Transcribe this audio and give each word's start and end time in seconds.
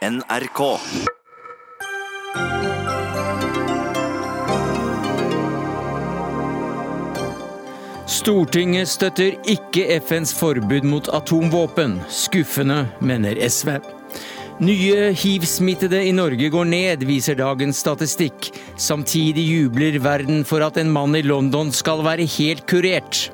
NRK. 0.00 0.60
Stortinget 8.08 8.88
støtter 8.88 9.36
ikke 9.44 9.84
FNs 10.00 10.32
forbud 10.38 10.86
mot 10.88 11.10
atomvåpen. 11.12 11.98
Skuffende, 12.08 12.86
mener 13.04 13.36
SV. 13.44 13.74
Nye 14.64 15.10
hiv-smittede 15.12 16.00
i 16.08 16.14
Norge 16.16 16.48
går 16.48 16.70
ned, 16.72 17.04
viser 17.04 17.36
dagens 17.36 17.82
statistikk. 17.84 18.48
Samtidig 18.80 19.44
jubler 19.50 20.00
verden 20.00 20.46
for 20.48 20.64
at 20.64 20.80
en 20.80 20.88
mann 20.96 21.12
i 21.12 21.20
London 21.28 21.74
skal 21.76 22.00
være 22.08 22.24
helt 22.38 22.64
kurert. 22.64 23.26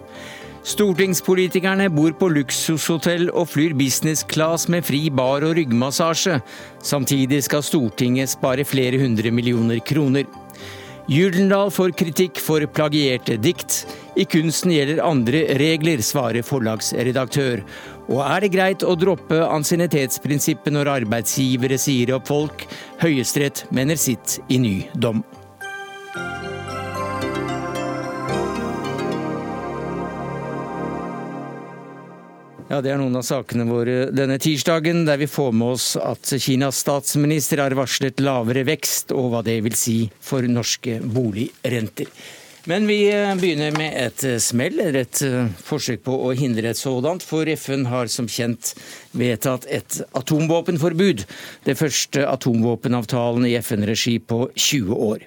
Stortingspolitikerne 0.67 1.87
bor 1.95 2.11
på 2.19 2.27
luksushotell 2.35 3.29
og 3.31 3.53
flyr 3.53 3.75
business 3.79 4.25
class 4.27 4.65
med 4.73 4.83
fri 4.83 5.05
bar 5.15 5.45
og 5.47 5.55
ryggmassasje. 5.61 6.41
Samtidig 6.83 7.45
skal 7.47 7.63
Stortinget 7.63 8.33
spare 8.33 8.65
flere 8.67 8.99
hundre 8.99 9.31
millioner 9.31 9.79
kroner. 9.79 10.27
Gyldendal 11.07 11.71
får 11.71 11.95
kritikk 11.95 12.43
for 12.43 12.67
plagierte 12.67 13.37
dikt. 13.39 13.85
I 14.19 14.27
kunsten 14.27 14.75
gjelder 14.75 15.05
andre 15.07 15.45
regler, 15.63 16.03
svarer 16.03 16.43
forlagsredaktør. 16.43 17.63
Og 18.11 18.25
er 18.27 18.43
det 18.43 18.55
greit 18.59 18.83
å 18.83 18.99
droppe 18.99 19.39
ansiennitetsprinsippet 19.47 20.75
når 20.75 20.97
arbeidsgivere 20.99 21.79
sier 21.79 22.17
opp 22.19 22.27
folk? 22.27 22.67
Høyesterett 22.99 23.69
mener 23.71 24.03
sitt 24.03 24.41
i 24.51 24.59
ny 24.59 24.81
dom. 24.99 25.23
Ja, 32.67 32.81
Det 32.83 32.91
er 32.91 32.99
noen 32.99 33.15
av 33.15 33.23
sakene 33.23 33.63
våre 33.69 34.09
denne 34.11 34.41
tirsdagen, 34.43 35.05
der 35.07 35.21
vi 35.21 35.29
får 35.31 35.53
med 35.55 35.77
oss 35.77 35.93
at 36.01 36.33
Kinas 36.43 36.81
statsminister 36.83 37.63
har 37.63 37.77
varslet 37.79 38.19
lavere 38.19 38.65
vekst, 38.67 39.15
og 39.15 39.31
hva 39.31 39.43
det 39.47 39.61
vil 39.63 39.77
si 39.79 39.95
for 40.19 40.43
norske 40.51 40.99
boligrenter. 40.99 42.11
Men 42.67 42.87
vi 42.87 42.97
eh, 43.15 43.35
begynner 43.39 43.71
med 43.79 43.95
et 43.95 44.25
eh, 44.27 44.41
smell, 44.43 44.81
eller 44.83 45.05
et 45.05 45.21
eh, 45.23 45.51
forsøk 45.69 46.01
på 46.03 46.15
å 46.27 46.33
hindre 46.35 46.73
et 46.73 46.79
sådant. 46.79 47.23
For 47.23 47.47
FN 47.55 47.85
har 47.87 48.11
som 48.11 48.27
kjent 48.27 48.73
vedtatt 49.15 49.69
et 49.71 50.01
atomvåpenforbud. 50.19 51.23
Det 51.63 51.77
første 51.79 52.25
atomvåpenavtalen 52.27 53.47
i 53.47 53.53
FN-regi 53.61 54.17
på 54.19 54.49
20 54.51 54.99
år. 55.07 55.23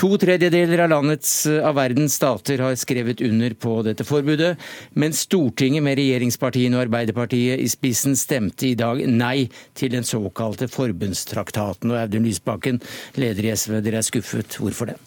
To 0.00 0.14
tredjedeler 0.22 0.80
av 0.86 0.94
landets 0.94 1.34
av 1.50 1.76
verdens 1.76 2.16
stater 2.16 2.64
har 2.64 2.78
skrevet 2.80 3.20
under 3.26 3.52
på 3.52 3.74
dette 3.84 4.06
forbudet, 4.08 4.54
men 4.96 5.12
Stortinget 5.12 5.84
med 5.84 5.98
regjeringspartiene 6.00 6.78
og 6.78 6.86
Arbeiderpartiet 6.86 7.60
i 7.60 7.68
spissen 7.68 8.16
stemte 8.16 8.70
i 8.70 8.78
dag 8.78 9.04
nei 9.10 9.50
til 9.76 9.92
den 9.92 10.08
såkalte 10.08 10.70
forbundstraktaten. 10.72 11.92
Og 11.92 12.00
Audun 12.06 12.24
Lysbakken, 12.30 12.80
leder 13.20 13.50
i 13.50 13.54
SV, 13.58 13.82
dere 13.84 14.00
er 14.00 14.08
skuffet. 14.08 14.56
Hvorfor 14.62 14.94
det? 14.94 14.98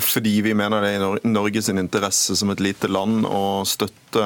Fordi 0.00 0.40
vi 0.44 0.54
mener 0.56 0.84
det 0.84 0.94
er 0.96 1.20
i 1.22 1.32
Norges 1.32 1.70
interesse 1.72 2.36
som 2.36 2.50
et 2.52 2.62
lite 2.62 2.90
land 2.90 3.26
å 3.28 3.64
støtte 3.68 4.24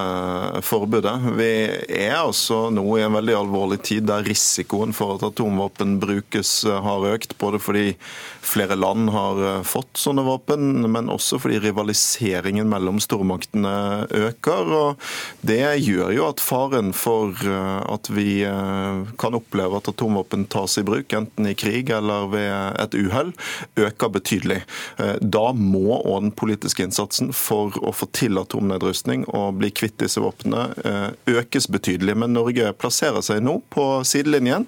forbudet. 0.62 1.14
Vi 1.38 1.50
er 1.98 2.16
altså 2.20 2.68
nå 2.70 2.84
i 2.96 3.04
en 3.04 3.16
veldig 3.16 3.34
alvorlig 3.34 3.80
tid 3.86 4.06
der 4.10 4.24
risikoen 4.26 4.94
for 4.94 5.16
at 5.16 5.26
atomvåpen 5.26 5.96
brukes 6.02 6.62
har 6.66 7.06
økt. 7.12 7.36
Både 7.40 7.60
fordi 7.62 7.92
flere 8.42 8.76
land 8.78 9.10
har 9.14 9.62
fått 9.66 9.98
sånne 9.98 10.24
våpen, 10.26 10.86
men 10.92 11.10
også 11.12 11.40
fordi 11.42 11.60
rivaliseringen 11.62 12.70
mellom 12.70 13.00
stormaktene 13.02 13.74
øker. 14.10 14.72
og 14.78 15.10
Det 15.46 15.62
gjør 15.82 16.14
jo 16.16 16.28
at 16.28 16.42
faren 16.42 16.92
for 16.96 17.34
at 17.42 18.10
vi 18.12 18.42
kan 19.18 19.38
oppleve 19.38 19.78
at 19.78 19.90
atomvåpen 19.92 20.46
tas 20.52 20.78
i 20.78 20.86
bruk, 20.86 21.12
enten 21.12 21.50
i 21.50 21.56
krig 21.58 21.90
eller 21.94 22.30
ved 22.32 22.80
et 22.82 22.96
uhell, 22.98 23.32
øker 23.78 24.14
betydelig. 24.14 24.62
Da 25.20 25.44
må 25.56 25.98
òg 25.98 26.26
den 26.26 26.32
politiske 26.36 26.84
innsatsen 26.86 27.32
for 27.36 27.74
å 27.82 27.92
få 27.94 28.08
til 28.16 28.40
atomnedrustning 28.40 29.26
og 29.32 29.58
bli 29.60 29.72
kvitt 29.74 29.98
disse 30.02 30.22
våpnene 30.22 30.62
eh, 30.88 31.36
økes 31.40 31.68
betydelig. 31.72 32.16
Men 32.18 32.34
Norge 32.36 32.72
plasserer 32.78 33.24
seg 33.24 33.42
nå 33.44 33.58
på 33.72 33.86
sidelinjen. 34.08 34.66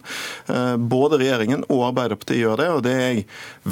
Eh, 0.50 0.74
både 0.76 1.20
regjeringen 1.22 1.64
og 1.68 1.86
Arbeiderpartiet 1.90 2.42
gjør 2.42 2.60
det, 2.60 2.68
og 2.74 2.82
det 2.86 2.94
er 2.94 3.04
jeg 3.04 3.24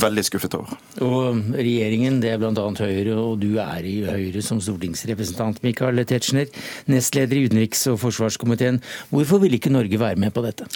veldig 0.04 0.26
skuffet 0.28 0.56
over. 0.58 0.80
Og 1.04 1.42
regjeringen, 1.58 2.20
det 2.22 2.32
er 2.34 2.40
bl.a. 2.42 2.68
Høyre, 2.82 3.18
og 3.18 3.36
du 3.42 3.50
er 3.62 3.86
i 3.88 3.98
Høyre 4.06 4.42
som 4.44 4.62
stortingsrepresentant, 4.62 5.62
Michael 5.66 6.02
Tetzschner, 6.08 6.50
nestleder 6.90 7.38
i 7.38 7.46
utenriks- 7.48 7.86
og 7.92 8.00
forsvarskomiteen. 8.02 8.82
Hvorfor 9.12 9.42
vil 9.42 9.58
ikke 9.58 9.72
Norge 9.72 10.00
være 10.00 10.20
med 10.20 10.34
på 10.34 10.44
dette? 10.46 10.68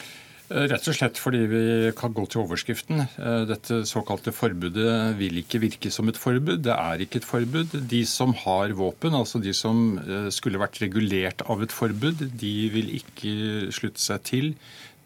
Eh, 0.46 0.68
rett 0.70 0.86
og 0.86 0.94
slett 0.94 1.18
fordi 1.18 1.40
vi 1.50 1.62
kan 1.98 2.14
gå 2.14 2.22
til 2.30 2.44
overskriften. 2.44 3.02
Eh, 3.02 3.42
dette 3.50 3.80
såkalte 3.88 4.30
forbudet 4.34 5.16
vil 5.18 5.40
ikke 5.42 5.60
virke 5.64 5.90
som 5.90 6.06
et 6.10 6.20
forbud. 6.20 6.62
Det 6.62 6.74
er 6.74 7.02
ikke 7.02 7.18
et 7.18 7.26
forbud. 7.26 7.74
De 7.90 8.02
som 8.06 8.34
har 8.44 8.74
våpen, 8.78 9.16
altså 9.18 9.42
de 9.42 9.54
som 9.56 9.98
eh, 9.98 10.28
skulle 10.34 10.62
vært 10.62 10.78
regulert 10.84 11.42
av 11.50 11.64
et 11.66 11.74
forbud, 11.74 12.28
de 12.38 12.56
vil 12.74 12.94
ikke 13.00 13.72
slutte 13.74 14.02
seg 14.02 14.26
til 14.28 14.52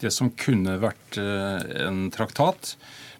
det 0.00 0.12
som 0.12 0.30
kunne 0.32 0.78
vært 0.80 1.18
en 1.20 2.06
traktat, 2.08 2.70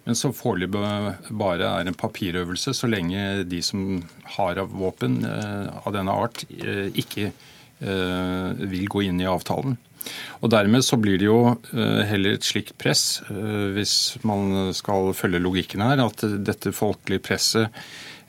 men 0.07 0.17
som 0.17 0.33
foreløpig 0.33 1.27
bare 1.37 1.67
er 1.77 1.91
en 1.91 1.99
papirøvelse, 2.01 2.73
så 2.73 2.89
lenge 2.89 3.43
de 3.45 3.61
som 3.61 3.99
har 4.39 4.63
våpen 4.65 5.19
av 5.29 5.91
denne 5.93 6.15
art, 6.25 6.47
ikke 6.49 7.29
vil 7.85 8.89
gå 8.97 9.05
inn 9.11 9.21
i 9.21 9.29
avtalen. 9.29 9.77
Og 10.41 10.53
Dermed 10.53 10.85
så 10.85 10.99
blir 11.01 11.19
det 11.21 11.29
jo 11.29 11.41
eh, 11.53 12.03
heller 12.09 12.37
et 12.37 12.47
slikt 12.47 12.77
press, 12.81 13.21
eh, 13.29 13.67
hvis 13.77 13.95
man 14.27 14.73
skal 14.77 15.13
følge 15.17 15.43
logikken 15.43 15.85
her, 15.85 16.01
at 16.05 16.25
dette 16.47 16.73
folkelige 16.77 17.25
presset 17.29 17.69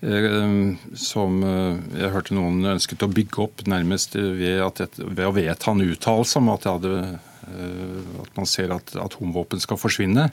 eh, 0.03 0.75
som 0.99 1.39
jeg 1.95 2.13
hørte 2.13 2.35
noen 2.37 2.73
ønsket 2.75 3.07
å 3.07 3.11
bygge 3.11 3.43
opp 3.45 3.65
nærmest 3.71 4.17
ved, 4.19 4.59
at, 4.65 4.99
ved 4.99 5.25
å 5.27 5.35
vedta 5.35 5.73
en 5.73 5.85
uttalelse 5.87 6.41
om 6.41 6.51
at, 6.53 6.67
hadde, 6.67 7.17
at, 7.47 8.31
man 8.37 8.49
ser 8.49 8.75
at 8.75 8.95
atomvåpen 8.99 9.63
skal 9.63 9.79
forsvinne, 9.79 10.29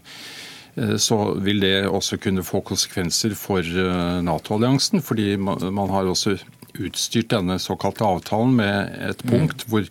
så 1.03 1.16
vil 1.43 1.59
det 1.59 1.88
også 1.88 2.21
kunne 2.22 2.44
få 2.47 2.60
konsekvenser 2.62 3.32
for 3.34 3.66
Nato-alliansen. 4.22 5.00
Fordi 5.03 5.32
man 5.34 5.91
har 5.91 6.06
også 6.06 6.37
utstyrt 6.78 7.32
denne 7.32 7.56
såkalte 7.59 8.06
avtalen 8.06 8.54
med 8.60 8.93
et 9.09 9.25
punkt 9.27 9.65
mm. 9.65 9.72
hvor 9.72 9.88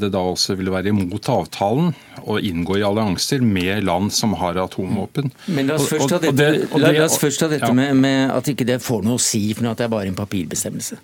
det 0.00 0.10
da 0.14 0.22
også 0.32 0.56
vil 0.58 0.70
være 0.72 0.92
imot 0.92 1.28
avtalen 1.32 1.92
å 2.24 2.38
inngå 2.38 2.78
i 2.80 2.84
allianser 2.86 3.42
med 3.44 3.84
land 3.84 4.12
som 4.14 4.36
har 4.40 4.58
atomvåpen. 4.62 5.32
Men 5.54 5.72
La 5.72 5.78
oss 5.78 5.90
først 5.90 6.12
ta 6.12 6.20
dette, 6.22 6.34
det, 6.38 7.58
ja. 7.60 7.72
med, 7.74 7.96
med, 8.00 8.30
at 8.34 8.48
ikke 8.50 8.66
det 8.68 8.80
får 8.84 9.04
noe 9.06 9.18
å 9.18 9.22
si, 9.22 9.46
for 9.54 9.68
at 9.70 9.82
det 9.82 9.88
er 9.88 9.92
bare 9.92 10.10
en 10.12 10.18
papirbestemmelse. 10.18 11.00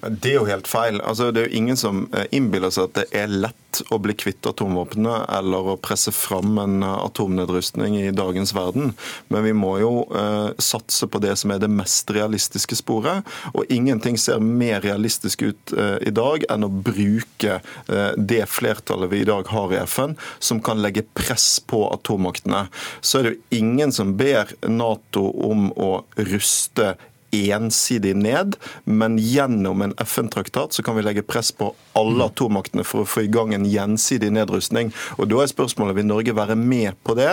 Det 0.00 0.32
er 0.32 0.38
jo 0.40 0.48
helt 0.48 0.68
feil. 0.70 1.00
Altså, 1.00 1.30
det 1.30 1.42
er 1.42 1.50
jo 1.50 1.58
ingen 1.60 1.78
som 1.78 2.06
eh, 2.16 2.26
innbiller 2.34 2.72
seg 2.74 2.88
at 2.90 3.00
det 3.00 3.08
er 3.22 3.30
lett 3.30 3.56
å 3.94 4.00
bli 4.02 4.14
kvitt 4.18 4.46
atomvåpnene 4.48 5.26
eller 5.36 5.72
å 5.72 5.76
presse 5.80 6.12
fram 6.14 6.58
en 6.58 6.82
eh, 6.82 6.96
atomnedrustning 7.04 7.98
i 8.00 8.10
dagens 8.16 8.54
verden. 8.56 8.94
Men 9.30 9.44
vi 9.46 9.52
må 9.56 9.76
jo 9.82 9.92
eh, 10.08 10.50
satse 10.58 11.06
på 11.10 11.20
det 11.22 11.36
som 11.40 11.54
er 11.54 11.62
det 11.62 11.70
mest 11.70 12.10
realistiske 12.14 12.80
sporet. 12.80 13.26
Og 13.54 13.70
ingenting 13.70 14.18
ser 14.20 14.42
mer 14.42 14.82
realistisk 14.84 15.44
ut 15.46 15.74
eh, 15.76 15.98
i 16.08 16.14
dag 16.14 16.46
enn 16.50 16.66
å 16.66 16.72
bruke 16.72 17.60
eh, 17.60 18.10
det 18.16 18.42
flertallet 18.50 19.12
vi 19.12 19.22
i 19.22 19.28
dag 19.28 19.48
har 19.52 19.74
i 19.74 19.82
FN, 19.84 20.16
som 20.38 20.62
kan 20.64 20.82
legge 20.82 21.06
press 21.14 21.60
på 21.60 21.84
atommaktene. 21.92 22.66
Så 23.00 23.20
er 23.20 23.28
det 23.28 23.36
jo 23.36 23.60
ingen 23.62 23.94
som 23.94 24.16
ber 24.18 24.50
Nato 24.66 25.28
om 25.46 25.70
å 25.76 25.92
ruste 26.16 26.94
ensidig 27.32 28.14
ned, 28.18 28.56
men 28.84 29.18
gjennom 29.18 29.82
en 29.82 29.94
FN-traktat 29.98 30.74
så 30.74 30.82
kan 30.82 30.96
vi 30.96 31.04
legge 31.06 31.24
press 31.26 31.52
på 31.52 31.72
alle 31.98 32.20
mm. 32.20 32.26
atommaktene 32.26 32.84
for 32.86 33.04
å 33.04 33.08
få 33.08 33.24
i 33.26 33.30
gang 33.32 33.54
en 33.54 33.66
gjensidig 33.68 34.32
nedrustning. 34.34 34.92
Og 35.18 35.30
Da 35.30 35.42
er 35.42 35.50
spørsmålet 35.50 35.98
vil 35.98 36.08
Norge 36.08 36.34
være 36.36 36.56
med 36.58 36.98
på 37.06 37.14
det, 37.18 37.30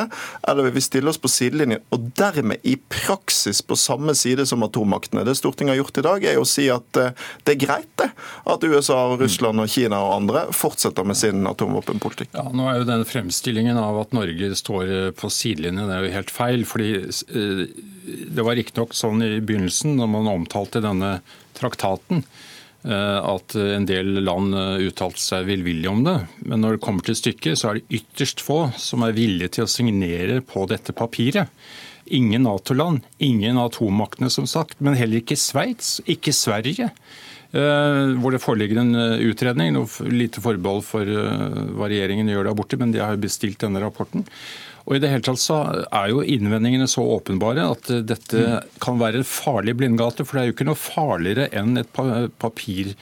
eller 0.47 0.67
vil 0.67 0.77
vi 0.77 0.85
stille 0.85 1.11
oss 1.11 1.21
på 1.21 1.31
sidelinjen 1.31 1.83
og 1.93 2.11
dermed 2.17 2.63
i 2.67 2.75
praksis 2.77 3.61
på 3.65 3.77
samme 3.79 4.15
side 4.17 4.47
som 4.49 4.65
atommaktene? 4.65 5.25
Det 5.27 5.37
Stortinget 5.37 5.75
har 5.75 5.81
gjort 5.81 6.01
i 6.01 6.05
dag, 6.07 6.27
er 6.31 6.41
å 6.41 6.47
si 6.47 6.67
at 6.73 7.01
eh, 7.01 7.27
det 7.47 7.55
er 7.55 7.61
greit 7.65 7.91
det, 8.01 8.09
at 8.47 8.63
USA, 8.63 8.99
og 9.11 9.21
Russland, 9.23 9.61
og 9.61 9.71
Kina 9.71 9.99
og 10.03 10.15
andre 10.21 10.45
fortsetter 10.55 11.07
med 11.07 11.17
sin 11.19 11.45
atomvåpenpolitikk. 11.49 12.33
Ja, 12.37 12.47
nå 12.53 12.69
er 12.69 12.81
jo 12.81 12.89
den 12.89 13.05
fremstillingen 13.07 13.79
av 13.81 13.99
at 14.01 14.15
Norge 14.17 14.53
står 14.57 14.95
eh, 14.97 15.11
på 15.17 15.31
sidelinjen, 15.33 15.87
det 15.89 15.97
er 15.97 16.07
jo 16.07 16.15
helt 16.17 16.33
feil. 16.33 16.65
fordi 16.67 16.91
eh, 17.07 17.63
det 18.07 18.45
var 18.45 18.57
riktignok 18.57 18.95
sånn 18.95 19.23
i 19.23 19.37
begynnelsen, 19.43 19.97
når 19.99 20.11
man 20.11 20.29
omtalte 20.31 20.81
denne 20.83 21.17
traktaten, 21.57 22.23
eh, 22.87 23.19
at 23.19 23.55
en 23.59 23.87
del 23.89 24.21
land 24.23 24.55
eh, 24.55 24.87
uttalte 24.87 25.21
seg 25.21 25.47
villvillig 25.49 25.89
om 25.91 26.03
det. 26.07 26.17
Men 26.47 26.63
når 26.63 26.77
det 26.77 26.85
kommer 26.85 27.07
til 27.07 27.17
stykket, 27.19 27.59
så 27.59 27.71
er 27.71 27.79
det 27.79 28.01
ytterst 28.01 28.43
få 28.45 28.67
som 28.79 29.05
er 29.05 29.17
villige 29.17 29.57
til 29.57 29.67
å 29.67 29.71
signere 29.71 30.41
på 30.45 30.67
dette 30.71 30.95
papiret. 30.95 31.51
Ingen 32.07 32.45
Nato-land, 32.47 33.03
ingen 33.19 33.59
atommaktene 33.59 34.31
som 34.31 34.47
sagt, 34.47 34.79
men 34.79 34.95
heller 34.95 35.19
ikke 35.19 35.39
Sveits, 35.39 35.97
ikke 36.07 36.31
Sverige. 36.35 36.93
Eh, 37.55 38.05
hvor 38.19 38.31
det 38.31 38.43
foreligger 38.43 38.79
en 38.83 38.95
utredning. 39.23 39.73
Noe 39.75 40.07
lite 40.11 40.43
forbehold 40.43 40.85
for 40.87 41.07
hva 41.07 41.91
regjeringen 41.91 42.31
gjør 42.31 42.49
der 42.49 42.57
borte, 42.59 42.79
men 42.79 42.95
de 42.95 43.03
har 43.03 43.19
bestilt 43.19 43.59
denne 43.63 43.83
rapporten. 43.83 44.23
Og 44.87 44.95
i 44.95 45.01
det 45.03 45.11
hele 45.11 45.25
tatt 45.27 45.41
så 45.43 45.59
er 45.83 46.11
jo 46.13 46.23
innvendingene 46.23 46.87
så 46.87 47.03
åpenbare 47.17 47.65
at 47.73 47.89
dette 48.07 48.61
kan 48.83 48.99
være 49.01 49.19
en 49.19 49.27
farlig 49.27 49.75
blindgate. 49.75 50.23
For 50.23 50.37
det 50.37 50.43
er 50.43 50.49
jo 50.49 50.55
ikke 50.55 50.67
noe 50.69 50.79
farligere 50.79 51.49
enn 51.51 51.81
et 51.81 51.91
papir 52.39 52.93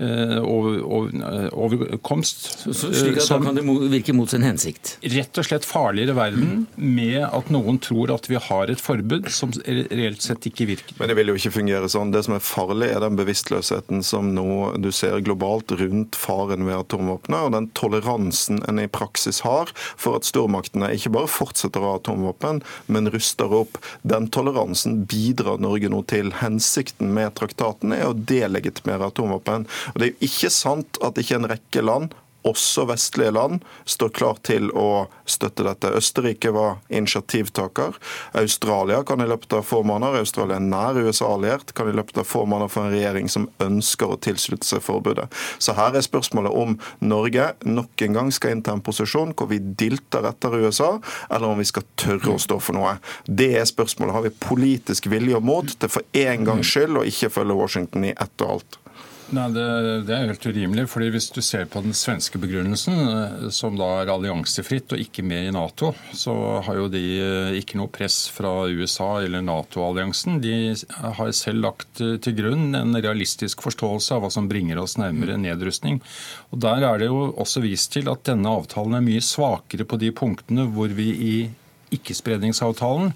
overkomst. 0.00 2.64
Så, 2.64 2.92
slik 2.92 3.18
at 3.20 3.26
som, 3.26 3.44
da 3.44 3.50
kan 3.50 3.58
det 3.58 3.64
virke 3.92 4.14
mot 4.16 4.30
sin 4.30 4.44
hensikt? 4.46 4.94
Rett 5.02 5.40
og 5.40 5.46
slett 5.46 5.66
farligere 5.68 6.14
verden 6.16 6.66
med 6.76 7.24
at 7.26 7.50
noen 7.52 7.78
tror 7.82 8.12
at 8.14 8.28
vi 8.30 8.38
har 8.40 8.72
et 8.72 8.80
forbud 8.80 9.28
som 9.32 9.52
reelt 9.66 10.22
sett 10.24 10.46
ikke 10.48 10.66
virker. 10.70 10.96
Men 11.00 11.10
det 11.10 11.16
vil 11.18 11.32
jo 11.32 11.38
ikke 11.38 11.56
fungere 11.58 11.90
sånn. 11.92 12.12
Det 12.14 12.22
som 12.26 12.36
er 12.36 12.44
farlig, 12.44 12.90
er 12.94 13.04
den 13.04 13.18
bevisstløsheten 13.18 14.04
som 14.06 14.32
nå 14.36 14.46
du 14.80 14.90
ser 14.94 15.20
globalt 15.24 15.72
rundt 15.80 16.18
faren 16.18 16.66
ved 16.68 16.78
atomvåpenet, 16.78 17.46
og 17.46 17.54
den 17.56 17.70
toleransen 17.76 18.62
en 18.68 18.82
i 18.82 18.88
praksis 18.90 19.42
har 19.46 19.72
for 19.76 20.18
at 20.18 20.28
stormaktene 20.28 20.92
ikke 20.96 21.12
bare 21.14 21.30
fortsetter 21.30 21.82
å 21.82 21.92
ha 21.92 22.00
atomvåpen, 22.00 22.62
men 22.88 23.10
ruster 23.12 23.52
opp. 23.60 23.78
Den 24.02 24.28
toleransen 24.32 25.04
bidrar 25.10 25.60
Norge 25.62 25.90
nå 25.92 26.02
til. 26.10 26.32
Hensikten 26.40 27.14
med 27.16 27.34
traktaten 27.38 27.94
er 27.96 28.08
å 28.08 28.16
delegitimere 28.16 29.10
atomvåpen. 29.10 29.66
Og 29.94 30.00
Det 30.00 30.08
er 30.08 30.12
jo 30.14 30.30
ikke 30.30 30.52
sant 30.54 31.00
at 31.04 31.20
ikke 31.20 31.40
en 31.40 31.50
rekke 31.50 31.84
land 31.84 32.12
også 32.42 32.84
vestlige 32.88 33.30
land 33.30 33.60
står 33.84 34.12
klar 34.16 34.38
til 34.46 34.70
å 34.76 35.08
støtte 35.28 35.64
dette. 35.66 35.92
Østerrike 35.96 36.52
var 36.54 36.78
initiativtaker. 36.88 37.96
Australia 38.40 39.02
kan 39.06 39.20
i 39.20 39.28
løpet 39.28 39.58
av 39.58 39.66
få 39.68 39.82
måneder 39.86 40.22
Australia 40.22 40.56
er 40.56 40.64
nær 40.64 40.96
USA-alliert, 41.00 41.74
kan 41.76 41.90
i 41.90 41.96
løpet 41.96 42.22
av 42.22 42.28
få 42.28 42.46
måneder 42.48 42.72
få 42.72 42.86
en 42.86 42.94
regjering 42.94 43.28
som 43.32 43.48
ønsker 43.62 44.14
å 44.14 44.18
tilslutte 44.24 44.68
seg 44.68 44.84
forbudet. 44.84 45.28
Så 45.58 45.76
her 45.76 45.96
er 45.96 46.06
spørsmålet 46.06 46.56
om 46.56 46.78
Norge 47.04 47.52
nok 47.66 48.06
en 48.06 48.18
gang 48.18 48.32
skal 48.34 48.56
innta 48.56 48.74
en 48.74 48.84
posisjon 48.84 49.34
hvor 49.36 49.50
vi 49.52 49.60
dilter 49.60 50.28
etter 50.30 50.56
USA, 50.64 50.94
eller 51.28 51.52
om 51.52 51.60
vi 51.60 51.68
skal 51.68 51.86
tørre 52.00 52.36
å 52.36 52.40
stå 52.40 52.60
for 52.62 52.78
noe. 52.78 52.96
Det 53.26 53.52
er 53.60 53.68
spørsmålet. 53.68 54.16
Har 54.16 54.24
vi 54.24 54.36
politisk 54.42 55.10
vilje 55.12 55.36
og 55.36 55.44
mot 55.46 55.68
til 55.68 55.92
for 55.92 56.06
en 56.16 56.46
gangs 56.48 56.72
skyld 56.72 56.98
å 56.98 57.06
ikke 57.06 57.30
følge 57.32 57.58
Washington 57.58 58.08
i 58.08 58.14
ett 58.16 58.46
og 58.46 58.56
alt? 58.56 58.80
Nei, 59.30 59.44
det, 59.54 59.64
det, 60.08 60.14
er 60.14 60.26
helt 60.26 60.46
urimelig. 60.46 60.88
fordi 60.90 61.08
Hvis 61.14 61.28
du 61.30 61.38
ser 61.44 61.68
på 61.70 61.82
den 61.84 61.94
svenske 61.94 62.38
begrunnelsen, 62.42 62.96
eh, 62.98 63.44
som 63.54 63.76
da 63.78 63.86
er 64.00 64.10
alliansefritt 64.10 64.90
og 64.96 65.02
ikke 65.02 65.22
med 65.22 65.46
i 65.46 65.52
Nato, 65.54 65.92
så 66.16 66.34
har 66.66 66.80
jo 66.80 66.88
de 66.90 67.02
eh, 67.22 67.58
ikke 67.60 67.78
noe 67.78 67.92
press 67.94 68.24
fra 68.34 68.66
USA 68.66 69.20
eller 69.22 69.44
Nato-alliansen. 69.46 70.40
De 70.42 70.74
har 70.98 71.30
selv 71.36 71.62
lagt 71.68 72.02
eh, 72.02 72.16
til 72.22 72.34
grunn 72.40 72.74
en 72.74 72.98
realistisk 72.98 73.62
forståelse 73.62 74.16
av 74.16 74.24
hva 74.24 74.32
som 74.34 74.50
bringer 74.50 74.82
oss 74.82 74.98
nærmere 74.98 75.38
nedrustning. 75.38 76.02
Og 76.50 76.64
Der 76.66 76.88
er 76.88 76.98
det 76.98 77.12
jo 77.12 77.28
også 77.30 77.62
vist 77.62 77.92
til 77.94 78.10
at 78.10 78.26
denne 78.26 78.50
avtalen 78.50 78.98
er 78.98 79.06
mye 79.06 79.22
svakere 79.22 79.86
på 79.86 80.00
de 80.02 80.10
punktene 80.10 80.66
hvor 80.74 80.90
vi 80.90 81.10
i 81.14 81.34
ikkespredningsavtalen 81.94 83.14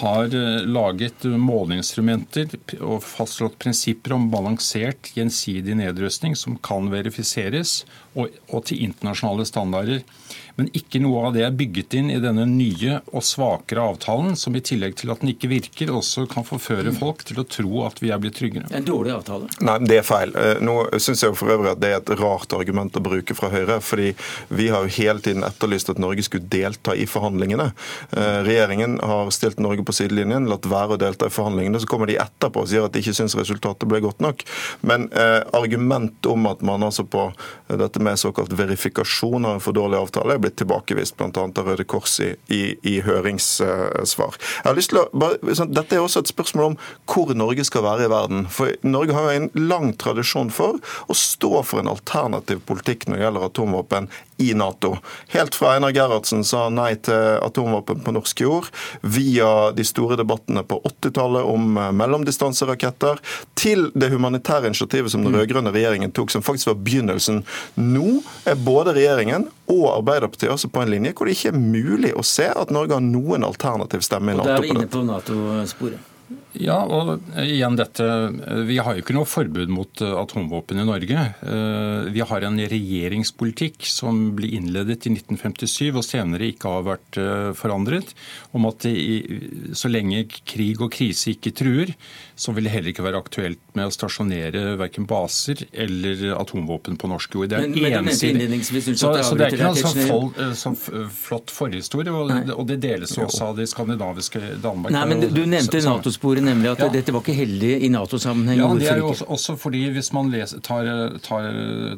har 0.00 0.34
eh, 0.34 0.66
laget 0.68 1.24
måleinstrumenter 1.24 2.52
og 2.80 3.02
fastslått 3.04 3.58
prinsipper 3.62 4.14
om 4.16 4.28
balansert 4.32 5.12
gjensidig 5.16 5.76
nedrustning 5.80 6.36
som 6.36 6.58
kan 6.64 6.90
verifiseres, 6.92 7.82
og, 8.14 8.34
og 8.52 8.66
til 8.68 8.84
internasjonale 8.88 9.46
standarder. 9.48 10.04
Men 10.58 10.68
ikke 10.74 10.98
noe 11.02 11.28
av 11.28 11.36
det 11.36 11.44
er 11.46 11.54
bygget 11.54 11.94
inn 11.94 12.08
i 12.10 12.18
denne 12.22 12.42
nye 12.50 12.98
og 13.12 13.22
svakere 13.22 13.84
avtalen, 13.92 14.34
som 14.36 14.56
i 14.58 14.62
tillegg 14.64 14.96
til 14.98 15.12
at 15.14 15.22
den 15.22 15.30
ikke 15.30 15.50
virker, 15.52 15.92
også 15.94 16.26
kan 16.30 16.46
forføre 16.46 16.90
folk 16.96 17.22
til 17.28 17.38
å 17.38 17.46
tro 17.46 17.84
at 17.86 18.00
vi 18.02 18.10
er 18.10 18.18
blitt 18.18 18.34
tryggere. 18.40 18.66
Er 18.72 18.80
en 18.80 18.88
dårlig 18.88 19.14
avtale. 19.14 19.46
Nei, 19.62 19.76
det 19.86 20.00
er 20.00 20.06
feil. 20.06 20.34
Eh, 20.34 20.58
nå 20.64 20.74
syns 20.98 21.22
jeg 21.22 21.36
for 21.38 21.54
øvrig 21.54 21.70
at 21.76 21.82
det 21.82 21.92
er 21.92 22.00
et 22.00 22.10
rart 22.18 22.56
argument 22.58 22.98
å 22.98 23.04
bruke 23.04 23.36
fra 23.38 23.52
Høyre. 23.52 23.78
fordi 23.84 24.10
vi 24.48 24.68
har 24.72 24.82
jo 24.82 24.94
hele 24.98 25.22
tiden 25.22 25.46
etterlyst 25.46 25.92
at 25.92 26.00
Norge 26.02 26.24
skulle 26.26 26.50
delta 26.50 26.94
i 26.96 27.06
forhandlingene. 27.06 27.70
Eh, 28.16 28.40
regjeringen 28.48 28.98
har 28.98 29.30
stilt 29.30 29.62
Norge 29.62 29.86
på 29.86 29.94
sidelinjen, 29.94 30.50
latt 30.50 30.66
være 30.66 30.96
å 30.96 31.00
delta 31.00 31.30
i 31.30 31.34
forhandlingene. 31.34 31.78
Så 31.78 31.86
kommer 31.86 32.10
de 32.10 32.18
etterpå 32.18 32.64
og 32.64 32.70
sier 32.72 32.88
at 32.88 32.96
de 32.96 33.04
ikke 33.04 33.14
syns 33.14 33.38
resultatet 33.38 33.86
ble 33.86 34.02
godt 34.02 34.24
nok. 34.24 34.42
Men 34.82 35.06
eh, 35.12 35.44
argument 35.54 36.26
om 36.26 36.50
at 36.50 36.66
man 36.66 36.82
altså 36.82 37.06
på 37.06 37.30
dette 37.68 38.02
med 38.02 38.18
såkalt 38.18 38.52
verifikasjon 38.58 39.46
har 39.46 39.58
en 39.58 39.62
for 39.62 39.76
dårlig 39.76 40.00
avtale, 40.00 40.34
er 40.34 40.42
blitt 40.42 40.47
tilbakevist, 40.56 41.16
bl.a. 41.18 41.30
av 41.32 41.68
Røde 41.68 41.86
Kors 41.88 42.18
i, 42.24 42.32
i, 42.52 42.62
i, 42.82 42.98
høringssvar. 43.06 44.38
Jeg 44.38 44.68
har 44.68 44.78
lyst 44.78 44.92
til 44.92 45.02
å, 45.02 45.06
bare, 45.12 45.56
sånn, 45.58 45.74
dette 45.76 45.96
er 45.96 46.04
også 46.04 46.24
et 46.24 46.32
spørsmål 46.32 46.72
om 46.72 46.78
hvor 47.08 47.34
Norge 47.36 47.66
skal 47.68 47.84
være 47.86 48.06
i 48.06 48.12
verden. 48.12 48.46
For 48.52 48.74
Norge 48.86 49.16
har 49.16 49.28
jo 49.28 49.42
en 49.42 49.50
lang 49.68 49.92
tradisjon 50.00 50.52
for 50.54 50.80
å 51.08 51.16
stå 51.16 51.62
for 51.66 51.82
en 51.82 51.92
alternativ 51.92 52.62
politikk 52.68 53.08
når 53.08 53.18
det 53.18 53.26
gjelder 53.26 53.48
atomvåpen 53.48 54.10
i 54.38 54.54
Nato. 54.54 54.96
Helt 55.28 55.54
fra 55.54 55.74
Einar 55.74 55.90
Gerhardsen 55.90 56.44
sa 56.46 56.68
nei 56.70 56.92
til 57.02 57.38
atomvåpen 57.42 58.04
på 58.04 58.14
norsk 58.14 58.40
jord, 58.44 58.70
via 59.02 59.70
de 59.74 59.84
store 59.86 60.18
debattene 60.20 60.62
på 60.66 60.80
80-tallet 60.86 61.48
om 61.48 61.76
eh, 61.76 61.92
mellomdistanseraketter, 61.98 63.18
til 63.58 63.88
det 63.98 64.12
humanitære 64.12 64.70
initiativet 64.70 65.12
som 65.12 65.24
den 65.24 65.34
mm. 65.34 65.40
rød-grønne 65.40 65.74
regjeringen 65.74 66.14
tok, 66.14 66.30
som 66.30 66.44
faktisk 66.46 66.70
var 66.70 66.78
begynnelsen. 66.86 67.42
Nå 67.82 68.20
er 68.46 68.60
både 68.62 68.94
regjeringen 68.98 69.48
og 69.68 69.88
Arbeiderpartiet 69.96 70.52
også 70.54 70.70
på 70.72 70.84
en 70.84 70.92
linje 70.94 71.12
hvor 71.16 71.28
det 71.28 71.34
ikke 71.36 71.52
er 71.52 71.58
mulig 71.58 72.14
å 72.16 72.24
se 72.26 72.46
at 72.48 72.70
Norge 72.74 72.96
har 72.96 73.04
noen 73.04 73.46
alternativ 73.46 74.06
stemme 74.06 74.32
i 74.32 74.38
Nato. 74.38 74.48
Og 74.48 74.54
da 74.54 74.62
er 74.62 74.68
vi 74.68 74.76
inne 74.76 74.88
på 74.92 75.02
Nato-sporet. 75.04 76.14
Ja, 76.58 76.78
og 76.82 77.22
igjen 77.38 77.76
dette 77.78 78.04
Vi 78.66 78.78
har 78.82 78.96
jo 78.96 79.02
ikke 79.02 79.14
noe 79.14 79.28
forbud 79.28 79.70
mot 79.70 80.02
eh, 80.02 80.14
atomvåpen 80.18 80.80
i 80.82 80.86
Norge. 80.86 81.24
Eh, 81.46 82.08
vi 82.14 82.24
har 82.24 82.46
en 82.46 82.58
regjeringspolitikk 82.58 83.86
som 83.86 84.32
ble 84.38 84.50
innledet 84.58 85.06
i 85.06 85.12
1957 85.14 85.92
og 85.92 86.02
senere 86.06 86.48
ikke 86.50 86.72
har 86.72 86.86
vært 86.88 87.18
eh, 87.20 87.50
forandret, 87.58 88.10
om 88.56 88.66
at 88.70 88.86
det, 88.86 88.94
så 89.78 89.90
lenge 89.90 90.24
krig 90.48 90.82
og 90.82 90.90
krise 90.94 91.34
ikke 91.34 91.54
truer, 91.56 91.94
så 92.38 92.54
vil 92.56 92.66
det 92.66 92.74
heller 92.74 92.92
ikke 92.92 93.06
være 93.06 93.22
aktuelt 93.22 93.62
med 93.78 93.90
å 93.90 93.94
stasjonere 93.94 94.74
verken 94.80 95.06
baser 95.08 95.62
eller 95.70 96.34
atomvåpen 96.38 96.98
på 96.98 97.10
norsk 97.12 97.38
jord. 97.38 97.52
Det 97.52 97.60
er 97.60 97.68
men, 97.68 98.10
ensidig. 98.10 98.48
Så, 98.98 99.12
så, 99.22 99.38
det 99.38 99.48
er 99.48 99.58
ikke 99.58 99.70
noe 99.70 99.78
sånn, 99.78 100.58
sånn 100.58 100.78
flott 101.14 101.54
forhistorie, 101.54 102.10
og, 102.10 102.34
og, 102.56 102.66
det 102.68 102.80
deles 102.82 103.14
også 103.14 103.52
av 103.52 103.58
de 103.60 103.68
skandinaviske 103.68 104.42
Danmark. 104.62 104.94
Nei, 104.94 105.06
men 105.12 105.26
Du 105.28 105.44
nevnte 105.46 105.82
Nato-sporet 105.86 106.47
nemlig 106.48 106.72
at 106.74 106.84
ja. 106.86 106.92
dette 106.92 107.14
var 107.14 107.24
ikke 107.24 107.36
heldig 107.38 107.74
i 107.84 107.90
Nato-sammenheng. 107.92 108.60
Ja, 108.60 108.70
det 108.78 108.88
er 108.92 109.02
jo 109.02 109.12
også, 109.12 109.28
også, 109.28 109.58
fordi 109.60 109.84
hvis 109.94 110.12
man 110.16 110.32
leser, 110.32 110.62
tar, 110.64 110.88
tar 111.24 111.46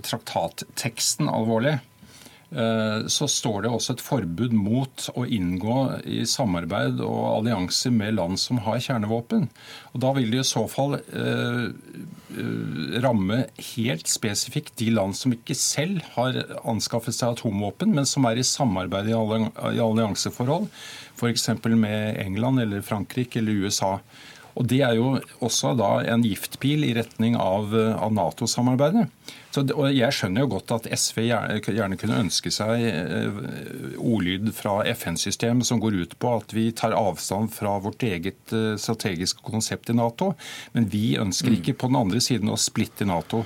traktatteksten 0.06 1.30
alvorlig, 1.30 1.76
eh, 2.50 3.06
så 3.10 3.28
står 3.30 3.64
det 3.64 3.72
også 3.72 3.96
et 3.96 4.04
forbud 4.04 4.54
mot 4.56 5.08
å 5.14 5.26
inngå 5.26 5.76
i 6.04 6.22
samarbeid 6.28 7.02
og 7.06 7.20
allianser 7.40 7.94
med 7.94 8.16
land 8.18 8.40
som 8.42 8.62
har 8.66 8.82
kjernevåpen. 8.82 9.48
Og 9.92 10.04
Da 10.04 10.14
vil 10.18 10.32
det 10.34 10.42
i 10.44 10.48
så 10.50 10.64
fall 10.70 10.98
eh, 11.00 11.66
eh, 11.70 12.96
ramme 13.04 13.44
helt 13.72 14.10
spesifikt 14.10 14.76
de 14.82 14.90
land 14.96 15.18
som 15.18 15.36
ikke 15.36 15.58
selv 15.58 16.02
har 16.16 16.42
anskaffet 16.64 17.16
seg 17.16 17.36
atomvåpen, 17.36 17.94
men 17.94 18.08
som 18.08 18.26
er 18.28 18.40
i 18.40 18.46
samarbeid 18.46 19.10
i 19.12 19.16
allianseforhold, 19.16 20.70
f.eks. 21.20 21.48
med 21.68 22.18
England 22.22 22.62
eller 22.62 22.84
Frankrike 22.84 23.40
eller 23.40 23.66
USA. 23.66 23.98
Og 24.58 24.66
Det 24.66 24.80
er 24.82 24.96
jo 24.98 25.12
også 25.44 25.74
da 25.78 25.90
en 26.10 26.24
giftpil 26.26 26.84
i 26.88 26.94
retning 26.96 27.36
av, 27.38 27.70
av 27.74 28.12
Nato-samarbeidet. 28.14 29.06
og 29.76 29.86
Jeg 29.94 30.16
skjønner 30.16 30.44
jo 30.44 30.50
godt 30.56 30.74
at 30.74 30.88
SV 30.90 31.22
gjerne, 31.28 31.60
gjerne 31.62 31.98
kunne 32.00 32.18
ønske 32.24 32.52
seg 32.54 32.84
eh, 32.88 33.40
ordlyd 33.96 34.50
fra 34.56 34.80
FN-systemet 34.90 35.68
som 35.68 35.80
går 35.82 36.00
ut 36.02 36.18
på 36.18 36.34
at 36.40 36.54
vi 36.56 36.70
tar 36.72 36.96
avstand 36.98 37.52
fra 37.54 37.78
vårt 37.82 38.02
eget 38.02 38.54
eh, 38.56 38.74
strategiske 38.80 39.44
konsept 39.46 39.90
i 39.90 39.98
Nato. 39.98 40.34
Men 40.74 40.90
vi 40.90 41.14
ønsker 41.20 41.54
ikke 41.54 41.78
på 41.78 41.92
den 41.92 42.00
andre 42.02 42.22
siden 42.24 42.50
å 42.50 42.58
splitte 42.60 43.08
Nato. 43.08 43.44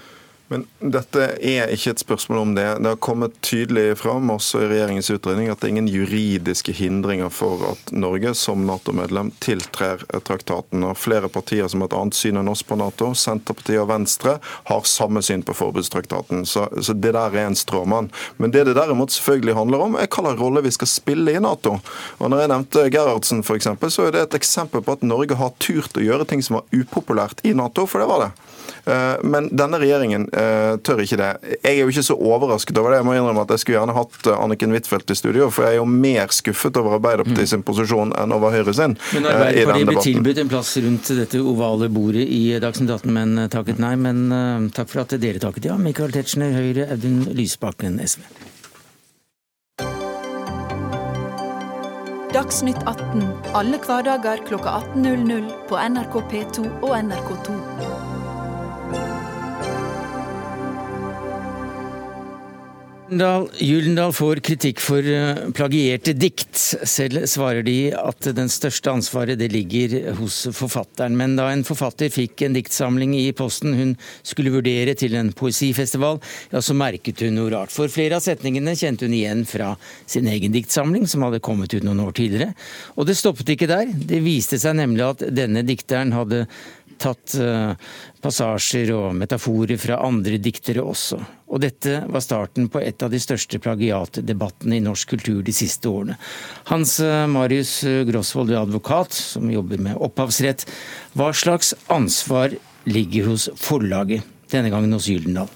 Men 0.54 0.92
dette 0.94 1.25
er 1.42 1.73
ikke 1.75 1.90
et 1.90 2.02
spørsmål 2.04 2.38
om 2.38 2.50
det. 2.54 2.66
Det 2.78 2.90
har 2.92 2.99
kommet 3.02 3.34
tydelig 3.42 3.96
fram 3.99 4.28
også 4.30 4.61
i 4.62 4.68
regjeringens 4.70 5.11
utredning 5.11 5.49
at 5.50 5.58
det 5.58 5.66
er 5.66 5.73
ingen 5.73 5.88
juridiske 5.90 6.75
hindringer 6.78 7.32
for 7.34 7.64
at 7.73 7.90
Norge 7.90 8.37
som 8.38 8.62
Nato-medlem 8.68 9.32
tiltrer 9.42 10.04
traktaten. 10.23 10.87
Og 10.87 11.00
flere 11.00 11.30
partier 11.32 11.66
som 11.70 11.82
har 11.82 11.90
et 11.90 11.96
annet 11.99 12.18
syn 12.18 12.38
enn 12.38 12.52
oss 12.52 12.62
på 12.62 12.78
Nato, 12.78 13.11
Senterpartiet 13.18 13.82
og 13.82 13.90
Venstre, 13.90 14.37
har 14.70 14.87
samme 14.87 15.25
syn 15.26 15.42
på 15.42 15.56
forbudstraktaten. 15.58 16.46
Så, 16.46 16.68
så 16.78 16.94
det 16.94 17.16
der 17.16 17.34
er 17.34 17.49
en 17.49 17.58
stråmann. 17.58 18.12
Men 18.38 18.54
det 18.54 18.68
det 18.68 18.76
derimot 18.78 19.11
selvfølgelig 19.16 19.58
handler 19.58 19.87
om, 19.88 19.99
er 19.99 20.06
hva 20.06 20.37
rolle 20.38 20.62
vi 20.62 20.75
skal 20.76 20.92
spille 20.92 21.34
i 21.34 21.42
Nato. 21.42 21.80
Og 22.20 22.30
når 22.30 22.44
jeg 22.44 22.54
nevnte 22.54 22.87
Gerhardsen 22.94 23.42
f.eks., 23.42 23.73
så 23.90 24.06
er 24.06 24.14
det 24.14 24.28
et 24.28 24.38
eksempel 24.38 24.87
på 24.87 24.94
at 24.94 25.02
Norge 25.02 25.34
har 25.40 25.56
turt 25.58 25.99
å 25.99 26.06
gjøre 26.06 26.30
ting 26.30 26.46
som 26.46 26.61
var 26.61 26.70
upopulært 26.70 27.42
i 27.42 27.58
Nato, 27.58 27.88
for 27.90 28.04
det 28.04 28.12
var 28.12 28.28
det. 28.28 28.53
Eh, 28.85 29.25
men 29.25 29.49
denne 29.56 29.80
regjeringen 29.80 30.26
eh, 30.33 30.76
tør 30.85 31.02
ikke 31.04 31.18
det. 31.21 31.30
Jeg 31.56 31.73
er 31.73 31.80
jo 31.83 31.92
ikke 31.92 32.06
så 32.06 32.16
overrasket 32.16 32.78
over 32.80 32.92
det. 32.92 33.00
Jeg 33.00 33.09
må 33.09 33.16
innrømme 33.16 33.44
at 33.47 33.54
jeg 33.54 33.64
skulle 33.64 33.78
gjerne 33.78 33.97
hatt 33.97 34.30
eh, 34.30 34.44
Anniken 34.47 34.75
Huitfeldt 34.75 35.14
i 35.14 35.18
studio, 35.18 35.50
for 35.54 35.66
jeg 35.66 35.76
er 35.76 35.83
jo 35.83 35.88
mer 35.88 36.33
skuffet 36.35 36.80
over 36.80 36.99
Arbeiderpartiet 36.99 37.52
sin 37.54 37.64
posisjon 37.66 38.14
enn 38.21 38.35
over 38.37 38.54
Høyre 38.54 38.76
sin. 38.76 38.97
Men 39.16 39.28
Arbeiderpartiet 39.33 39.90
ble 39.90 40.06
tilbudt 40.09 40.42
en 40.44 40.52
plass 40.52 40.75
rundt 40.85 41.12
dette 41.21 41.42
ovale 41.42 41.90
bordet 41.92 42.26
i 42.28 42.42
Dagsnytt 42.62 42.92
18, 42.92 43.14
men 43.14 43.47
takket 43.52 43.80
nei. 43.83 43.94
Men 44.04 44.73
takk 44.75 44.90
for 44.92 45.04
at 45.04 45.16
dere 45.21 45.40
takket 45.42 45.71
ja. 45.71 45.78
Michael 45.80 46.12
Tetzschner, 46.14 46.52
Høyre, 46.56 46.90
Audun 46.94 47.23
Lysbakken, 47.37 48.00
SV. 48.04 48.26
Dagsnytt 52.35 52.83
18 52.90 53.23
alle 53.54 53.78
hverdager 53.78 54.42
kl 54.49 54.59
18.00 54.59 55.52
på 55.71 55.78
NRK 55.78 56.18
P2 56.33 56.66
og 56.83 56.97
NRK2. 56.99 58.03
Gyldendal 63.04 64.14
får 64.16 64.38
kritikk 64.40 64.78
for 64.80 65.04
eh, 65.04 65.37
plagierte 65.52 66.14
dikt. 66.16 66.56
Selv 66.88 67.26
svarer 67.28 67.61
de 67.62 67.92
at 67.92 68.25
den 68.32 68.49
største 68.49 68.88
ansvaret 68.94 69.37
det 69.37 69.50
ligger 69.52 70.14
hos 70.16 70.46
forfatteren. 70.56 71.12
Men 71.16 71.34
da 71.37 71.50
en 71.52 71.66
forfatter 71.68 72.08
fikk 72.08 72.46
en 72.46 72.56
diktsamling 72.56 73.12
i 73.18 73.26
posten 73.37 73.76
hun 73.76 73.92
skulle 74.25 74.54
vurdere 74.54 74.94
til 74.96 75.18
en 75.20 75.34
poesifestival, 75.37 76.16
ja, 76.54 76.62
så 76.64 76.73
merket 76.73 77.20
hun 77.20 77.37
noe 77.37 77.52
rart. 77.52 77.75
For 77.75 77.92
flere 77.92 78.16
av 78.16 78.25
setningene 78.25 78.73
kjente 78.73 79.04
hun 79.04 79.18
igjen 79.18 79.44
fra 79.44 79.75
sin 80.06 80.30
egen 80.30 80.56
diktsamling, 80.56 81.04
som 81.04 81.26
hadde 81.28 81.42
kommet 81.44 81.76
ut 81.76 81.84
noen 81.84 82.00
år 82.06 82.16
tidligere. 82.16 82.56
Og 82.96 83.11
det 83.11 83.18
stoppet 83.20 83.52
ikke 83.52 83.68
der. 83.68 83.92
Det 83.92 84.23
viste 84.25 84.56
seg 84.56 84.78
nemlig 84.80 85.04
at 85.11 85.26
denne 85.28 85.66
dikteren 85.68 86.16
hadde 86.16 86.46
tatt 87.00 87.34
uh, 87.40 87.72
passasjer 88.24 88.92
og 88.96 89.14
metaforer 89.18 89.80
fra 89.80 90.00
andre 90.06 90.38
diktere 90.42 90.84
også. 90.84 91.18
Og 91.54 91.62
dette 91.62 92.00
var 92.10 92.24
starten 92.24 92.68
på 92.72 92.82
et 92.82 93.02
av 93.04 93.12
de 93.12 93.20
største 93.22 93.60
plagiatdebattene 93.62 94.78
i 94.78 94.84
norsk 94.84 95.14
kultur 95.14 95.42
de 95.46 95.54
siste 95.54 95.90
årene. 95.90 96.18
Hans 96.70 96.98
uh, 97.04 97.24
Marius 97.30 97.80
Grosvold, 98.08 98.52
du 98.52 98.56
er 98.56 98.62
advokat 98.62 99.16
som 99.16 99.50
jobber 99.52 99.82
med 99.88 99.98
opphavsrett. 99.98 100.66
Hva 101.18 101.32
slags 101.36 101.74
ansvar 101.92 102.56
ligger 102.84 103.32
hos 103.32 103.48
forlaget, 103.56 104.24
denne 104.52 104.70
gangen 104.72 104.92
hos 104.94 105.08
Gyldendal? 105.10 105.52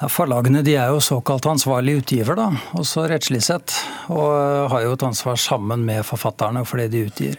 Ja, 0.00 0.08
forlagene 0.10 0.60
er 0.66 0.90
jo 0.90 0.98
såkalt 1.00 1.46
ansvarlig 1.46 2.00
utgiver, 2.00 2.34
da, 2.36 2.48
også 2.74 3.06
rettslig 3.08 3.44
sett. 3.46 3.72
Og 4.10 4.68
har 4.72 4.82
jo 4.84 4.94
et 4.96 5.06
ansvar 5.06 5.38
sammen 5.40 5.86
med 5.86 6.02
forfatterne 6.04 6.64
for 6.66 6.82
det 6.82 6.90
de 6.92 7.04
utgir. 7.06 7.38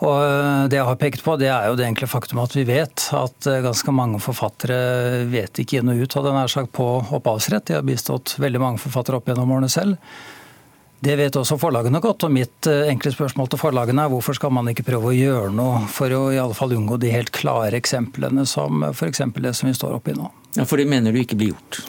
Og 0.00 0.16
eh, 0.24 0.64
Det 0.72 0.78
jeg 0.78 0.88
har 0.88 0.98
pekt 1.00 1.24
på, 1.24 1.36
det 1.40 1.50
er 1.52 1.68
jo 1.68 1.76
det 1.78 1.86
enkle 1.88 2.08
faktum 2.10 2.40
at 2.42 2.56
vi 2.56 2.64
vet 2.68 3.06
at 3.16 3.48
eh, 3.50 3.62
ganske 3.64 3.94
mange 3.94 4.20
forfattere 4.22 5.24
vet 5.30 5.62
ikke 5.62 5.80
inn 5.80 5.92
og 5.92 6.04
ut 6.04 6.18
det 6.20 6.34
nær 6.36 6.52
sagt 6.52 6.72
på 6.76 6.86
opphavsrett. 7.02 7.68
De 7.68 7.78
har 7.78 7.86
bistått 7.86 8.38
veldig 8.40 8.62
mange 8.62 8.82
forfattere 8.82 9.20
opp 9.20 9.28
gjennom 9.28 9.52
årene 9.56 9.72
selv. 9.72 9.98
Det 11.00 11.14
vet 11.16 11.36
også 11.36 11.56
forlagene 11.56 12.00
godt, 12.04 12.26
og 12.28 12.32
mitt 12.32 12.68
eh, 12.68 12.88
enkle 12.92 13.12
spørsmål 13.12 13.52
til 13.52 13.60
forlagene 13.60 14.04
er 14.04 14.12
hvorfor 14.12 14.36
skal 14.36 14.52
man 14.52 14.68
ikke 14.72 14.84
prøve 14.88 15.12
å 15.12 15.16
gjøre 15.16 15.52
noe 15.56 15.84
for 15.88 16.12
å 16.12 16.26
i 16.32 16.40
alle 16.40 16.56
fall 16.56 16.74
unngå 16.76 16.98
de 17.00 17.12
helt 17.12 17.32
klare 17.36 17.76
eksemplene 17.80 18.44
som 18.48 18.84
f.eks. 18.90 19.24
det 19.36 19.54
som 19.56 19.70
vi 19.70 19.76
står 19.76 19.96
oppi 19.96 20.16
nå. 20.16 20.28
Ja, 20.58 20.66
For 20.68 20.80
det 20.80 20.88
mener 20.90 21.12
du 21.12 21.20
ikke 21.22 21.38
blir 21.40 21.54
gjort? 21.54 21.80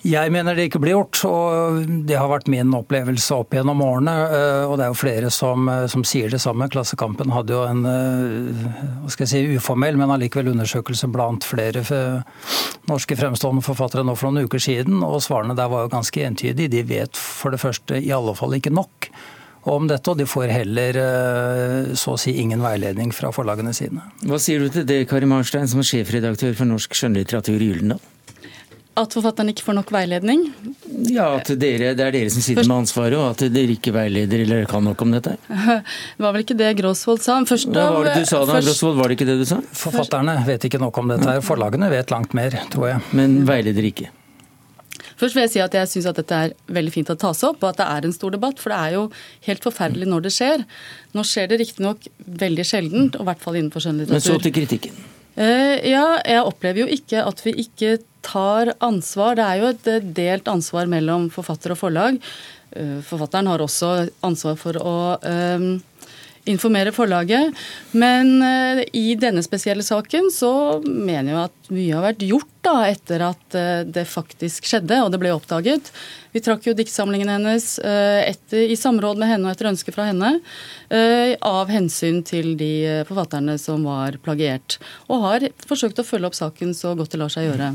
Jeg 0.00 0.32
mener 0.32 0.56
det 0.56 0.70
ikke 0.70 0.80
blir 0.80 0.94
gjort, 0.94 1.18
og 1.28 1.80
det 2.08 2.16
har 2.16 2.30
vært 2.30 2.48
min 2.48 2.72
opplevelse 2.72 3.36
opp 3.36 3.52
gjennom 3.52 3.82
årene. 3.84 4.14
Eh, 4.32 4.62
og 4.64 4.78
det 4.80 4.86
er 4.86 4.92
jo 4.94 4.96
flere 4.96 5.32
som, 5.34 5.68
eh, 5.68 5.84
som 5.92 6.04
sier 6.08 6.32
det 6.32 6.40
samme. 6.40 6.70
Klassekampen 6.72 7.32
hadde 7.34 7.52
jo 7.52 7.66
en 7.68 7.84
eh, 7.84 8.70
hva 9.02 9.10
skal 9.12 9.26
jeg 9.26 9.32
si, 9.34 9.58
uformell, 9.60 9.98
men 10.00 10.12
allikevel 10.14 10.54
undersøkelse 10.54 11.10
blant 11.12 11.44
flere 11.44 11.84
norske 12.88 13.16
fremstående 13.18 13.64
forfattere 13.64 14.04
nå 14.06 14.14
for 14.16 14.30
noen 14.30 14.48
uker 14.48 14.62
siden, 14.62 15.02
og 15.04 15.20
svarene 15.24 15.56
der 15.58 15.68
var 15.68 15.84
jo 15.84 15.92
ganske 15.92 16.24
entydige. 16.24 16.72
De 16.72 16.80
vet 16.88 17.20
for 17.20 17.52
det 17.52 17.60
første 17.60 18.00
i 18.00 18.12
alle 18.14 18.32
fall 18.38 18.56
ikke 18.56 18.72
nok 18.72 19.10
om 19.68 19.84
dette, 19.90 20.08
og 20.08 20.16
de 20.16 20.24
får 20.24 20.48
heller 20.48 20.96
så 21.92 22.14
å 22.14 22.20
si 22.20 22.32
ingen 22.40 22.62
veiledning 22.64 23.12
fra 23.12 23.28
forlagene 23.36 23.74
sine. 23.76 24.06
Hva 24.24 24.40
sier 24.40 24.64
du 24.64 24.72
til 24.72 24.88
det, 24.88 25.02
Kari 25.10 25.28
Marstein, 25.28 25.68
som 25.68 25.82
er 25.82 25.90
sjefredaktør 25.90 26.56
for 26.56 26.70
norsk 26.70 26.96
skjønnlitteratur 26.96 27.60
i 27.60 27.68
Gyldendal? 27.68 28.00
At 28.98 29.14
forfatteren 29.14 29.52
ikke 29.52 29.62
får 29.62 29.76
nok 29.78 29.90
veiledning? 29.94 30.42
Ja, 31.06 31.28
at 31.38 31.52
dere, 31.60 31.92
det 31.94 32.04
er 32.04 32.14
dere 32.14 32.30
som 32.34 32.42
sitter 32.42 32.64
Først... 32.64 32.70
med 32.72 32.82
ansvaret, 32.82 33.16
og 33.20 33.28
at 33.36 33.44
dere 33.54 33.76
ikke 33.76 33.92
veileder 33.94 34.42
eller 34.42 34.64
kan 34.70 34.82
nok 34.84 35.04
om 35.06 35.14
dette? 35.14 35.36
Det 35.46 35.78
var 36.24 36.34
vel 36.34 36.42
ikke 36.42 36.56
det 36.58 36.72
Gråsvold 36.80 37.22
sa. 37.22 37.38
Først, 37.46 37.70
Hva 37.70 37.86
var 37.94 38.10
det 38.10 38.16
du 38.24 38.30
sa 38.30 38.42
da, 38.42 38.56
først... 38.56 38.70
Gråsvold? 38.72 38.96
Var 38.98 39.12
det 39.12 39.18
ikke 39.18 39.28
det 39.30 39.36
du 39.40 39.46
sa? 39.48 39.60
Forfatterne 39.84 40.34
vet 40.48 40.66
ikke 40.66 40.82
nok 40.82 40.98
om 41.02 41.12
dette. 41.14 41.28
her. 41.28 41.44
Forlagene 41.46 41.90
vet 41.92 42.10
langt 42.10 42.34
mer, 42.36 42.58
tror 42.74 42.90
jeg. 42.90 43.04
Men 43.16 43.44
veileder 43.48 43.86
ikke? 43.92 44.10
Først 45.20 45.36
vil 45.36 45.44
jeg 45.44 45.52
si 45.52 45.60
at 45.62 45.74
jeg 45.76 45.88
syns 45.90 46.08
at 46.08 46.18
dette 46.18 46.42
er 46.46 46.52
veldig 46.72 46.92
fint 46.94 47.12
å 47.12 47.16
tas 47.20 47.44
opp, 47.46 47.60
og 47.60 47.70
at 47.70 47.80
det 47.82 47.86
er 47.92 48.08
en 48.08 48.16
stor 48.16 48.34
debatt. 48.34 48.58
For 48.60 48.72
det 48.72 48.80
er 48.80 48.96
jo 48.96 49.06
helt 49.46 49.66
forferdelig 49.68 50.08
når 50.08 50.26
det 50.26 50.34
skjer. 50.34 50.66
Nå 51.16 51.24
skjer 51.28 51.50
det 51.50 51.60
riktignok 51.60 52.10
veldig 52.42 52.66
sjeldent, 52.66 53.18
og 53.18 53.26
i 53.26 53.30
hvert 53.30 53.42
fall 53.44 53.60
innenfor 53.60 53.84
skjønnlitteratur. 53.84 54.16
Men 54.16 54.26
så 54.26 54.44
til 54.46 54.56
kritikken. 54.56 55.02
Uh, 55.40 55.76
ja, 55.88 56.20
jeg 56.28 56.44
opplever 56.44 56.82
jo 56.82 56.88
ikke 56.92 57.24
at 57.24 57.40
vi 57.46 57.56
ikke 57.64 57.98
tar 58.24 58.74
ansvar. 58.84 59.38
Det 59.38 59.46
er 59.46 59.60
jo 59.62 59.70
et 59.72 60.14
delt 60.16 60.48
ansvar 60.52 60.90
mellom 60.90 61.30
forfatter 61.32 61.72
og 61.72 61.80
forlag. 61.80 62.18
Eh, 62.76 62.98
forfatteren 63.02 63.48
har 63.50 63.62
også 63.64 64.10
ansvar 64.26 64.58
for 64.60 64.76
å 64.78 64.96
informere 66.48 66.92
forlaget. 66.92 67.56
Men 67.92 68.40
uh, 68.42 68.80
i 68.92 69.14
denne 69.20 69.42
spesielle 69.44 69.84
saken 69.84 70.30
så 70.32 70.52
mener 70.84 71.32
jeg 71.32 71.42
at 71.42 71.70
mye 71.74 71.96
har 71.96 72.06
vært 72.08 72.24
gjort 72.26 72.48
da, 72.64 72.74
etter 72.88 73.24
at 73.28 73.56
uh, 73.58 73.82
det 73.84 74.06
faktisk 74.08 74.68
skjedde 74.68 75.02
og 75.04 75.12
det 75.12 75.20
ble 75.22 75.34
oppdaget. 75.34 75.92
Vi 76.32 76.42
trakk 76.44 76.68
jo 76.68 76.76
diktsamlingen 76.78 77.32
hennes 77.32 77.72
uh, 77.84 78.20
etter, 78.24 78.66
i 78.72 78.78
samråd 78.78 79.20
med 79.20 79.32
henne 79.32 79.48
og 79.48 79.54
etter 79.54 79.70
ønske 79.72 79.94
fra 79.94 80.08
henne. 80.10 80.38
Av 80.90 81.70
hensyn 81.70 82.20
til 82.26 82.54
de 82.58 83.04
forfatterne 83.06 83.54
som 83.62 83.84
var 83.86 84.18
plagiert. 84.24 84.80
Og 85.06 85.26
har 85.26 85.48
forsøkt 85.68 86.02
å 86.02 86.06
følge 86.06 86.30
opp 86.30 86.38
saken 86.38 86.74
så 86.76 86.96
godt 86.98 87.14
det 87.14 87.22
lar 87.22 87.32
seg 87.32 87.50
gjøre. 87.50 87.74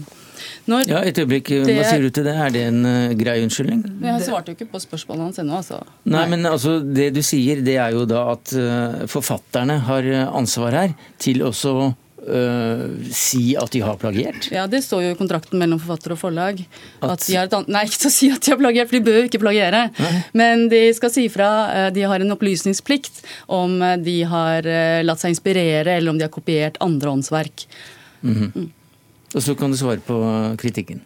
Når 0.71 0.89
ja, 0.89 1.01
et 1.07 1.19
øyeblikk, 1.21 1.51
det, 1.65 1.75
Hva 1.77 1.87
sier 1.87 2.05
du 2.05 2.11
til 2.13 2.27
det? 2.27 2.35
Er 2.45 2.53
det 2.53 2.63
en 2.69 2.79
uh, 2.85 3.15
grei 3.17 3.37
unnskyldning? 3.45 3.83
Jeg 4.05 4.23
svarte 4.27 4.51
jo 4.51 4.57
ikke 4.59 4.69
på 4.73 4.81
spørsmålet 4.83 5.29
hans 5.29 5.43
ennå. 5.43 5.59
Altså. 5.61 5.81
Nei, 6.09 6.25
men 6.31 6.47
altså, 6.49 6.79
Det 6.79 7.11
du 7.15 7.21
sier, 7.25 7.61
det 7.65 7.77
er 7.81 7.95
jo 7.95 8.07
da 8.09 8.25
at 8.35 8.55
uh, 8.55 9.05
forfatterne 9.11 9.79
har 9.89 10.09
ansvar 10.31 10.81
her 10.83 10.97
til 11.21 11.45
også 11.45 11.93
Uh, 12.25 13.05
si 13.13 13.51
at 13.53 13.69
de 13.69 13.83
har 13.85 13.99
plagiert? 14.01 14.47
Ja, 14.49 14.63
Det 14.65 14.79
står 14.81 15.03
jo 15.03 15.09
i 15.13 15.17
kontrakten 15.19 15.59
mellom 15.61 15.77
forfatter 15.77 16.15
og 16.15 16.17
forlag. 16.17 16.63
At... 16.97 17.11
At 17.11 17.25
de 17.27 17.35
har 17.37 17.45
et, 17.45 17.67
nei, 17.69 17.83
ikke 17.85 17.99
til 18.01 18.09
å 18.09 18.13
si 18.15 18.29
at 18.33 18.41
de 18.41 18.53
har 18.55 18.57
plagiert, 18.57 18.89
for 18.89 18.97
de 18.97 19.05
bør 19.05 19.19
jo 19.19 19.27
ikke 19.29 19.41
plagiere. 19.43 19.81
Nei. 20.01 20.13
Men 20.41 20.65
de 20.71 20.79
skal 20.97 21.13
si 21.13 21.27
fra. 21.29 21.49
De 21.93 22.01
har 22.01 22.25
en 22.25 22.33
opplysningsplikt 22.33 23.21
om 23.53 23.77
de 24.01 24.15
har 24.31 24.65
latt 25.05 25.21
seg 25.21 25.35
inspirere, 25.35 25.99
eller 25.99 26.15
om 26.15 26.17
de 26.17 26.25
har 26.25 26.33
kopiert 26.33 26.81
andre 26.81 27.13
åndsverk. 27.13 27.67
Mm 28.25 28.33
-hmm. 28.33 28.49
mm. 28.55 28.71
Og 29.35 29.43
så 29.43 29.55
kan 29.59 29.71
du 29.71 29.75
svare 29.75 29.99
på 29.99 30.17
kritikken. 30.61 31.01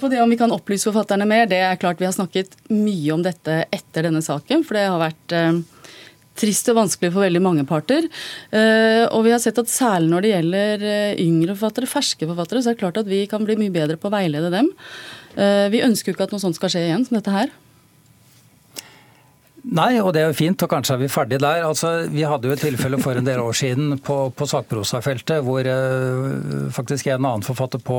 På 0.00 0.08
det 0.08 0.22
om 0.22 0.32
vi 0.32 0.38
kan 0.40 0.52
opplyse 0.54 0.88
forfatterne 0.88 1.28
mer, 1.28 1.44
det 1.50 1.60
er 1.60 1.78
klart 1.78 2.00
vi 2.00 2.08
har 2.08 2.14
snakket 2.16 2.56
mye 2.72 3.12
om 3.12 3.22
dette 3.22 3.66
etter 3.68 4.08
denne 4.08 4.24
saken. 4.24 4.64
For 4.64 4.78
det 4.78 4.86
har 4.88 5.02
vært 5.02 5.36
trist 6.40 6.68
og 6.70 6.78
vanskelig 6.80 7.12
for 7.14 7.24
veldig 7.24 7.42
mange 7.42 7.66
parter. 7.68 8.08
Eh, 8.54 9.04
og 9.08 9.26
vi 9.26 9.34
har 9.34 9.42
sett 9.42 9.58
at 9.60 9.72
særlig 9.72 10.12
når 10.12 10.24
det 10.24 10.32
gjelder 10.32 10.86
eh, 10.90 11.20
yngre 11.24 11.56
forfattere, 11.56 11.90
ferske 11.90 12.28
forfattere, 12.28 12.62
så 12.62 12.72
er 12.72 12.76
det 12.76 12.82
klart 12.82 13.00
at 13.02 13.10
vi 13.10 13.24
kan 13.30 13.46
bli 13.46 13.58
mye 13.60 13.74
bedre 13.74 13.98
på 14.00 14.10
å 14.10 14.16
veilede 14.16 14.52
dem. 14.54 14.72
Eh, 15.36 15.66
vi 15.72 15.84
ønsker 15.86 16.12
jo 16.12 16.16
ikke 16.16 16.28
at 16.28 16.34
noe 16.36 16.42
sånt 16.42 16.58
skal 16.58 16.72
skje 16.72 16.86
igjen 16.88 17.06
som 17.08 17.18
dette 17.18 17.34
her. 17.34 17.54
Nei, 19.66 19.96
og 19.98 20.12
det 20.14 20.22
er 20.22 20.28
jo 20.30 20.36
fint, 20.38 20.62
og 20.62 20.70
kanskje 20.70 20.94
er 20.94 21.00
vi 21.00 21.08
ferdige 21.10 21.42
der. 21.42 21.64
Altså, 21.66 22.06
vi 22.12 22.22
hadde 22.22 22.46
jo 22.46 22.54
et 22.54 22.62
tilfelle 22.62 23.00
for 23.02 23.18
en 23.18 23.26
del 23.26 23.40
år 23.42 23.56
siden 23.58 23.96
på, 23.98 24.18
på 24.30 24.46
sakprosafeltet 24.46 25.42
hvor 25.42 25.66
uh, 25.66 26.68
faktisk 26.74 27.10
en 27.10 27.24
annen 27.24 27.46
forfatter 27.46 27.82
på 27.82 27.98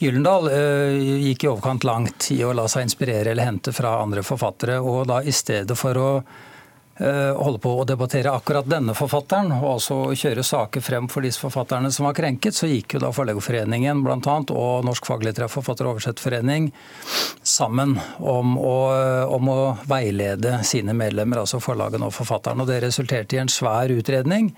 Gyllendal 0.00 0.48
uh, 0.48 0.96
gikk 1.28 1.44
i 1.44 1.50
overkant 1.50 1.84
langt 1.84 2.30
i 2.32 2.40
å 2.46 2.54
la 2.56 2.64
seg 2.72 2.88
inspirere 2.88 3.34
eller 3.34 3.50
hente 3.50 3.74
fra 3.76 3.98
andre 4.00 4.24
forfattere. 4.24 4.80
Og 4.80 5.04
da 5.12 5.20
i 5.20 5.34
stedet 5.36 5.76
for 5.78 6.00
å 6.00 6.08
Eh, 6.26 6.51
holde 6.98 7.58
på 7.62 7.70
å 7.80 7.84
debattere 7.88 8.32
akkurat 8.34 8.66
denne 8.68 8.92
forfatteren, 8.94 9.48
og 9.56 9.68
altså 9.74 9.96
kjøre 10.18 10.44
saker 10.44 10.84
frem 10.84 11.08
for 11.10 11.24
disse 11.24 11.40
forfatterne 11.40 11.88
som 11.94 12.04
var 12.06 12.16
krenket, 12.18 12.54
så 12.54 12.68
gikk 12.68 12.96
jo 12.96 13.00
da 13.02 13.12
Forleggerforeningen 13.16 14.02
bl.a. 14.04 14.34
og 14.52 14.84
Norsk 14.86 15.08
faglitterær 15.08 15.50
forfatter- 15.52 15.88
og 15.88 15.96
oversetterforening 15.96 16.68
sammen 17.42 17.96
om 18.18 18.58
å, 18.60 18.76
om 19.32 19.50
å, 19.50 19.58
veilede 19.88 20.58
sine 20.68 20.94
medlemmer, 20.96 21.42
altså 21.42 21.62
forlagene 21.64 22.10
og 22.10 22.14
forfatteren. 22.16 22.60
Og 22.62 22.68
det 22.68 22.82
resulterte 22.84 23.38
i 23.38 23.42
en 23.42 23.50
svær 23.52 23.92
utredning 23.94 24.52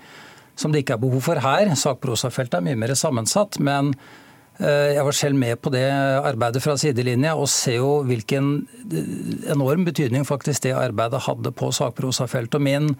som 0.59 0.71
det 0.71 0.83
ikke 0.83 0.99
er 0.99 1.03
behov 1.07 1.25
for 1.25 1.41
her. 1.43 1.71
Sakprosafeltet 1.79 2.59
er 2.59 2.67
mye 2.67 2.83
mer 2.83 2.95
sammensatt. 2.99 3.59
men 3.63 3.95
Eh, 3.95 4.21
jeg 4.59 5.03
var 5.03 5.15
selv 5.15 5.35
med 5.35 5.59
på 5.59 5.71
det 5.73 5.83
arbeidet 5.91 6.61
fra 6.63 6.77
sidelinja, 6.79 7.33
og 7.35 7.49
ser 7.51 7.81
jo 7.81 7.89
hvilken 8.07 8.51
eh, 8.87 9.51
enorm 9.51 9.83
betydning 9.87 10.23
faktisk 10.27 10.63
det 10.63 10.75
arbeidet 10.79 11.25
hadde 11.25 11.51
på 11.51 11.71
sakprosafeltet. 11.75 12.63
Min, 12.63 12.93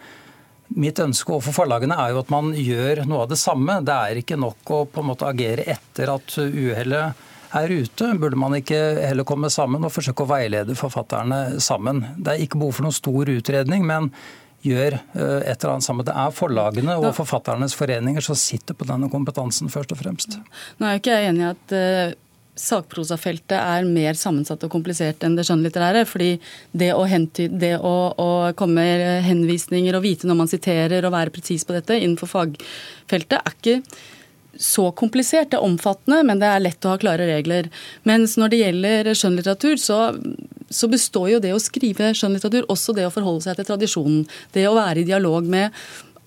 mitt 0.76 1.00
ønske 1.00 1.32
overfor 1.32 1.62
forlagene 1.62 1.96
er 1.96 2.12
jo 2.12 2.24
at 2.26 2.34
man 2.34 2.52
gjør 2.60 3.06
noe 3.08 3.24
av 3.24 3.32
det 3.32 3.40
samme. 3.40 3.80
Det 3.88 3.96
er 3.96 4.20
ikke 4.20 4.40
nok 4.42 4.76
å 4.76 4.84
på 4.90 5.04
en 5.04 5.10
måte 5.14 5.30
agere 5.30 5.68
etter 5.78 6.12
at 6.12 6.36
uhellet 6.44 7.24
er 7.56 7.72
ute. 7.72 8.12
Burde 8.20 8.40
man 8.40 8.58
ikke 8.58 8.82
heller 9.06 9.28
komme 9.28 9.52
sammen 9.54 9.86
og 9.88 9.94
forsøke 9.96 10.26
å 10.26 10.32
veilede 10.36 10.76
forfatterne 10.76 11.62
sammen? 11.64 12.04
Det 12.18 12.34
er 12.34 12.44
ikke 12.44 12.60
behov 12.60 12.80
for 12.80 12.90
noen 12.90 13.00
stor 13.00 13.32
utredning, 13.32 13.88
men 13.88 14.12
gjør 14.66 14.98
eh, 14.98 15.40
et 15.46 15.56
eller 15.56 15.76
annet 15.76 15.88
sammen. 15.88 16.08
Det 16.08 16.16
er 16.18 16.36
forlagene 16.36 16.98
og 17.00 17.12
forfatternes 17.18 17.76
foreninger 17.78 18.26
som 18.26 18.38
sitter 18.40 18.78
på 18.78 18.88
denne 18.90 19.10
kompetansen, 19.12 19.72
først 19.72 19.96
og 19.96 20.02
fremst. 20.02 20.40
Nå 20.80 20.88
er 20.88 20.96
jo 20.96 21.04
ikke 21.04 21.18
jeg 21.18 21.32
enig 21.32 21.44
i 21.46 21.50
at 21.52 21.76
eh, 21.76 22.16
sakprosafeltet 22.56 23.58
er 23.58 23.88
mer 23.88 24.18
sammensatt 24.18 24.64
og 24.64 24.72
komplisert 24.72 25.24
enn 25.28 25.36
det 25.36 25.46
skjønnlitterære. 25.48 26.06
fordi 26.08 26.32
det 26.72 26.94
å, 26.96 27.04
hentyde, 27.10 27.60
det 27.60 27.76
å, 27.78 27.96
å 28.16 28.30
komme 28.58 28.82
med 28.82 29.24
henvisninger 29.28 29.98
og 29.98 30.06
vite 30.06 30.28
når 30.28 30.42
man 30.42 30.52
siterer 30.52 31.06
og 31.06 31.16
være 31.16 31.36
presis 31.36 31.68
på 31.68 31.76
dette 31.76 32.00
innenfor 32.00 32.32
fagfeltet, 32.32 33.42
er 33.42 33.58
ikke 33.58 33.82
så 34.56 34.88
komplisert. 34.96 35.52
Det 35.52 35.60
er 35.60 35.68
omfattende, 35.68 36.22
men 36.24 36.40
det 36.40 36.48
er 36.48 36.64
lett 36.64 36.86
å 36.88 36.94
ha 36.94 37.00
klare 37.02 37.28
regler. 37.28 37.68
Mens 38.08 38.38
når 38.40 38.54
det 38.54 38.62
gjelder 38.62 39.12
skjønnlitteratur, 39.12 39.76
så, 39.82 40.00
så 40.70 40.90
består 40.92 41.30
jo 41.36 41.42
det 41.44 41.54
å 41.54 41.62
skrive 41.62 42.14
skjønnlitteratur 42.18 42.70
også 42.74 42.96
det 42.98 43.06
å 43.08 43.14
forholde 43.14 43.46
seg 43.46 43.60
til 43.60 43.68
tradisjonen. 43.70 44.26
Det 44.56 44.66
å 44.70 44.76
være 44.78 45.04
i 45.04 45.08
dialog 45.08 45.48
med 45.50 45.76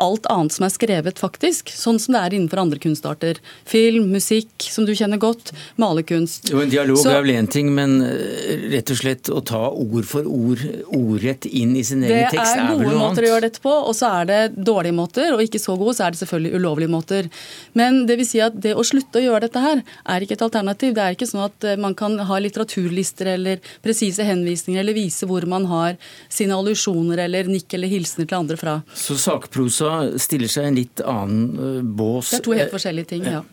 alt 0.02 0.26
annet 0.32 0.54
som 0.54 0.66
er 0.66 0.72
skrevet, 0.72 1.18
faktisk. 1.20 1.72
Sånn 1.74 1.98
som 2.02 2.14
det 2.14 2.22
er 2.22 2.36
innenfor 2.36 2.62
andre 2.62 2.78
kunstarter. 2.82 3.40
Film, 3.68 4.08
musikk, 4.14 4.50
som 4.62 4.86
du 4.88 4.94
kjenner 4.96 5.20
godt, 5.20 5.52
malerkunst. 5.80 6.50
Jo, 6.52 6.62
En 6.62 6.72
dialog 6.72 7.00
Så, 7.02 7.10
er 7.12 7.24
vel 7.24 7.34
én 7.34 7.48
ting, 7.50 7.72
men 7.74 7.98
eh, 8.04 8.68
rett 8.74 8.92
og 8.94 9.00
slett 9.00 9.30
å 9.32 9.42
ta 9.44 9.64
ord 9.70 10.06
for 10.08 10.26
ord, 10.28 10.62
ordrett 10.94 11.48
inn 11.48 11.74
i 11.76 11.84
sin 11.86 12.04
egen 12.06 12.30
tekst, 12.30 12.54
er 12.54 12.62
vel 12.62 12.68
noe 12.68 12.78
annet? 12.78 12.78
Det 12.78 12.86
er 12.86 12.92
gode 12.92 13.02
måter 13.02 13.26
å 13.26 13.32
gjøre 13.32 13.46
dette 13.48 13.64
på, 13.64 13.74
og 13.90 13.96
så 13.98 14.12
er 14.20 14.30
det 14.30 14.40
dårlige 14.70 14.98
måter. 14.98 15.34
Og 15.36 15.44
ikke 15.44 15.62
så 15.62 15.76
gode, 15.78 15.96
så 15.98 16.06
er 16.06 16.14
det 16.14 16.22
selvfølgelig 16.22 16.62
ulovlige 16.62 16.94
måter. 16.94 17.30
Men 17.78 18.04
det 18.08 18.18
vil 18.22 18.30
si 18.30 18.42
at 18.44 18.58
det 18.58 18.76
å 18.78 18.86
slutte 18.86 19.20
å 19.20 19.24
gjøre 19.26 19.46
dette 19.48 19.64
her, 19.64 19.82
er 20.08 20.24
ikke 20.24 20.38
et 20.38 20.46
alternativ. 20.46 20.94
Det 20.96 21.04
er 21.04 21.18
ikke 21.18 21.30
sånn 21.30 21.46
at 21.48 21.68
eh, 21.68 21.80
man 21.80 21.96
kan 21.98 22.18
ha 22.28 22.40
litteraturlister 22.42 23.34
eller 23.34 23.62
presise 23.84 24.26
henvisninger 24.26 24.82
eller 24.82 24.96
vise 24.96 25.26
hvor 25.28 25.46
man 25.50 25.66
har 25.70 25.98
sine 26.32 26.56
allusjoner 26.56 27.24
eller 27.26 27.50
nikk 27.50 27.74
eller 27.74 27.90
hilsener 27.90 28.28
til 28.28 28.40
andre 28.40 28.58
fra. 28.60 28.78
Så 28.94 29.18
sakprosa 29.20 29.87
stiller 30.20 30.50
seg 30.52 30.68
en 30.68 30.78
litt 30.78 31.02
annen 31.04 31.46
eh, 31.78 31.78
bås. 31.82 32.32
Det 32.32 32.42
er 32.42 32.44
to 32.48 32.58
helt 32.58 32.74
forskjellige 32.74 33.12
ting, 33.14 33.28
ja. 33.28 33.44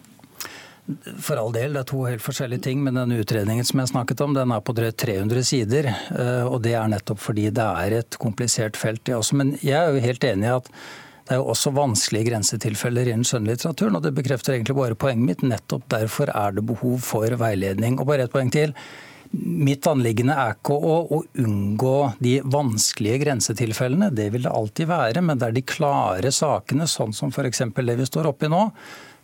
For 1.17 1.39
all 1.41 1.49
del, 1.49 1.73
det 1.73 1.81
er 1.81 1.87
to 1.89 2.03
helt 2.05 2.21
forskjellige 2.21 2.61
ting, 2.67 2.83
men 2.85 2.99
den 2.99 3.15
utredningen 3.15 3.65
som 3.65 3.79
jeg 3.81 3.89
snakket 3.89 4.21
om, 4.21 4.35
den 4.37 4.51
er 4.53 4.61
på 4.61 4.75
drøyt 4.77 4.99
300 5.01 5.47
sider. 5.47 5.89
Eh, 5.89 6.45
og 6.45 6.59
det 6.65 6.75
er 6.77 6.91
nettopp 6.91 7.23
fordi 7.23 7.47
det 7.55 7.65
er 7.85 7.97
et 8.03 8.19
komplisert 8.21 8.77
felt, 8.77 9.01
det 9.07 9.17
også. 9.17 9.39
Men 9.41 9.55
jeg 9.63 9.79
er 9.79 9.95
jo 9.95 10.05
helt 10.05 10.29
enig 10.29 10.51
i 10.51 10.53
at 10.59 10.69
det 11.25 11.33
er 11.33 11.41
jo 11.41 11.49
også 11.55 11.71
vanskelige 11.73 12.29
grensetilfeller 12.29 13.09
innen 13.09 13.25
skjønnlitteraturen, 13.25 13.97
og 13.97 14.03
det 14.05 14.13
bekrefter 14.13 14.53
egentlig 14.53 14.77
bare 14.77 14.97
poenget 14.99 15.25
mitt. 15.25 15.47
Nettopp 15.55 15.87
derfor 15.89 16.29
er 16.29 16.53
det 16.53 16.67
behov 16.69 16.99
for 17.01 17.33
veiledning. 17.41 17.97
Og 17.97 18.05
bare 18.11 18.27
et 18.27 18.33
poeng 18.33 18.53
til. 18.53 18.75
Mitt 19.35 19.87
anliggende 19.89 20.35
er 20.39 20.53
ikke 20.55 20.75
å, 20.75 20.95
å, 21.11 21.17
unngå 21.41 21.95
de 22.23 22.37
vanskelige 22.47 23.23
grensetilfellene, 23.25 24.07
det 24.15 24.29
vil 24.31 24.45
det 24.45 24.53
alltid 24.53 24.87
være. 24.87 25.23
Men 25.25 25.41
det 25.41 25.49
er 25.49 25.57
de 25.57 25.65
klare 25.67 26.31
sakene, 26.31 26.87
sånn 26.87 27.13
som 27.15 27.33
f.eks. 27.33 27.63
det 27.75 27.97
vi 27.99 28.07
står 28.07 28.29
oppi 28.31 28.47
nå, 28.51 28.61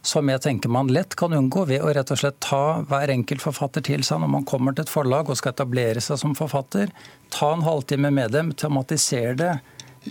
som 0.01 0.30
jeg 0.30 0.41
tenker 0.41 0.72
man 0.74 0.89
lett 0.91 1.15
kan 1.15 1.34
unngå 1.38 1.63
ved 1.70 1.86
å 1.86 1.94
rett 1.94 2.12
og 2.12 2.20
slett 2.20 2.39
ta 2.44 2.82
hver 2.89 3.13
enkelt 3.13 3.44
forfatter 3.44 3.86
til 3.86 4.03
seg 4.03 4.24
når 4.24 4.32
man 4.34 4.48
kommer 4.50 4.74
til 4.74 4.88
et 4.88 4.91
forlag 4.91 5.30
og 5.30 5.38
skal 5.38 5.53
etablere 5.53 6.01
seg 6.01 6.20
som 6.20 6.34
forfatter. 6.38 6.89
Ta 7.32 7.53
en 7.53 7.65
halvtime 7.65 8.12
med 8.12 8.34
dem, 8.34 8.51
tematisere 8.58 9.36
det, 9.38 9.53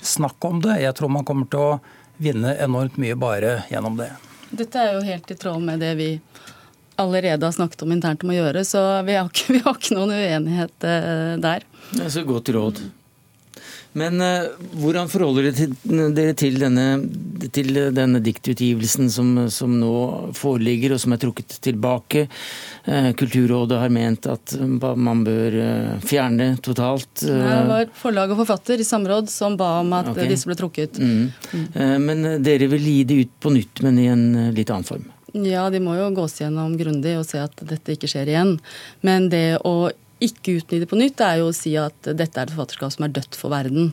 snakk 0.00 0.38
om 0.47 0.62
det. 0.64 0.78
Jeg 0.85 0.97
tror 0.97 1.12
man 1.12 1.26
kommer 1.26 1.50
til 1.50 1.66
å 1.66 1.80
vinne 2.23 2.54
enormt 2.62 3.00
mye 3.02 3.19
bare 3.19 3.64
gjennom 3.73 3.99
det. 3.99 4.12
Dette 4.50 4.80
er 4.83 4.97
jo 4.97 5.04
helt 5.07 5.30
i 5.30 5.37
tråd 5.38 5.62
med 5.62 5.83
det 5.83 5.92
vi 5.99 6.11
allerede 7.00 7.47
har 7.47 7.57
snakket 7.57 7.83
om 7.87 7.92
internt 7.97 8.25
om 8.25 8.33
å 8.33 8.38
gjøre, 8.38 8.64
så 8.69 8.85
vi 9.07 9.19
har 9.19 9.28
ikke, 9.30 9.52
vi 9.57 9.64
har 9.66 9.76
ikke 9.76 9.99
noen 9.99 10.14
uenighet 10.16 10.88
eh, 10.88 11.35
der. 11.42 11.69
Det 11.90 12.07
er 12.07 12.16
så 12.21 12.26
godt 12.28 12.52
råd. 12.54 12.83
Men 13.99 14.21
uh, 14.23 14.52
hvordan 14.78 15.09
forholder 15.11 15.49
dere 15.50 16.35
til, 16.38 16.54
denne, 16.62 16.85
til 17.50 17.75
denne 17.90 18.21
diktutgivelsen 18.23 19.09
som, 19.11 19.33
som, 19.50 19.73
nå 19.83 19.95
foreligger, 20.38 20.95
og 20.95 21.02
som 21.02 21.16
er 21.16 21.21
trukket 21.25 21.57
tilbake? 21.64 22.28
Uh, 22.87 23.11
Kulturrådet 23.19 23.80
har 23.83 23.90
ment 23.90 24.30
at 24.30 24.54
man 24.95 25.25
bør 25.26 25.59
fjerne 26.07 26.52
totalt. 26.62 27.25
det 27.25 27.62
var 27.73 27.90
forlag 27.99 28.30
og 28.30 28.45
forfatter 28.45 28.78
i 28.78 28.87
samråd 28.87 29.30
som 29.33 29.59
ba 29.59 29.80
om 29.80 29.90
at 29.99 30.12
okay. 30.14 30.30
disse 30.30 30.47
ble 30.47 30.59
trukket. 30.59 31.00
Mm. 31.02 31.30
Mm. 31.50 32.04
men 32.07 32.28
dere 32.45 32.71
vil 32.71 32.87
gi 32.87 32.99
det 33.04 33.23
ut 33.25 33.35
på 33.42 33.52
nytt, 33.59 33.83
men 33.83 33.98
i 33.98 34.07
en 34.12 34.55
litt 34.55 34.70
annen 34.70 34.87
form? 34.87 35.11
Ja, 35.35 35.69
de 35.71 35.81
må 35.83 35.95
jo 35.99 36.09
gås 36.16 36.40
gjennom 36.40 36.77
grundig 36.79 37.16
og 37.21 37.27
se 37.29 37.43
at 37.43 37.55
dette 37.66 37.95
ikke 37.95 38.11
skjer 38.11 38.31
igjen. 38.33 38.57
Men 39.07 39.29
det 39.33 39.61
å 39.66 39.90
ikke 40.21 40.59
utnytte 40.59 40.88
på 40.90 40.99
nytt, 41.01 41.21
er 41.25 41.40
jo 41.40 41.49
å 41.51 41.57
si 41.57 41.73
at 41.81 41.97
dette 42.05 42.37
er 42.37 42.49
et 42.49 42.53
forfatterskap 42.53 42.93
som 42.93 43.07
er 43.07 43.14
dødt 43.16 43.38
for 43.38 43.53
verden. 43.53 43.93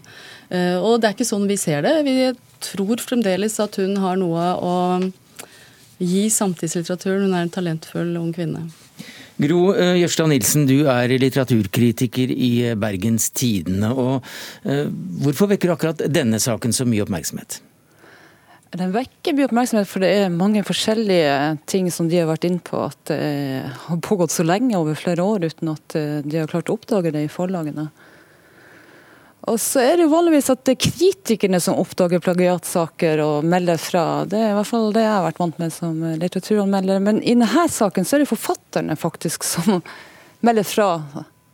Eh, 0.50 0.76
og 0.76 1.00
det 1.00 1.10
er 1.10 1.16
ikke 1.16 1.30
sånn 1.30 1.48
vi 1.50 1.60
ser 1.60 1.86
det. 1.86 1.94
Vi 2.08 2.34
tror 2.64 3.04
fremdeles 3.04 3.56
at 3.64 3.80
hun 3.80 3.96
har 4.04 4.20
noe 4.20 4.50
å 4.60 4.74
gi 6.04 6.28
samtidslitteraturen. 6.34 7.28
Hun 7.28 7.38
er 7.38 7.46
en 7.46 7.54
talentfull 7.54 8.12
ung 8.20 8.34
kvinne. 8.36 8.68
Gro 9.38 9.70
Gjørstad 9.70 10.00
Jørstad 10.02 10.32
Nilsen, 10.32 10.64
du 10.66 10.88
er 10.90 11.12
litteraturkritiker 11.22 12.32
i 12.34 12.52
Bergens 12.80 13.30
Tidende. 13.38 13.94
og 13.94 14.26
eh, 14.66 14.88
Hvorfor 15.22 15.54
vekker 15.54 15.76
akkurat 15.76 16.02
denne 16.10 16.42
saken 16.42 16.74
så 16.74 16.88
mye 16.90 17.06
oppmerksomhet? 17.06 17.62
Den 18.76 18.92
vekker 18.92 19.36
mye 19.36 19.48
oppmerksomhet, 19.48 19.88
for 19.88 20.04
det 20.04 20.10
er 20.12 20.34
mange 20.34 20.64
forskjellige 20.68 21.58
ting 21.72 21.88
som 21.94 22.10
de 22.12 22.20
har 22.20 22.28
vært 22.28 22.48
inne 22.50 22.60
på 22.64 22.82
at 22.84 23.00
det 23.08 23.64
har 23.86 24.02
pågått 24.04 24.34
så 24.34 24.44
lenge, 24.44 24.76
over 24.76 24.98
flere 25.00 25.24
år, 25.24 25.46
uten 25.48 25.72
at 25.72 25.96
eh, 25.96 26.20
de 26.26 26.42
har 26.42 26.52
klart 26.52 26.68
å 26.68 26.76
oppdage 26.76 27.14
det 27.16 27.24
i 27.24 27.32
forlagene. 27.32 27.88
Og 29.48 29.56
så 29.64 29.80
er 29.80 29.94
det 29.96 30.04
jo 30.04 30.12
vanligvis 30.12 30.50
at 30.52 30.66
det 30.68 30.74
er 30.76 30.90
kritikerne 30.90 31.62
som 31.64 31.78
oppdager 31.80 32.20
plagiatsaker 32.20 33.22
og 33.24 33.48
melder 33.48 33.80
fra. 33.80 34.04
Det 34.28 34.42
er 34.42 34.52
i 34.52 34.58
hvert 34.58 34.68
fall 34.68 34.90
det 34.92 35.06
jeg 35.06 35.14
har 35.14 35.24
vært 35.24 35.40
vant 35.40 35.62
med 35.62 35.72
som 35.72 36.02
litteraturanmelder. 36.20 37.00
Men 37.06 37.22
i 37.24 37.38
denne 37.38 37.68
saken 37.72 38.04
så 38.04 38.18
er 38.18 38.26
det 38.26 38.32
forfatterne 38.34 38.98
faktisk 39.00 39.48
som 39.48 39.80
melder 40.48 40.68
fra. 40.68 40.90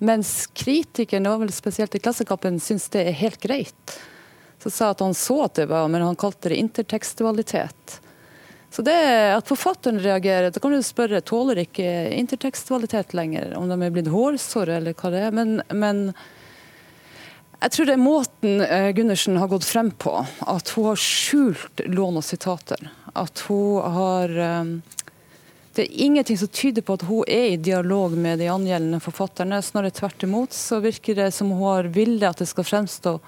Mens 0.04 0.34
kritikerne, 0.58 1.30
og 1.30 1.46
vel 1.46 1.54
spesielt 1.54 1.94
i 1.94 2.02
Klassekampen, 2.02 2.58
syns 2.64 2.90
det 2.96 3.06
er 3.06 3.22
helt 3.22 3.40
greit 3.46 3.96
så 4.64 4.72
sa 4.72 4.90
at 4.94 5.02
han 5.04 5.14
så 5.18 5.42
at 5.44 5.60
det 5.60 5.68
var, 5.68 5.90
men 5.92 6.06
han 6.06 6.16
kalte 6.16 6.54
det 6.54 6.62
intertekstualitet. 6.62 8.00
Så 8.74 8.82
det 8.82 8.96
At 9.36 9.48
forfatteren 9.48 10.00
reagerer, 10.00 10.50
da 10.50 10.60
kan 10.60 10.72
du 10.72 10.82
spørre 10.82 11.22
tåler 11.22 11.60
ikke 11.66 11.86
intertekstualitet 12.16 13.14
lenger, 13.14 13.52
om 13.60 13.68
de 13.70 13.78
er 13.78 13.94
blitt 13.94 14.10
hårsåre 14.10 14.80
eller 14.80 14.96
hva 14.98 15.12
det 15.14 15.28
er. 15.28 15.36
Men, 15.36 15.60
men 15.70 16.00
jeg 17.60 17.76
tror 17.76 17.88
det 17.88 17.94
er 17.98 18.02
måten 18.02 18.64
eh, 18.66 18.90
Gundersen 18.96 19.38
har 19.38 19.52
gått 19.52 19.68
frem 19.68 19.92
på. 19.92 20.16
At 20.48 20.74
hun 20.74 20.90
har 20.90 21.00
skjult 21.00 21.84
lån 21.86 22.18
og 22.24 22.26
sitater. 22.26 22.90
At 23.14 23.46
hun 23.50 23.94
har 24.00 24.34
eh, 24.48 24.74
Det 25.74 25.86
er 25.86 26.02
ingenting 26.06 26.38
som 26.38 26.48
tyder 26.48 26.82
på 26.86 26.98
at 26.98 27.06
hun 27.10 27.24
er 27.28 27.54
i 27.54 27.58
dialog 27.58 28.18
med 28.18 28.40
de 28.40 28.50
angjeldende 28.50 29.00
forfatterne. 29.02 29.62
Snarere 29.62 29.94
tvert 29.94 30.24
imot 30.24 30.54
så 30.54 30.80
virker 30.80 31.16
det 31.16 31.32
som 31.34 31.50
hun 31.50 31.68
har 31.68 31.94
villet 31.94 32.30
at 32.30 32.42
det 32.42 32.50
skal 32.50 32.68
fremstå 32.68 33.20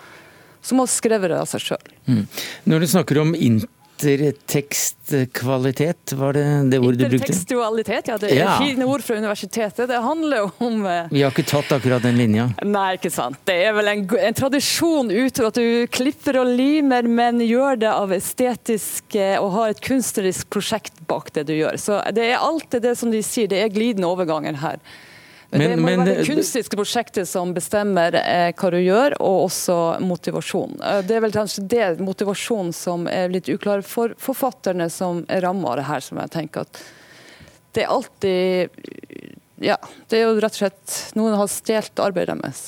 som 0.66 0.80
har 0.82 0.88
skrevet 0.90 1.30
det 1.32 1.40
av 1.40 1.46
seg 1.50 1.62
sjøl. 1.62 1.86
Mm. 2.10 2.28
Når 2.72 2.80
du 2.82 2.88
snakker 2.90 3.18
om 3.22 3.36
intertekstkvalitet, 3.38 6.14
var 6.18 6.34
det 6.34 6.46
det 6.72 6.80
ordet 6.82 7.00
du 7.00 7.06
brukte? 7.06 7.16
Intertekstualitet, 7.16 8.08
ja. 8.10 8.18
Det 8.22 8.30
er 8.34 8.38
ja. 8.42 8.60
fine 8.60 8.86
ord 8.90 9.02
fra 9.06 9.16
universitetet. 9.22 9.90
Det 9.92 10.00
handler 10.04 10.38
jo 10.42 10.48
om 10.68 10.76
eh... 10.90 11.12
Vi 11.14 11.22
har 11.22 11.30
ikke 11.32 11.52
tatt 11.52 11.70
akkurat 11.78 12.02
den 12.04 12.18
linja. 12.20 12.46
Nei, 12.66 12.92
ikke 12.98 13.14
sant. 13.14 13.38
Det 13.48 13.58
er 13.68 13.74
vel 13.78 13.88
en, 13.94 14.02
en 14.30 14.40
tradisjon 14.42 15.08
utover 15.14 15.48
at 15.54 15.58
du 15.62 15.68
klipper 15.94 16.34
og 16.42 16.48
limer, 16.58 17.04
men 17.06 17.34
gjør 17.46 17.74
det 17.86 17.94
av 17.94 18.10
estetisk 18.18 19.06
eh, 19.22 19.38
og 19.38 19.48
har 19.60 19.68
et 19.76 19.84
kunstnerisk 19.86 20.44
prosjekt 20.54 20.96
bak 21.10 21.26
det 21.38 21.44
du 21.50 21.56
gjør. 21.56 21.76
Så 21.82 21.94
det 22.18 22.26
er 22.34 22.38
alltid 22.42 22.80
det 22.90 22.96
som 23.00 23.10
de 23.14 23.22
sier, 23.26 23.48
det 23.52 23.60
er 23.62 23.70
glidende 23.74 24.10
overganger 24.10 24.56
her. 24.66 24.78
Men, 25.58 25.72
det 25.72 25.78
må 25.80 25.88
men, 25.90 26.04
være 26.04 26.18
det 26.20 26.28
kunstiske 26.28 26.78
prosjektet 26.78 27.30
som 27.30 27.54
bestemmer 27.56 28.18
eh, 28.20 28.52
hva 28.56 28.72
du 28.74 28.80
gjør, 28.82 29.18
og 29.24 29.46
også 29.48 29.78
motivasjon. 30.04 30.78
Eh, 30.82 31.02
det 31.08 31.18
er 31.18 31.26
vel 31.26 31.36
kanskje 31.36 31.66
det 31.72 31.88
motivasjonen 32.04 32.76
som 32.76 33.10
er 33.12 33.32
litt 33.34 33.50
uklar 33.52 33.86
for 33.86 34.16
forfatterne 34.22 34.90
som 34.92 35.24
er 35.32 35.46
ramma 35.46 35.74
av 35.74 35.82
det 35.82 35.90
her, 35.90 36.06
som 36.06 36.22
jeg 36.22 36.34
tenker 36.36 36.68
at 36.68 36.84
det 37.76 37.84
er 37.84 37.92
alltid 37.92 38.70
ja, 39.64 39.78
det 40.12 40.18
er 40.20 40.26
jo 40.26 40.40
rett 40.44 40.58
og 40.58 40.60
slett 40.60 40.96
noen 41.16 41.36
har 41.40 41.48
stjålet 41.48 42.02
arbeidet 42.04 42.36
deres. 42.42 42.62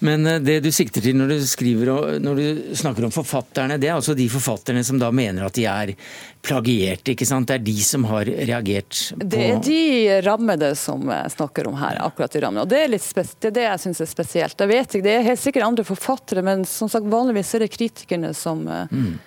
Men 0.00 0.24
eh, 0.26 0.38
det 0.40 0.60
du 0.64 0.70
sikter 0.72 1.04
til 1.04 1.18
når 1.18 1.34
du, 1.34 1.36
skriver, 1.44 1.90
når 2.22 2.40
du 2.40 2.74
snakker 2.80 3.04
om 3.04 3.12
forfatterne, 3.12 3.76
det 3.80 3.90
er 3.90 3.98
altså 3.98 4.16
de 4.16 4.24
forfatterne 4.32 4.84
som 4.86 5.00
da 5.00 5.10
mener 5.12 5.44
at 5.44 5.58
de 5.58 5.66
er 5.68 5.92
plagierte, 6.40 7.12
ikke 7.12 7.28
sant? 7.28 7.50
Det 7.50 7.58
er 7.58 7.66
de 7.66 7.76
som 7.84 8.06
har 8.08 8.24
reagert 8.24 9.02
på 9.12 9.28
Det 9.36 9.46
er 9.50 9.62
de 9.64 10.20
rammede 10.24 10.72
som 10.80 11.04
snakker 11.36 11.68
om 11.68 11.76
her, 11.76 12.00
akkurat 12.06 12.32
de 12.32 12.44
rammene. 12.46 12.64
Og 12.64 12.72
det 12.72 12.84
er, 12.86 12.92
litt 12.94 13.10
det, 13.20 13.50
er 13.50 13.56
det 13.58 13.66
jeg 13.66 13.84
syns 13.84 14.04
er 14.06 14.14
spesielt. 14.14 14.64
Jeg 14.64 14.72
vet 14.72 14.94
ikke, 14.94 15.08
Det 15.10 15.16
er 15.18 15.28
helt 15.28 15.44
sikkert 15.44 15.68
andre 15.68 15.84
forfattere, 15.84 16.46
men 16.46 16.64
som 16.68 16.88
sagt 16.88 17.10
vanligvis 17.12 17.52
er 17.58 17.66
det 17.66 17.74
kritikerne 17.76 18.32
som 18.36 18.64
eh, 18.68 18.88
mm 18.88 19.18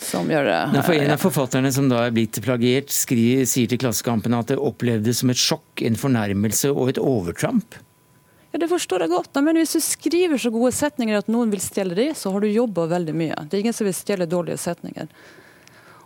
som 0.00 0.28
gjør 0.30 0.44
det. 0.44 0.58
her. 0.74 0.82
for 0.82 0.94
En 0.94 1.14
av 1.14 1.22
forfatterne 1.22 1.72
som 1.72 1.88
da 1.88 2.04
er 2.06 2.14
blitt 2.14 2.38
plagiert, 2.44 2.92
skriver, 2.92 3.46
sier 3.48 3.70
til 3.70 3.80
Klassekampen 3.80 4.34
at 4.36 4.52
det 4.52 4.58
opplevdes 4.58 5.22
som 5.22 5.30
et 5.30 5.40
sjokk, 5.40 5.82
en 5.82 5.98
fornærmelse 5.98 6.72
og 6.72 6.94
et 6.94 7.00
overtramp. 7.02 7.78
Ja, 8.52 8.58
Det 8.58 8.68
forstår 8.70 9.00
jeg 9.00 9.10
godt, 9.10 9.34
men 9.42 9.56
hvis 9.58 9.74
du 9.74 9.80
skriver 9.82 10.38
så 10.38 10.50
gode 10.54 10.72
setninger 10.72 11.18
at 11.18 11.28
noen 11.28 11.50
vil 11.50 11.62
stjele 11.62 11.96
det, 11.98 12.12
så 12.16 12.30
har 12.30 12.40
du 12.40 12.46
jobba 12.46 12.86
veldig 12.86 13.14
mye. 13.14 13.38
Det 13.48 13.58
er 13.58 13.64
ingen 13.64 13.74
som 13.74 13.88
vil 13.88 13.96
stjele 13.96 14.30
dårlige 14.30 14.60
setninger. 14.62 15.08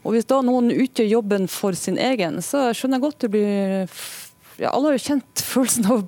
Og 0.04 0.14
Hvis 0.14 0.28
da 0.30 0.38
noen 0.40 0.70
utgjør 0.72 1.10
jobben 1.10 1.48
for 1.52 1.76
sin 1.76 1.98
egen, 1.98 2.38
så 2.40 2.70
skjønner 2.72 2.96
jeg 2.96 3.04
godt 3.04 3.24
det 3.26 3.30
blir 3.34 3.90
ja, 4.58 4.70
Alle 4.70 4.88
har 4.88 4.96
jo 4.96 5.04
kjent 5.10 5.42
følelsen 5.52 5.90
av 5.90 5.98
å 5.98 6.06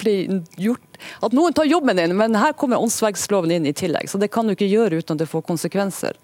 bli 0.00 0.16
gjort 0.58 0.96
At 1.22 1.36
noen 1.36 1.52
tar 1.54 1.68
jobben 1.68 1.98
din, 2.00 2.16
men 2.16 2.34
her 2.38 2.56
kommer 2.56 2.80
åndsverksloven 2.80 3.52
inn 3.52 3.68
i 3.68 3.74
tillegg. 3.76 4.08
Så 4.08 4.18
det 4.18 4.30
kan 4.32 4.46
du 4.46 4.54
ikke 4.54 4.70
gjøre 4.70 5.02
uten 5.02 5.18
at 5.18 5.22
det 5.22 5.28
får 5.30 5.44
konsekvenser. 5.50 6.16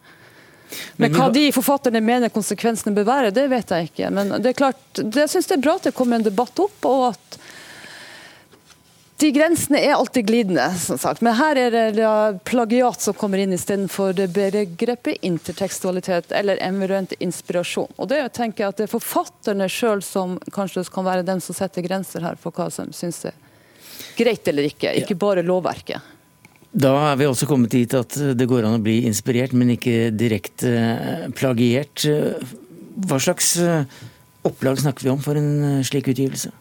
Men 0.97 1.15
hva 1.17 1.31
de 1.35 1.49
forfatterne 1.55 2.03
mener 2.05 2.33
konsekvensene 2.35 2.95
bør 2.97 3.09
være, 3.09 3.33
det 3.35 3.49
vet 3.51 3.73
jeg 3.75 3.91
ikke. 3.91 4.11
Men 4.15 4.37
det 4.39 4.53
er 4.53 4.61
klart, 4.61 4.83
jeg 5.01 5.33
syns 5.33 5.51
det 5.51 5.59
er 5.59 5.65
bra 5.65 5.79
at 5.79 5.89
det 5.89 5.97
kommer 5.97 6.21
en 6.21 6.27
debatt 6.27 6.63
opp, 6.63 6.87
og 6.87 7.09
at 7.13 7.41
de 9.21 9.29
grensene 9.37 9.77
er 9.85 9.99
alltid 9.99 10.25
glidende, 10.31 10.65
som 10.81 10.99
sagt. 10.99 11.21
Men 11.21 11.37
her 11.37 11.59
er 11.61 11.75
det 11.93 12.13
plagiat 12.49 13.03
som 13.05 13.17
kommer 13.17 13.43
inn 13.43 13.53
istedenfor 13.53 14.17
begrepet 14.33 15.21
intertekstualitet 15.27 16.33
eller 16.33 16.61
eventuelt 16.65 17.13
inspirasjon. 17.21 17.91
Og 18.01 18.09
det 18.09 18.23
tenker 18.37 18.65
jeg 18.65 18.73
at 18.73 18.81
det 18.81 18.87
er 18.89 18.95
forfatterne 18.95 19.69
sjøl 19.69 20.01
som 20.05 20.39
kanskje 20.55 20.87
kan 20.95 21.05
være 21.05 21.27
dem 21.29 21.43
som 21.45 21.59
setter 21.59 21.85
grenser 21.85 22.25
her 22.25 22.41
for 22.41 22.57
hva 22.57 22.71
som 22.73 22.95
syns 22.97 23.27
er 23.29 23.37
greit 24.17 24.49
eller 24.49 24.71
ikke, 24.71 24.95
ikke 25.03 25.19
bare 25.21 25.45
lovverket. 25.45 26.01
Da 26.71 26.93
er 27.11 27.19
vi 27.19 27.27
også 27.27 27.49
kommet 27.51 27.73
dit 27.75 27.95
at 27.99 28.15
det 28.39 28.47
går 28.49 28.67
an 28.67 28.79
å 28.79 28.85
bli 28.85 29.01
inspirert, 29.09 29.55
men 29.59 29.73
ikke 29.75 30.13
direkte 30.15 30.71
eh, 30.71 31.27
plagiert. 31.35 32.07
Hva 33.11 33.19
slags 33.19 33.57
eh, 33.59 34.01
opplag 34.47 34.79
snakker 34.79 35.09
vi 35.09 35.11
om 35.11 35.23
for 35.25 35.39
en 35.41 35.51
eh, 35.67 35.87
slik 35.87 36.13
utgivelse? 36.13 36.53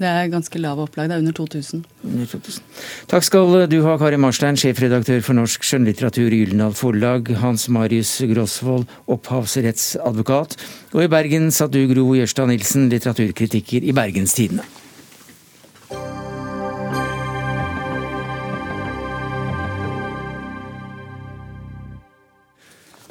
Det 0.00 0.08
er 0.08 0.30
ganske 0.32 0.56
lave 0.56 0.86
opplag. 0.86 1.10
Det 1.10 1.18
er 1.18 1.20
under 1.20 1.34
2000. 1.36 1.82
Under 2.08 2.28
2000. 2.30 2.64
Takk 3.10 3.26
skal 3.26 3.58
du 3.68 3.82
ha, 3.84 3.98
Kari 4.00 4.16
Marstein, 4.16 4.56
sjefredaktør 4.56 5.20
for 5.26 5.36
norsk 5.36 5.66
skjønnlitteratur 5.68 6.32
i 6.32 6.40
Gyldendal 6.40 6.72
Forlag. 6.72 7.28
Hans 7.42 7.68
Marius 7.68 8.14
Grosvold, 8.32 8.88
opphavsrettsadvokat. 9.12 10.56
Og 10.96 11.04
i 11.04 11.12
Bergen 11.12 11.52
satt 11.52 11.76
du, 11.76 11.82
Gro 11.92 12.14
Jørstad 12.16 12.48
Nilsen, 12.48 12.88
litteraturkritiker 12.88 13.84
i 13.84 13.92
Bergens 13.92 14.38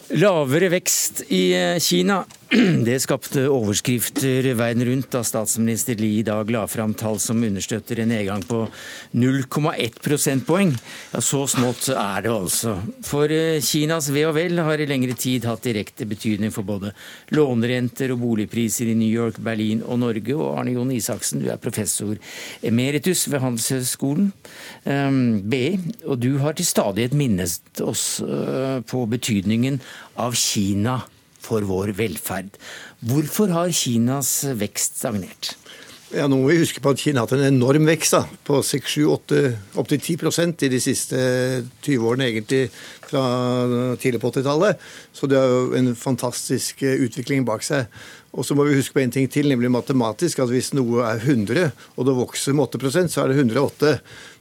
Lavere 0.10 0.72
vekst 0.74 1.22
i 1.30 1.54
Kina 1.78 2.24
Det 2.88 2.96
skapte 3.04 3.44
overskrifter 3.46 4.48
verden 4.58 4.82
rundt 4.88 5.12
da 5.14 5.20
statsminister 5.22 6.00
Li 6.02 6.16
i 6.18 6.24
dag 6.26 6.50
la 6.50 6.64
fram 6.68 6.96
tall 6.98 7.20
som 7.22 7.44
understøtter 7.46 8.00
en 8.02 8.10
nedgang 8.10 8.42
på 8.42 8.64
0,1 9.14 10.00
prosentpoeng. 10.02 10.72
Ja, 11.12 11.22
så 11.22 11.44
smått 11.52 11.92
er 11.94 12.26
det 12.26 12.32
altså. 12.34 12.74
For 13.06 13.30
eh, 13.30 13.60
Kinas 13.62 14.08
ve 14.16 14.24
og 14.26 14.34
vel 14.40 14.64
har 14.66 14.82
i 14.82 14.88
lengre 14.90 15.14
tid 15.14 15.46
hatt 15.46 15.68
direkte 15.68 16.08
betydning 16.10 16.50
for 16.56 16.66
både 16.66 16.96
lånerenter 17.38 18.16
og 18.16 18.24
boligpriser 18.24 18.90
i 18.90 18.98
New 18.98 19.14
York, 19.14 19.38
Berlin 19.46 19.86
og 19.86 20.02
Norge. 20.02 20.34
Og 20.34 20.58
Arne 20.58 20.74
Jon 20.74 20.96
Isaksen, 20.96 21.46
du 21.46 21.54
er 21.54 21.62
professor 21.62 22.18
emeritus 22.66 23.28
ved 23.30 23.46
Handelshøyskolen 23.46 24.34
um, 24.90 25.22
BI, 25.46 25.78
og 26.02 26.18
du 26.26 26.32
har 26.42 26.58
til 26.58 26.66
stadighet 26.66 27.14
minnet 27.14 27.86
oss 27.86 28.24
uh, 28.26 28.82
på 28.90 29.06
betydningen 29.14 29.78
av 30.18 30.34
Kina 30.34 30.98
for 31.50 31.66
vår 31.66 31.96
velferd. 31.98 32.56
Hvorfor 33.10 33.52
har 33.56 33.74
Kinas 33.74 34.44
vekst 34.60 35.02
stagnert? 35.02 35.56
Ja, 36.10 36.24
nå 36.26 36.40
må 36.40 36.48
vi 36.50 36.58
huske 36.58 36.82
på 36.82 36.90
at 36.90 36.98
Kina 36.98 37.22
har 37.22 37.28
hatt 37.28 37.36
en 37.38 37.52
enorm 37.52 37.86
vekst 37.86 38.16
da, 38.16 38.24
på 38.48 38.64
6-7-8-10% 38.66 40.64
i 40.66 40.70
de 40.74 40.80
siste 40.82 41.20
20 41.86 42.08
årene, 42.10 42.26
egentlig 42.32 42.64
fra 43.06 43.22
tidlig 44.02 44.18
på 44.24 44.32
80-tallet. 44.32 44.82
Så 45.14 45.30
det 45.30 45.38
er 45.38 45.54
jo 45.54 45.78
en 45.78 45.92
fantastisk 45.94 46.82
eh, 46.82 46.98
utvikling 47.06 47.46
bak 47.46 47.62
seg. 47.66 47.86
Og 48.34 48.42
så 48.46 48.58
må 48.58 48.66
vi 48.66 48.80
huske 48.80 48.98
på 48.98 49.04
en 49.04 49.14
ting 49.14 49.30
til, 49.30 49.52
nemlig 49.54 49.70
matematisk. 49.70 50.42
at 50.42 50.50
Hvis 50.50 50.74
noe 50.74 51.06
er 51.06 51.22
100 51.22 51.70
og 51.96 52.10
det 52.10 52.18
vokser 52.18 52.58
med 52.58 52.74
8% 52.74 53.14
så 53.14 53.22
er 53.22 53.30
det 53.30 53.38
108. 53.46 53.96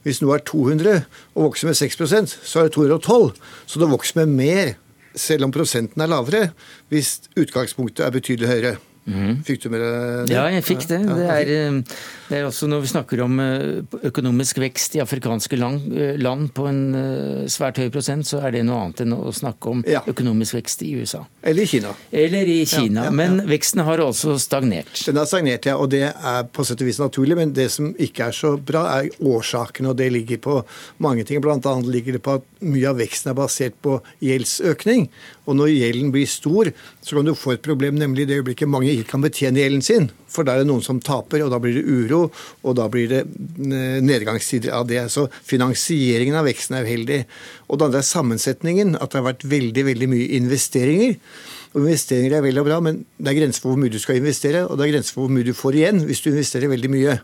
Hvis 0.09 0.25
noe 0.25 0.39
er 0.39 0.49
200 0.49 1.05
og 1.35 1.51
vokser 1.51 1.69
med 1.69 1.77
6% 1.77 2.33
så 2.33 2.65
er 2.65 2.71
det 2.71 2.77
212. 2.81 3.37
Så 3.69 3.81
det 3.81 3.93
vokser 3.93 4.25
med 4.25 4.37
mer 4.41 4.77
selv 5.15 5.49
om 5.49 5.55
prosenten 5.55 6.03
er 6.03 6.11
lavere, 6.11 6.51
hvis 6.93 7.17
utgangspunktet 7.39 8.07
er 8.07 8.15
betydelig 8.15 8.53
høyere. 8.53 8.77
Mm. 9.09 9.39
Fikk 9.47 9.63
du 9.65 9.71
med 9.73 9.81
deg 9.81 9.93
det? 10.29 10.35
Ja, 10.35 10.45
jeg 10.53 10.65
fikk 10.67 10.85
det. 10.91 10.99
Det 11.09 11.27
er, 11.33 11.51
eh, 11.55 11.77
det 12.29 12.37
er, 12.37 12.45
også 12.45 12.69
Når 12.69 12.83
vi 12.85 12.91
snakker 12.93 13.23
om 13.25 13.41
eh, 13.41 13.97
økonomisk 14.11 14.61
vekst 14.61 14.99
i 14.99 15.01
afrikanske 15.01 15.57
land, 15.57 15.87
eh, 15.97 16.19
land, 16.21 16.51
på 16.53 16.67
en 16.69 16.83
svært 17.49 17.81
høy 17.81 17.89
prosent, 17.93 18.29
så 18.29 18.43
er 18.45 18.53
det 18.57 18.65
noe 18.69 18.83
annet 18.85 19.03
enn 19.05 19.15
å 19.17 19.33
snakke 19.35 19.73
om 19.73 19.83
ja. 19.89 20.03
økonomisk 20.09 20.59
vekst 20.59 20.85
i 20.85 20.91
USA. 21.01 21.23
Eller 21.43 21.65
i 21.65 21.71
Kina. 21.71 21.95
Eller 22.13 22.51
i 22.53 22.59
Kina. 22.69 23.07
Ja, 23.07 23.09
ja, 23.09 23.15
men 23.15 23.41
veksten 23.49 23.83
har 23.87 24.03
også 24.05 24.37
stagnert. 24.43 24.93
Den 25.07 25.21
har 25.21 25.29
stagnert, 25.31 25.69
ja. 25.69 25.79
Og 25.81 25.91
det 25.95 26.05
er 26.11 26.49
på 26.53 26.67
sett 26.69 26.85
og 26.85 26.91
vis 26.91 27.01
naturlig. 27.01 27.39
Men 27.39 27.55
det 27.57 27.71
som 27.73 27.91
ikke 27.97 28.29
er 28.29 28.37
så 28.37 28.55
bra, 28.61 28.85
er 28.99 29.09
årsakene. 29.19 29.95
Og 29.95 29.99
det 30.01 30.11
ligger 30.13 30.43
på 30.45 30.59
mange 31.05 31.25
ting. 31.29 31.41
Blant 31.45 31.67
annet 31.69 31.89
ligger 31.93 32.19
det 32.19 32.25
på 32.27 32.39
at 32.41 32.47
mye 32.65 32.89
av 32.91 32.99
veksten 33.01 33.33
er 33.33 33.37
basert 33.39 33.77
på 33.85 33.99
gjeldsøkning. 34.25 35.09
Og 35.49 35.59
når 35.59 35.73
gjelden 35.73 36.13
blir 36.15 36.29
stor, 36.31 36.71
så 37.05 37.19
kan 37.19 37.29
du 37.29 37.35
få 37.39 37.55
et 37.55 37.65
problem, 37.65 37.99
nemlig 38.01 38.27
i 38.27 38.31
det 38.31 38.41
øyeblikket 38.41 38.71
mange 38.71 38.93
ikke 38.93 39.13
kan 39.13 39.25
betjene 39.25 39.63
gjelden 39.63 39.85
sin. 39.85 40.09
For 40.29 40.45
da 40.45 40.55
er 40.55 40.63
det 40.63 40.71
noen 40.71 40.85
som 40.85 41.01
taper, 41.05 41.45
og 41.45 41.53
da 41.55 41.61
blir 41.63 41.79
det 41.79 41.87
uro, 41.87 42.27
og 42.63 42.79
da 42.79 42.89
blir 42.93 43.09
det 43.13 43.23
eh, 43.25 44.01
nedgangstider 44.05 44.75
av 44.77 44.89
det. 44.91 45.05
Så 45.15 45.29
finansieringen 45.49 46.37
av 46.39 46.49
veksten 46.49 46.79
er 46.79 46.89
uheldig. 46.89 47.23
Og 47.69 47.79
det 47.79 47.89
andre 47.89 48.03
er 48.03 48.11
sammensetningen, 48.11 48.99
at 48.99 49.13
det 49.13 49.23
har 49.23 49.31
vært 49.31 49.49
veldig, 49.49 49.87
veldig 49.93 50.11
mye 50.13 50.29
investeringer. 50.41 51.17
Og 51.75 51.83
Investeringer 51.85 52.39
er 52.39 52.45
veldig 52.45 52.65
bra, 52.65 52.79
men 52.85 53.03
det 53.21 53.33
er 53.33 53.41
grenser 53.43 53.65
for 53.65 53.75
hvor 53.75 53.81
mye 53.81 53.93
du 53.93 53.99
skal 54.01 54.21
investere, 54.21 54.65
og 54.65 54.79
det 54.79 54.87
er 54.87 54.95
grenser 54.97 55.17
for 55.17 55.27
hvor 55.27 55.35
mye 55.35 55.47
du 55.47 55.57
får 55.57 55.77
igjen 55.77 56.01
hvis 56.09 56.23
du 56.25 56.31
investerer 56.33 56.73
veldig 56.73 56.91
mye. 56.93 57.19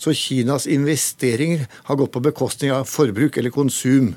Så 0.00 0.12
Kinas 0.16 0.66
investeringer 0.70 1.64
har 1.88 1.96
gått 1.96 2.12
på 2.14 2.22
bekostning 2.24 2.72
av 2.74 2.88
forbruk 2.90 3.38
eller 3.40 3.54
konsum. 3.54 4.12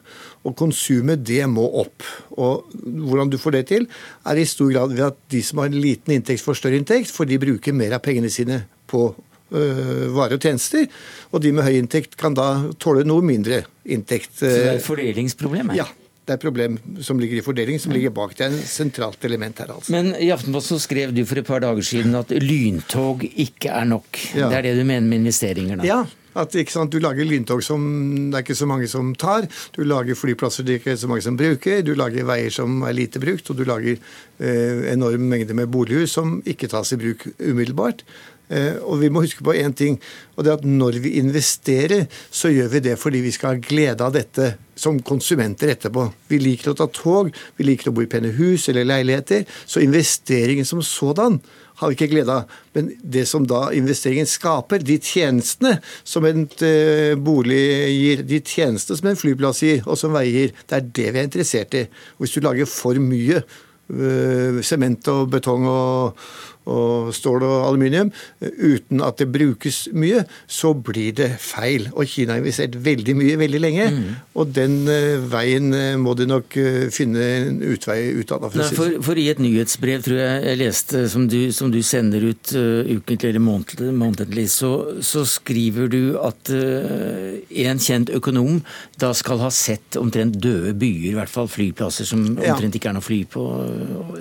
Og 0.48 0.56
konsumet, 0.60 1.24
det 1.28 1.46
må 1.52 1.66
opp. 1.82 2.06
Og 2.36 2.68
hvordan 2.84 3.32
du 3.32 3.40
får 3.42 3.58
det 3.58 3.64
til, 3.72 3.88
er 4.28 4.40
i 4.40 4.48
stor 4.48 4.72
grad 4.74 4.96
ved 4.96 5.08
at 5.12 5.18
de 5.32 5.42
som 5.46 5.64
har 5.64 5.72
en 5.72 5.80
liten 5.80 6.16
inntekt, 6.16 6.44
får 6.44 6.60
større 6.62 6.80
inntekt, 6.80 7.14
for 7.16 7.30
de 7.30 7.40
bruker 7.42 7.76
mer 7.76 7.96
av 7.98 8.04
pengene 8.06 8.32
sine 8.34 8.64
på 8.90 9.08
øh, 9.10 10.06
varer 10.16 10.38
og 10.38 10.44
tjenester. 10.44 10.88
Og 11.32 11.44
de 11.44 11.54
med 11.56 11.68
høy 11.68 11.80
inntekt 11.80 12.20
kan 12.20 12.38
da 12.38 12.50
tåle 12.82 13.08
noe 13.08 13.26
mindre 13.26 13.64
inntekt. 13.88 14.36
Så 14.40 14.52
det 14.52 14.66
er 14.66 14.78
et 14.78 14.86
fordelingsproblem? 14.86 15.74
Ja. 15.80 15.88
Det 16.30 16.36
er 16.36 16.38
et 16.38 16.44
problem 16.46 16.76
som 17.02 17.18
ligger 17.18 17.40
i 17.40 17.42
fordeling, 17.42 17.80
som 17.82 17.90
ligger 17.96 18.12
bak. 18.14 18.36
Det 18.38 18.44
er 18.46 18.52
en 18.54 18.60
sentralt 18.70 19.24
element 19.26 19.58
her. 19.64 19.72
altså. 19.74 19.90
Men 19.96 20.12
i 20.14 20.28
Aftenposten 20.30 20.78
skrev 20.78 21.10
du 21.16 21.24
for 21.26 21.42
et 21.42 21.48
par 21.48 21.64
dager 21.64 21.82
siden 21.82 22.14
at 22.20 22.30
lyntog 22.30 23.26
ikke 23.26 23.72
er 23.74 23.88
nok. 23.90 24.20
Ja. 24.38 24.52
Det 24.52 24.60
er 24.60 24.68
det 24.68 24.76
du 24.78 24.84
mener 24.86 25.08
med 25.10 25.24
investeringer? 25.24 25.82
da? 25.82 25.88
Ja, 25.90 26.06
at 26.38 26.54
sant, 26.70 26.92
Du 26.94 27.00
lager 27.02 27.26
lyntog 27.26 27.64
som 27.66 28.30
det 28.30 28.38
er 28.38 28.46
ikke 28.46 28.60
så 28.62 28.68
mange 28.70 28.88
som 28.88 29.16
tar. 29.16 29.48
Du 29.74 29.82
lager 29.82 30.14
flyplasser 30.14 30.64
det 30.64 30.76
er 30.76 30.82
ikke 30.84 30.98
så 31.02 31.10
mange 31.10 31.26
som 31.26 31.36
bruker. 31.36 31.82
Du 31.82 31.96
lager 31.98 32.30
veier 32.30 32.54
som 32.54 32.84
er 32.86 32.94
lite 32.94 33.20
brukt. 33.20 33.50
Og 33.50 33.58
du 33.58 33.66
lager 33.66 33.98
eh, 33.98 34.94
enorm 34.94 35.26
mengde 35.34 35.58
med 35.58 35.66
bolighus 35.74 36.14
som 36.14 36.44
ikke 36.46 36.70
tas 36.70 36.94
i 36.94 37.02
bruk 37.02 37.26
umiddelbart. 37.40 38.06
Eh, 38.50 38.80
og 38.82 38.98
vi 39.04 39.12
må 39.14 39.22
huske 39.22 39.46
på 39.46 39.54
én 39.54 39.76
ting, 39.78 40.00
og 40.36 40.46
det 40.46 40.52
er 40.52 40.58
at 40.58 40.66
når 40.66 40.98
vi 41.04 41.18
investerer, 41.22 42.08
så 42.32 42.50
gjør 42.50 42.72
vi 42.74 42.82
det 42.88 42.96
fordi 42.98 43.22
vi 43.22 43.34
skal 43.36 43.54
ha 43.54 43.62
glede 43.62 44.06
av 44.06 44.16
dette 44.16 44.56
som 44.80 44.98
konsumenter 45.06 45.76
etterpå. 45.76 46.08
Vi 46.32 46.40
liker 46.42 46.72
å 46.72 46.78
ta 46.80 46.88
tog, 46.90 47.30
vi 47.60 47.68
liker 47.68 47.92
å 47.92 47.96
bo 47.96 48.06
i 48.06 48.10
pene 48.10 48.32
hus 48.38 48.70
eller 48.72 48.88
leiligheter. 48.88 49.46
Så 49.70 49.84
investeringen 49.84 50.66
som 50.66 50.82
sådan 50.86 51.38
har 51.80 51.92
vi 51.92 51.98
ikke 51.98 52.10
glede 52.12 52.40
av. 52.42 52.58
Men 52.76 52.90
det 53.04 53.26
som 53.30 53.46
da 53.48 53.68
investeringen 53.76 54.28
skaper, 54.28 54.82
de 54.84 54.98
tjenestene 55.04 55.78
som 56.08 56.26
en 56.28 56.44
uh, 56.48 57.14
bolig 57.20 57.62
gir, 57.94 58.26
de 58.28 58.42
tjenestene 58.44 59.00
som 59.00 59.12
en 59.12 59.20
flyplass 59.20 59.64
gir, 59.64 59.82
og 59.86 60.00
som 60.00 60.16
veier 60.16 60.36
gir, 60.36 60.54
det 60.68 60.80
er 60.80 60.92
det 61.00 61.10
vi 61.10 61.22
er 61.22 61.30
interessert 61.30 61.80
i. 61.80 61.86
Hvis 62.20 62.36
du 62.36 62.44
lager 62.44 62.70
for 62.70 63.00
mye 63.04 63.44
eh, 63.90 64.60
sement 64.66 65.08
og 65.12 65.30
betong 65.34 65.68
og 65.70 66.24
og 66.70 67.14
stål 67.16 67.46
og 67.48 67.58
aluminium, 67.68 68.12
uten 68.40 69.04
at 69.06 69.20
det 69.22 69.30
brukes 69.34 69.88
mye, 69.94 70.24
så 70.48 70.74
blir 70.74 71.16
det 71.18 71.32
feil. 71.42 71.90
Og 71.96 72.08
Kina 72.10 72.36
har 72.36 72.44
investert 72.44 72.78
veldig 72.86 73.16
mye 73.18 73.38
veldig 73.40 73.62
lenge, 73.62 73.88
mm. 73.94 74.10
og 74.40 74.54
den 74.56 74.78
uh, 74.90 75.20
veien 75.32 75.72
uh, 75.74 75.98
må 76.02 76.16
de 76.18 76.28
nok 76.30 76.58
uh, 76.60 76.88
finne 76.94 77.26
en 77.40 77.62
utvei 77.74 78.00
ut 78.20 78.34
av. 78.36 78.48
For, 78.50 78.62
for, 78.62 78.94
sånn. 78.94 79.06
for, 79.06 79.20
i 79.20 79.28
et 79.32 79.42
nyhetsbrev 79.42 80.06
tror 80.06 80.22
jeg 80.22 80.44
jeg 80.50 80.60
leste 80.62 81.04
som 81.12 81.28
du, 81.30 81.40
som 81.56 81.72
du 81.74 81.80
sender 81.86 82.24
ut 82.30 82.54
ukentlig 82.54 83.34
eller 83.34 83.44
månedlig, 83.44 84.48
så, 84.54 84.72
så, 85.06 85.26
skriver 85.30 85.90
du 85.92 86.16
at 86.24 86.50
en 86.50 87.82
kjent 87.84 88.10
økonom 88.16 88.62
da 89.02 89.12
skal 89.18 89.42
ha 89.44 89.50
sett 89.54 89.98
omtrent 90.00 90.40
døde 90.42 90.74
byer, 90.80 91.12
i 91.12 91.16
hvert 91.18 91.32
fall 91.32 91.50
flyplasser 91.52 92.08
som 92.08 92.24
omtrent 92.32 92.64
ja. 92.64 92.80
ikke 92.80 92.92
er 92.92 92.98
noe 92.98 93.06
fly 93.06 93.20
på, 93.30 93.44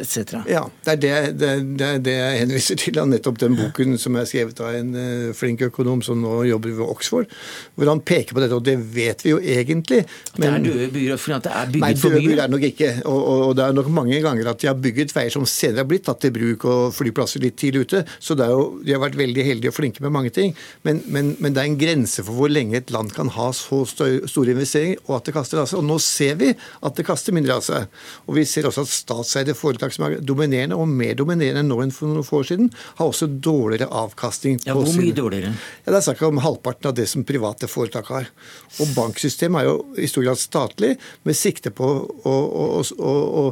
etc. 0.03 0.41
Ja, 0.51 0.65
det 0.85 0.95
er 0.95 1.01
det, 1.01 1.15
det, 1.39 1.53
det, 1.81 1.91
det 2.09 2.17
er 2.19 2.38
jeg 2.39 2.47
henviser 2.47 2.79
til 2.79 2.99
nettopp 3.11 3.39
den 3.43 3.57
boken 3.59 3.97
som 4.01 4.17
er 4.19 4.27
skrevet 4.29 4.61
av 4.63 4.77
en 4.79 4.93
uh, 4.95 5.31
flink 5.37 5.63
økonom 5.67 6.03
som 6.07 6.21
nå 6.23 6.45
jobber 6.49 6.77
ved 6.79 6.87
Oxford, 6.87 7.31
hvor 7.75 7.91
han 7.91 8.03
peker 8.07 8.37
på 8.37 8.43
dette, 8.43 8.55
og 8.55 8.65
det 8.67 8.77
vet 8.95 9.25
vi 9.25 9.33
jo 9.33 9.41
egentlig. 9.43 10.05
Men, 10.37 10.45
det 10.45 10.51
er 10.51 10.67
døde 10.69 10.89
byer 10.95 11.21
for 11.21 11.35
det 11.35 11.53
er 11.53 11.73
bygget 11.73 11.85
nei, 11.85 11.93
for 11.99 12.15
mye? 12.15 12.21
Nei, 12.21 12.23
døde 12.23 12.35
byer 12.35 12.43
er 12.45 12.53
nok 12.55 12.67
ikke. 12.69 12.91
Og, 13.05 13.19
og, 13.19 13.43
og, 13.49 13.55
det 13.59 13.65
er 13.65 13.79
nok 13.79 13.91
mange 13.99 14.21
ganger 14.25 14.53
at 14.53 14.63
de 14.63 14.71
har 14.71 14.79
bygget 14.79 15.15
veier 15.17 15.35
som 15.35 15.47
senere 15.49 15.83
har 15.83 15.91
blitt 15.91 16.07
tatt 16.09 16.29
i 16.29 16.33
bruk, 16.35 16.67
og 16.69 16.95
flyplasser 16.97 17.43
litt 17.45 17.59
tidlig 17.61 17.87
ute. 17.89 18.05
Så 18.23 18.37
det 18.39 18.47
er 18.47 18.55
jo, 18.55 18.67
de 18.85 18.95
har 18.95 19.03
vært 19.03 19.19
veldig 19.19 19.47
heldige 19.51 19.73
og 19.73 19.79
flinke 19.79 20.05
med 20.05 20.15
mange 20.15 20.33
ting. 20.35 20.55
Men, 20.87 21.03
men, 21.11 21.35
men 21.43 21.57
det 21.57 21.65
er 21.65 21.73
en 21.73 21.81
grense 21.81 22.25
for 22.27 22.39
hvor 22.39 22.53
lenge 22.53 22.79
et 22.79 22.93
land 22.95 23.13
kan 23.17 23.33
ha 23.35 23.51
så 23.57 23.83
store 23.89 24.55
investeringer, 24.55 25.03
og 25.09 25.19
at 25.19 25.29
det 25.29 25.37
kaster 25.37 25.63
av 25.63 25.71
seg. 25.71 25.83
Og 25.83 25.89
nå 25.89 25.99
ser 26.03 26.39
vi 26.41 26.53
at 26.55 26.99
det 26.99 27.07
kaster 27.09 27.37
mindre 27.37 27.59
av 27.59 27.67
seg. 27.67 27.89
Og 28.29 28.39
vi 28.39 28.47
ser 28.49 28.69
også 28.69 28.87
at 28.87 28.95
statseide 28.95 29.57
foretak 29.59 29.95
som 29.95 30.07
er 30.09 30.19
dominerende, 30.25 30.79
og 30.79 30.89
mer 30.91 31.17
dominerende 31.19 31.67
nå 31.67 31.81
enn 31.85 31.95
for 31.95 32.18
noen 32.19 32.29
få 32.29 32.43
år 32.43 32.49
siden, 32.51 32.71
har 32.99 33.11
også 33.11 33.29
dårligere 33.49 33.91
avkastning. 34.03 34.61
Ja, 34.67 34.77
Hvor 34.77 34.91
mye 34.99 35.17
dårligere? 35.17 35.55
Ja, 35.55 35.93
Det 35.93 35.99
er 36.01 36.07
snakk 36.11 36.23
om 36.29 36.43
halvparten 36.45 36.91
av 36.91 36.97
det 36.99 37.09
som 37.11 37.27
private 37.29 37.71
foretak 37.71 38.11
har. 38.15 38.31
Og 38.79 38.95
banksystemet 38.97 39.63
er 39.63 39.71
jo 39.71 39.77
i 39.97 40.11
stor 40.11 40.27
grad 40.27 40.43
statlig, 40.43 40.97
med 41.25 41.39
sikte 41.39 41.73
på 41.75 41.89
å, 41.89 42.35
å, 42.35 42.67
å, 42.83 43.45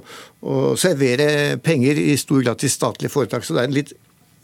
å 0.43 0.65
servere 0.79 1.57
penger 1.63 1.99
i 2.01 2.17
stor 2.21 2.43
grad 2.45 2.61
til 2.61 2.73
statlige 2.73 3.15
foretak. 3.15 3.47
Så 3.47 3.57
det 3.57 3.65
er 3.65 3.71
en 3.71 3.79
litt 3.79 3.97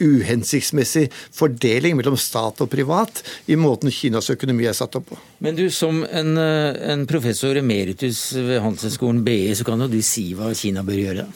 uhensiktsmessig 0.03 1.07
fordeling 1.35 1.97
mellom 1.99 2.17
stat 2.19 2.61
og 2.65 2.71
privat 2.73 3.23
i 3.51 3.57
måten 3.61 3.93
Kinas 3.93 4.31
økonomi 4.33 4.67
er 4.69 4.77
satt 4.77 4.97
opp 4.99 5.11
på. 5.13 5.19
Men 5.45 5.59
du, 5.59 5.69
som 5.71 6.03
en, 6.05 6.35
en 6.39 7.07
professor 7.11 7.59
emeritus 7.59 8.31
ved 8.37 8.63
Handelshøyskolen 8.65 9.23
BI, 9.27 9.55
så 9.59 9.67
kan 9.69 9.85
jo 9.85 9.91
du 9.93 10.01
si 10.07 10.31
hva 10.39 10.53
Kina 10.57 10.85
bør 10.87 11.03
gjøre? 11.05 11.27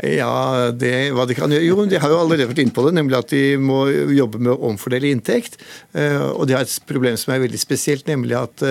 Ja, 0.00 0.70
det, 0.72 0.94
hva 1.12 1.26
de 1.28 1.36
kan 1.36 1.52
gjøre? 1.52 1.66
Jo, 1.66 1.84
de 1.84 2.00
har 2.00 2.12
jo 2.12 2.20
allerede 2.22 2.48
vært 2.48 2.62
inne 2.64 2.74
på 2.76 2.86
det, 2.86 2.94
nemlig 2.96 3.18
at 3.18 3.32
de 3.34 3.44
må 3.60 3.82
jobbe 4.16 4.40
med 4.40 4.54
å 4.54 4.70
omfordele 4.70 5.10
inntekt. 5.12 5.58
Og 5.92 6.46
de 6.48 6.56
har 6.56 6.64
et 6.64 6.88
problem 6.88 7.18
som 7.20 7.34
er 7.34 7.42
veldig 7.44 7.60
spesielt, 7.60 8.08
nemlig 8.08 8.38
at 8.38 8.64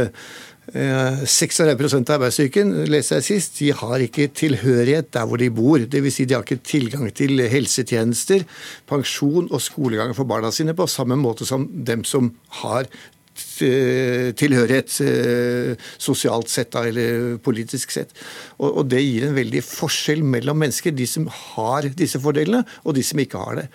36% 0.69 2.09
av 2.11 2.19
arbeidsstyrken 2.19 2.73
leser 2.89 3.19
jeg 3.19 3.25
sist, 3.25 3.57
de 3.57 3.71
har 3.73 4.03
ikke 4.03 4.29
tilhørighet 4.37 5.09
der 5.15 5.25
hvor 5.25 5.41
de 5.41 5.49
bor. 5.53 5.81
Dvs. 5.81 6.19
Si 6.19 6.25
de 6.29 6.35
har 6.37 6.45
ikke 6.45 6.61
tilgang 6.65 7.09
til 7.15 7.41
helsetjenester, 7.49 8.45
pensjon 8.89 9.49
og 9.49 9.63
skolegang 9.63 10.13
for 10.17 10.29
barna 10.29 10.51
sine 10.53 10.75
på 10.77 10.89
samme 10.89 11.17
måte 11.19 11.47
som 11.49 11.65
dem 11.69 12.05
som 12.05 12.33
har 12.61 12.89
tilhørighet 13.59 14.93
sosialt 16.01 16.51
sett 16.51 16.75
eller 16.79 17.37
politisk 17.43 17.93
sett. 17.93 18.13
Og, 18.59 18.83
det 18.89 19.01
gir 19.03 19.27
en 19.27 19.37
veldig 19.37 19.61
forskjell 19.65 20.23
mellom 20.25 20.59
mennesker, 20.63 20.95
de 20.95 21.07
som 21.09 21.27
har 21.29 21.89
disse 21.97 22.19
fordelene 22.21 22.63
og 22.83 22.95
de 22.97 23.03
som 23.05 23.21
ikke 23.21 23.43
har 23.43 23.61
det. 23.61 23.67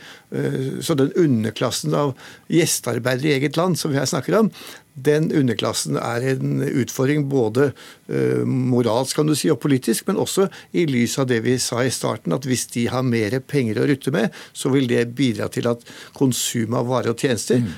Så 0.84 0.96
den 0.98 1.12
underklassen 1.20 1.94
av 1.96 2.14
gjestearbeidere 2.52 3.30
i 3.30 3.36
eget 3.38 3.58
land 3.60 3.78
som 3.80 3.94
her 3.94 4.08
snakker 4.08 4.40
om, 4.40 4.50
den 4.94 5.30
underklassen 5.34 5.98
er 5.98 6.24
en 6.34 6.62
utfordring 6.64 7.26
både 7.30 7.70
uh, 7.72 8.44
moralsk 8.46 9.18
kan 9.18 9.28
du 9.28 9.34
si, 9.38 9.50
og 9.52 9.60
politisk, 9.62 10.06
men 10.08 10.20
også 10.22 10.46
i 10.76 10.86
lys 10.90 11.16
av 11.22 11.28
det 11.30 11.40
vi 11.44 11.56
sa 11.62 11.82
i 11.84 11.92
starten, 11.94 12.34
at 12.36 12.46
hvis 12.48 12.66
de 12.74 12.86
har 12.92 13.06
mer 13.06 13.38
penger 13.42 13.82
å 13.82 13.88
rutte 13.90 14.14
med, 14.14 14.34
så 14.54 14.70
vil 14.74 14.86
det 14.90 15.06
bidra 15.18 15.48
til 15.52 15.68
at 15.70 15.82
konsumet 16.16 16.78
av 16.80 16.90
varer 16.90 17.14
og 17.14 17.20
tjenester 17.20 17.60
mm. 17.62 17.72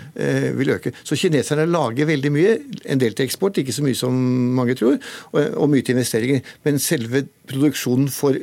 vil 0.59 0.75
øke. 0.77 0.93
Så 1.07 1.19
kineserne 1.19 1.67
lager 1.69 2.09
veldig 2.09 2.33
mye, 2.35 2.53
en 2.85 3.01
del 3.01 3.17
til 3.17 3.27
eksport, 3.27 3.61
ikke 3.61 3.75
så 3.75 3.85
mye 3.87 3.99
som 3.99 4.17
mange 4.57 4.77
tror, 4.79 4.99
og 5.33 5.71
mye 5.73 5.85
til 5.85 5.97
investeringer. 5.97 6.45
Men 6.67 6.81
selve 6.83 7.27
produksjonen 7.49 8.11
for 8.13 8.39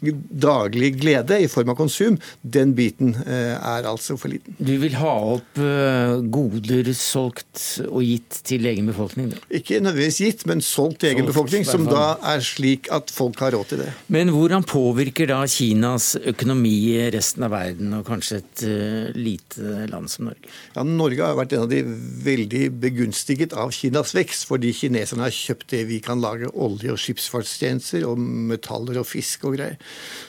daglig 0.00 0.92
glede 1.00 1.38
i 1.42 1.48
form 1.50 1.72
av 1.72 1.78
konsum, 1.78 2.18
den 2.42 2.74
biten 2.78 3.14
eh, 3.24 3.54
er 3.56 3.88
altså 3.88 4.16
for 4.20 4.32
liten. 4.32 4.56
Du 4.58 4.74
vil 4.82 4.94
ha 5.00 5.14
opp 5.34 5.58
eh, 5.62 6.18
goder 6.32 6.90
solgt 6.96 7.64
og 7.88 8.02
gitt 8.06 8.40
til 8.48 8.68
egen 8.70 8.88
befolkning? 8.90 9.32
Da. 9.32 9.40
Ikke 9.58 9.80
nødvendigvis 9.82 10.20
gitt, 10.22 10.44
men 10.50 10.62
solgt 10.64 11.02
til 11.02 11.12
egen 11.12 11.26
solgt, 11.26 11.32
befolkning, 11.32 11.66
som 11.68 11.86
da 11.88 12.16
er 12.32 12.44
slik 12.44 12.90
at 12.94 13.12
folk 13.14 13.40
har 13.42 13.54
råd 13.56 13.72
til 13.72 13.82
det. 13.84 13.90
Men 14.14 14.32
hvordan 14.34 14.66
påvirker 14.68 15.30
da 15.32 15.40
Kinas 15.50 16.12
økonomi 16.18 16.76
resten 17.14 17.46
av 17.46 17.54
verden, 17.56 17.96
og 17.98 18.06
kanskje 18.08 18.40
et 18.42 18.64
uh, 18.68 19.18
lite 19.18 19.88
land 19.90 20.10
som 20.12 20.28
Norge? 20.30 20.52
Ja, 20.76 20.84
Norge 20.86 21.24
har 21.24 21.38
vært 21.38 21.56
en 21.56 21.66
av 21.66 21.72
de 21.72 21.82
veldig 22.28 22.64
begunstiget 22.82 23.56
av 23.58 23.72
Kinas 23.74 24.14
vekst, 24.16 24.46
fordi 24.48 24.72
kineserne 24.76 25.26
har 25.26 25.34
kjøpt 25.34 25.70
det 25.74 25.84
vi 25.90 26.00
kan 26.04 26.22
lage 26.22 26.50
olje- 26.54 26.94
og 26.94 27.00
skipsfartstjenester, 27.02 28.06
og 28.08 28.18
metaller 28.18 29.00
og 29.02 29.08
fisk 29.08 29.48
og 29.48 29.58
greier. 29.58 29.78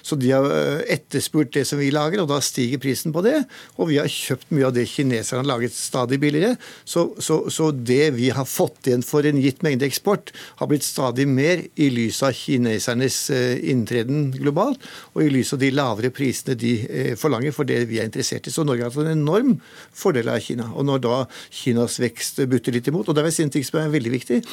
Så 0.06 0.18
de 0.20 0.32
har 0.32 0.46
eh, 0.50 0.82
etterspurt 0.96 1.52
det 1.56 1.66
som 1.68 1.80
vi 1.82 1.92
lager, 1.94 2.24
og 2.24 2.30
da 2.32 2.40
stiger 2.44 2.82
prisen 2.82 3.14
på 3.16 3.24
det. 3.26 3.44
Og 3.78 3.92
vi 3.92 4.00
har 4.00 4.10
kjøpt 4.10 4.54
mye 4.56 4.68
av 4.70 4.76
det 4.76 4.88
kineserne 4.90 5.44
har 5.44 5.50
laget 5.50 5.76
stadig 5.76 6.20
billigere. 6.22 6.56
Så, 6.88 7.10
så, 7.22 7.42
så, 7.54 7.70
det 7.72 8.16
vi 8.18 8.32
har 8.34 8.48
fått 8.50 8.90
igjen 8.90 9.06
for 9.06 9.28
en 9.28 9.40
gitt 9.42 9.64
mengde 9.66 9.88
eksport, 9.88 10.34
har 10.62 10.72
blitt 10.72 10.88
stadig 10.88 11.28
mer 11.30 11.64
i 11.80 11.90
lys 11.94 12.22
av 12.26 12.36
kinesernes 12.38 13.20
eh, 13.36 13.56
inntreden 13.72 14.30
globalt, 14.38 14.84
og 15.14 15.24
i 15.26 15.32
lys 15.34 15.54
av 15.56 15.64
de 15.64 15.72
lavere 15.76 16.14
prisene 16.16 16.58
de 16.60 16.76
eh, 16.88 17.14
forlanger 17.20 17.56
for 17.56 17.70
det 17.70 17.84
vi 17.90 18.02
er 18.02 18.10
interessert 18.10 18.48
i. 18.50 18.54
Så 18.54 18.66
Norge 18.68 18.86
har 18.86 18.94
hatt 18.94 19.06
en 19.06 19.18
enorm 19.18 19.58
fordel 19.96 20.32
av 20.32 20.42
Kina. 20.44 20.72
Og 20.74 20.88
når 20.88 21.06
da 21.06 21.24
Kinas 21.54 22.00
vekst 22.02 22.42
butter 22.50 22.76
litt 22.76 22.90
imot, 22.90 23.10
og 23.10 23.18
det 23.18 23.26
er 23.26 23.44
en 23.46 23.54
ting 23.54 23.66
som 23.66 23.82
er 23.82 23.94
veldig 23.94 24.14
viktig, 24.16 24.44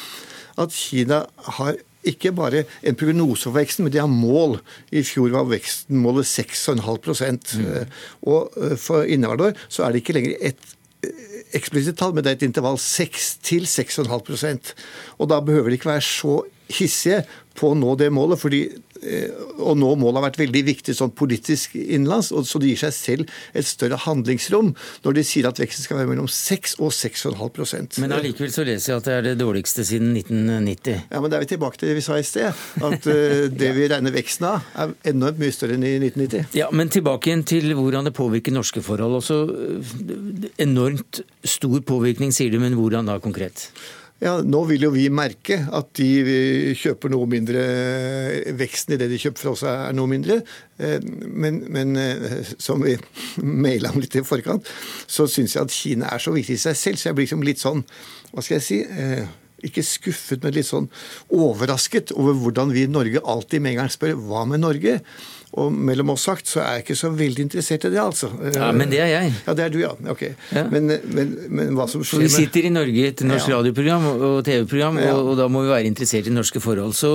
at 0.57 0.73
Kina 0.73 1.23
har 1.57 1.77
ikke 2.05 2.31
bare 2.35 2.63
en 2.83 2.97
prognose 2.97 3.47
for 3.47 3.57
veksten, 3.57 3.85
men 3.85 3.93
de 3.93 4.01
har 4.01 4.11
mål. 4.11 4.59
I 4.91 5.03
fjor 5.05 5.33
var 5.33 5.49
veksten 5.49 5.99
målet 6.01 6.29
6,5 6.29 6.79
mm. 6.81 7.95
Og 8.31 8.57
eh, 8.61 8.75
for 8.79 9.03
inneværende 9.03 9.51
år 9.51 9.63
så 9.67 9.85
er 9.85 9.91
det 9.91 10.03
ikke 10.03 10.17
lenger 10.17 10.37
et 10.51 10.75
eh, 11.03 11.23
eksplisitt 11.57 11.97
tall, 11.99 12.13
men 12.15 12.23
det 12.23 12.33
er 12.33 12.39
et 12.39 12.47
intervall 12.47 12.79
6 12.81 13.29
til 13.45 13.67
6,5% 13.69 14.73
Og 15.17 15.29
da 15.31 15.41
behøver 15.41 15.69
de 15.69 15.79
ikke 15.79 15.93
være 15.93 16.05
så 16.05 16.41
hissige 16.67 17.23
på 17.55 17.71
å 17.71 17.77
nå 17.79 17.95
det 17.95 18.11
målet, 18.13 18.39
fordi 18.39 18.65
Eh, 18.67 18.86
og 19.57 19.77
nå 19.79 19.93
målet 19.99 20.19
har 20.19 20.27
vært 20.29 20.39
veldig 20.41 20.63
viktig 20.67 20.95
sånn 20.97 21.13
politisk 21.17 21.75
innenlands, 21.77 22.31
så 22.31 22.61
det 22.61 22.71
gir 22.71 22.81
seg 22.87 22.95
selv 22.95 23.37
et 23.57 23.67
større 23.67 23.99
handlingsrom 24.03 24.73
når 25.05 25.17
de 25.17 25.25
sier 25.27 25.47
at 25.49 25.59
veksten 25.61 25.85
skal 25.85 26.01
være 26.01 26.11
mellom 26.11 26.29
6 26.31 26.77
og 26.83 26.93
6,5% 26.95 27.99
Men 28.03 28.15
allikevel 28.17 28.53
så 28.53 28.65
leser 28.67 28.93
jeg 28.93 29.01
at 29.01 29.09
det 29.09 29.15
er 29.15 29.25
det 29.29 29.35
dårligste 29.41 29.85
siden 29.87 30.13
1990. 30.17 31.07
Ja, 31.11 31.21
men 31.21 31.31
da 31.31 31.39
er 31.39 31.45
vi 31.45 31.51
tilbake 31.53 31.79
til 31.79 31.91
det 31.91 31.97
vi 31.99 32.05
sa 32.05 32.17
i 32.19 32.25
sted. 32.27 32.65
At 32.83 33.07
uh, 33.09 33.45
det 33.61 33.71
vi 33.77 33.89
regner 33.91 34.15
veksten 34.15 34.49
av, 34.49 34.65
er 34.77 34.95
enormt 35.13 35.41
mye 35.41 35.55
større 35.55 35.77
enn 35.77 35.85
i 35.87 35.95
1990. 35.99 36.57
Ja, 36.57 36.71
Men 36.75 36.91
tilbake 36.93 37.31
igjen 37.31 37.45
til 37.47 37.71
hvordan 37.77 38.09
det 38.09 38.15
påvirker 38.17 38.55
norske 38.55 38.83
forhold. 38.85 39.19
Også 39.21 39.39
eh, 39.51 40.49
enormt 40.63 41.21
stor 41.47 41.79
påvirkning, 41.87 42.33
sier 42.35 42.53
du, 42.53 42.59
men 42.63 42.77
hvordan 42.77 43.09
da 43.09 43.17
konkret? 43.23 43.69
Ja, 44.17 44.39
Nå 44.41 44.63
vil 44.65 44.81
jo 44.81 44.89
vi 44.95 45.05
merke 45.13 45.59
at 45.77 45.91
de 45.99 46.73
kjøper 46.77 47.11
noe 47.13 47.27
mindre 47.29 47.61
Veksten 48.57 48.95
i 48.95 48.97
det 48.97 49.11
de 49.11 49.19
kjøper 49.21 49.43
fra 49.43 49.53
oss 49.53 49.63
er 49.69 49.93
noe 49.93 50.09
mindre. 50.09 50.39
Eh, 50.81 50.97
men, 51.29 51.59
men 51.73 51.93
eh, 52.01 52.53
som 52.57 52.81
vi 52.81 52.95
maila 53.65 53.93
om 53.93 54.01
litt 54.01 54.17
i 54.17 54.25
forkant, 54.25 54.65
så 55.05 55.27
syns 55.29 55.53
jeg 55.53 55.67
at 55.67 55.75
Kina 55.75 56.09
er 56.15 56.23
så 56.23 56.33
viktig 56.33 56.57
i 56.57 56.63
seg 56.65 56.79
selv. 56.79 57.01
Så 57.01 57.11
jeg 57.11 57.19
blir 57.19 57.27
liksom 57.27 57.45
litt 57.45 57.61
sånn, 57.61 57.85
hva 58.31 58.41
skal 58.41 58.57
jeg 58.57 58.65
si 58.65 58.79
eh, 58.89 59.29
ikke 59.69 59.85
skuffet, 59.85 60.41
men 60.41 60.57
litt 60.57 60.69
sånn 60.69 60.89
overrasket 61.33 62.15
over 62.17 62.37
hvordan 62.41 62.73
vi 62.73 62.87
i 62.87 62.91
Norge 62.91 63.21
alltid 63.21 63.61
med 63.61 63.75
en 63.75 63.83
gang 63.83 63.93
spør 63.93 64.17
hva 64.17 64.47
med 64.49 64.65
Norge? 64.65 64.97
Og 65.55 65.71
mellom 65.71 66.11
oss 66.11 66.25
sagt 66.27 66.49
så 66.49 66.59
er 66.59 66.77
jeg 66.77 66.83
ikke 66.83 66.97
så 66.99 67.09
veldig 67.15 67.45
interessert 67.45 67.85
i 67.87 67.91
det, 67.93 67.99
altså. 68.01 68.27
Ja, 68.51 68.67
Men 68.75 68.91
det 68.91 68.99
er 68.99 69.09
jeg. 69.13 69.31
Ja, 69.45 69.53
det 69.55 69.63
er 69.63 69.71
du, 69.71 69.77
ja. 69.79 69.93
Ok. 70.11 70.23
Ja. 70.51 70.65
Men, 70.69 70.91
men, 71.07 71.31
men, 71.47 71.71
hva 71.77 71.87
som 71.89 72.03
skjer 72.03 72.19
med 72.19 72.27
Vi 72.27 72.33
sitter 72.43 72.67
i 72.67 72.71
Norge 72.73 72.99
i 72.99 73.05
et 73.07 73.23
norsk 73.25 73.47
ja. 73.47 73.59
radioprogram 73.61 74.07
og 74.11 74.41
TV-program, 74.45 74.99
ja. 75.01 75.13
og, 75.15 75.31
og, 75.31 75.37
da 75.39 75.47
må 75.51 75.63
vi 75.63 75.71
være 75.71 75.89
interessert 75.89 76.27
i 76.27 76.33
norske 76.35 76.61
forhold. 76.63 76.93
Så, 76.97 77.11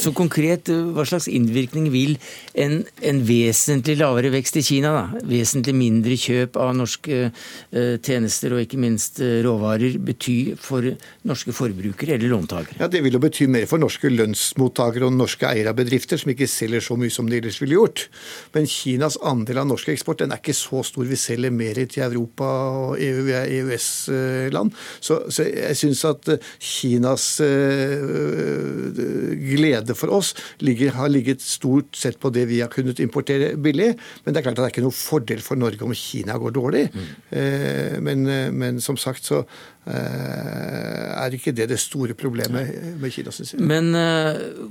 så 0.00 0.12
konkret, 0.16 0.70
hva 0.94 1.04
slags 1.08 1.26
innvirkning 1.32 1.90
vil 1.92 2.14
en, 2.54 2.80
en, 3.02 3.20
vesentlig 3.26 3.98
lavere 4.00 4.30
vekst 4.36 4.60
i 4.62 4.64
Kina, 4.66 4.94
da, 4.94 5.24
vesentlig 5.28 5.74
mindre 5.76 6.16
kjøp 6.18 6.56
av 6.62 6.72
norske 6.78 7.20
uh, 7.32 7.96
tjenester 7.98 8.56
og 8.56 8.62
ikke 8.64 8.80
minst 8.80 9.20
uh, 9.24 9.40
råvarer, 9.44 9.98
bety 10.02 10.38
for 10.60 10.86
norske 11.28 11.54
forbrukere 11.56 12.16
eller 12.16 12.30
låntakere? 12.36 12.78
Ja, 12.80 12.90
Det 12.92 13.02
vil 13.04 13.18
jo 13.18 13.22
bety 13.22 13.50
mer 13.50 13.68
for 13.70 13.82
norske 13.82 14.10
lønnsmottakere 14.12 15.10
og 15.10 15.18
norske 15.18 15.50
eiere 15.50 15.74
av 15.74 15.78
bedrifter 15.82 16.20
som 16.20 16.32
ikke 16.32 16.50
selger 16.50 16.84
så 16.84 16.96
mye 17.00 17.12
som 17.12 17.28
de 17.28 17.42
ellers 17.42 17.60
ville 17.62 17.71
ville 17.72 17.80
gjort. 17.80 18.08
Men 18.52 18.66
Kinas 18.68 19.16
andel 19.22 19.62
av 19.62 19.68
norsk 19.70 19.88
eksport 19.92 20.22
den 20.22 20.32
er 20.32 20.40
ikke 20.40 20.54
så 20.56 20.82
stor. 20.86 21.06
Vi 21.08 21.18
selger 21.18 21.52
mer 21.54 21.80
til 21.88 22.04
Europa 22.04 22.44
og 22.44 23.00
EU, 23.00 23.22
vi 23.26 23.36
er 23.36 23.50
EØS-land. 23.58 24.72
Så, 25.00 25.22
så, 25.32 25.46
jeg 25.46 25.78
syns 25.78 26.04
at 26.08 26.28
eh, 26.34 26.50
Kinas 26.62 27.26
uh, 27.42 29.02
glede 29.42 29.96
for 29.98 30.12
oss 30.18 30.32
ligger, 30.62 30.94
har 30.98 31.12
ligget 31.12 31.42
stort 31.44 31.96
sett 31.96 32.20
på 32.22 32.32
det 32.34 32.46
vi 32.50 32.60
har 32.62 32.72
kunnet 32.72 33.00
importere 33.02 33.54
billig. 33.56 33.92
Men 34.24 34.34
det 34.34 34.42
er 34.42 34.48
klart 34.48 34.58
at 34.58 34.64
det 34.64 34.70
er 34.70 34.76
ikke 34.76 34.86
noe 34.88 34.96
fordel 34.96 35.44
for 35.44 35.60
Norge 35.60 35.82
om 35.86 35.94
Kina 35.96 36.38
går 36.40 36.56
dårlig. 36.58 36.86
Mm. 36.92 37.12
Uh, 37.32 38.00
men, 38.02 38.26
men, 38.58 38.80
som 38.82 38.98
sagt 38.98 39.28
så 39.28 39.44
er 39.82 41.34
ikke 41.34 41.50
det 41.58 41.64
det 41.72 41.78
store 41.82 42.14
problemet 42.14 42.68
med 43.02 43.10
Kina, 43.10 43.32
syns 43.34 43.50
jeg. 43.56 43.64
Men 43.66 43.90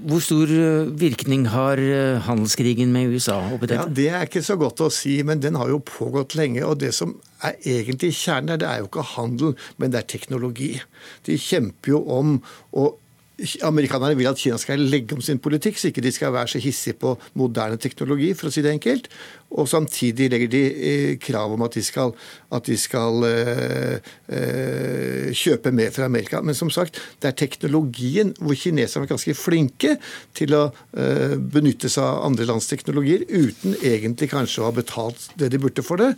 hvor 0.08 0.22
stor 0.24 0.48
virkning 1.02 1.50
har 1.52 1.82
handelskrigen 2.24 2.91
krigen 2.92 3.10
med 3.10 3.14
USA? 3.14 3.42
Ja, 3.70 3.86
Det 3.86 4.10
er 4.10 4.26
ikke 4.26 4.44
så 4.44 4.58
godt 4.58 4.82
å 4.82 4.90
si, 4.92 5.22
men 5.24 5.40
den 5.42 5.56
har 5.56 5.70
jo 5.70 5.80
pågått 5.80 6.36
lenge. 6.36 6.64
og 6.64 6.80
det 6.80 6.94
som 6.94 7.20
er 7.44 7.54
egentlig 7.66 8.14
kjernen 8.14 8.50
her, 8.50 8.58
det 8.58 8.68
er 8.68 8.80
jo 8.80 8.88
ikke 8.88 9.16
handel, 9.16 9.56
men 9.78 9.92
det 9.92 10.00
er 10.00 10.18
teknologi. 10.18 10.82
De 11.26 11.38
kjemper 11.38 11.92
jo 11.92 12.04
om 12.08 12.42
å 12.74 12.96
Amerikanerne 13.66 14.18
vil 14.18 14.30
at 14.30 14.40
Kina 14.40 14.58
skal 14.62 14.82
legge 14.92 15.16
om 15.18 15.22
sin 15.24 15.40
politikk, 15.42 15.80
så 15.80 15.90
ikke 15.90 16.04
de 16.04 16.12
skal 16.14 16.34
være 16.34 16.54
så 16.54 16.62
hissige 16.62 16.98
på 17.02 17.16
moderne 17.40 17.80
teknologi, 17.82 18.34
for 18.38 18.50
å 18.50 18.54
si 18.54 18.64
det 18.64 18.74
enkelt. 18.76 19.10
Og 19.52 19.68
samtidig 19.68 20.30
legger 20.32 20.52
de 20.52 20.62
eh, 20.72 21.14
krav 21.20 21.52
om 21.52 21.64
at 21.66 21.76
de 21.76 21.84
skal, 21.84 22.14
at 22.56 22.68
de 22.70 22.78
skal 22.80 23.26
øh, 23.28 23.98
øh, 24.32 25.32
kjøpe 25.36 25.74
mer 25.76 25.92
fra 25.92 26.08
Amerika. 26.08 26.42
Men 26.42 26.56
som 26.56 26.72
sagt, 26.72 27.02
det 27.22 27.32
er 27.32 27.40
teknologien 27.42 28.32
hvor 28.40 28.56
kineserne 28.56 29.08
er 29.08 29.12
ganske 29.12 29.36
flinke 29.36 29.98
til 30.38 30.56
å 30.56 30.64
øh, 30.72 31.36
benytte 31.52 31.92
seg 31.92 32.06
av 32.06 32.24
andre 32.30 32.48
lands 32.48 32.70
teknologier, 32.72 33.26
uten 33.28 33.76
egentlig 33.82 34.32
kanskje 34.32 34.64
å 34.64 34.70
ha 34.70 34.78
betalt 34.78 35.28
det 35.40 35.52
de 35.52 35.60
burde 35.60 35.84
for 35.84 36.00
det. 36.00 36.14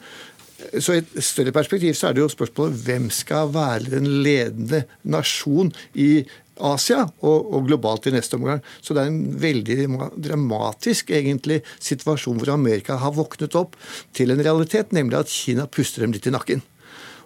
Så 0.79 0.95
I 0.95 1.01
et 1.01 1.17
større 1.23 1.53
perspektiv 1.55 1.95
så 1.97 2.09
er 2.09 2.15
det 2.15 2.23
jo 2.23 2.31
spørsmålet 2.31 2.85
hvem 2.85 3.09
skal 3.13 3.51
være 3.53 3.91
den 3.95 4.09
ledende 4.25 4.83
nasjon 5.03 5.71
i 5.93 6.23
Asia 6.63 7.01
og, 7.25 7.47
og, 7.49 7.63
globalt 7.67 8.07
i 8.07 8.13
neste 8.13 8.37
omgang. 8.37 8.61
Så 8.81 8.93
det 8.93 9.03
er 9.03 9.11
en 9.11 9.23
veldig 9.41 9.77
dramatisk 10.21 11.09
egentlig 11.15 11.61
situasjon 11.81 12.37
hvor 12.41 12.53
Amerika 12.53 12.99
har 13.01 13.15
våknet 13.17 13.57
opp 13.57 13.77
til 14.13 14.33
en 14.33 14.43
realitet, 14.43 14.93
nemlig 14.93 15.23
at 15.23 15.33
Kina 15.33 15.65
puster 15.67 16.05
dem 16.05 16.13
litt 16.13 16.29
i 16.29 16.35
nakken. 16.35 16.61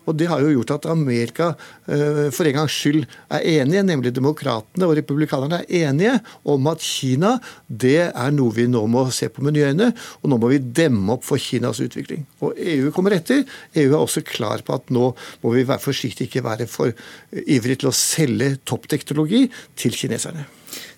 Og 0.08 0.16
Det 0.18 0.30
har 0.32 0.42
jo 0.42 0.54
gjort 0.56 0.72
at 0.78 0.88
Amerika 0.90 1.50
eh, 1.86 2.28
for 2.34 2.48
en 2.48 2.58
gangs 2.62 2.76
skyld 2.76 3.04
er 3.30 3.44
enige, 3.60 3.84
nemlig 3.84 4.14
demokratene 4.16 4.88
og 4.88 4.96
republikanerne 4.98 5.62
er 5.68 5.90
enige 5.90 6.16
om 6.48 6.70
at 6.72 6.84
Kina 6.84 7.36
det 7.68 8.10
er 8.10 8.36
noe 8.36 8.56
vi 8.56 8.68
nå 8.72 8.86
må 8.88 9.08
se 9.12 9.30
på 9.32 9.44
med 9.44 9.58
nye 9.58 9.72
øyne, 9.74 9.92
og 10.22 10.32
nå 10.32 10.40
må 10.40 10.52
vi 10.54 10.62
demme 10.62 11.18
opp 11.18 11.26
for 11.28 11.42
Kinas 11.42 11.82
utvikling. 11.84 12.26
Og 12.42 12.56
EU 12.58 12.92
kommer 12.96 13.18
etter. 13.18 13.44
EU 13.76 13.90
er 13.92 14.00
også 14.00 14.24
klar 14.26 14.64
på 14.66 14.76
at 14.78 14.92
nå 14.94 15.12
må 15.44 15.56
vi 15.56 15.66
være 15.68 15.84
forsiktige, 15.84 16.30
ikke 16.30 16.46
være 16.46 16.70
for 16.72 16.94
ivrige 17.32 17.84
til 17.84 17.92
å 17.92 17.96
selge 17.96 18.54
toppteknologi 18.68 19.46
til 19.78 19.96
kineserne. 19.98 20.48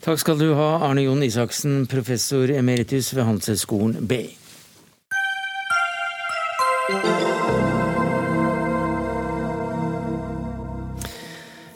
Takk 0.03 0.21
skal 0.21 0.39
du 0.39 0.53
ha, 0.57 0.69
Arne 0.87 1.03
Jon 1.05 1.23
Isaksen, 1.25 1.83
professor 1.91 2.51
emeritus 2.53 3.13
ved 3.15 3.27
Handelshøyskolen 3.27 4.07
BI. 4.09 4.27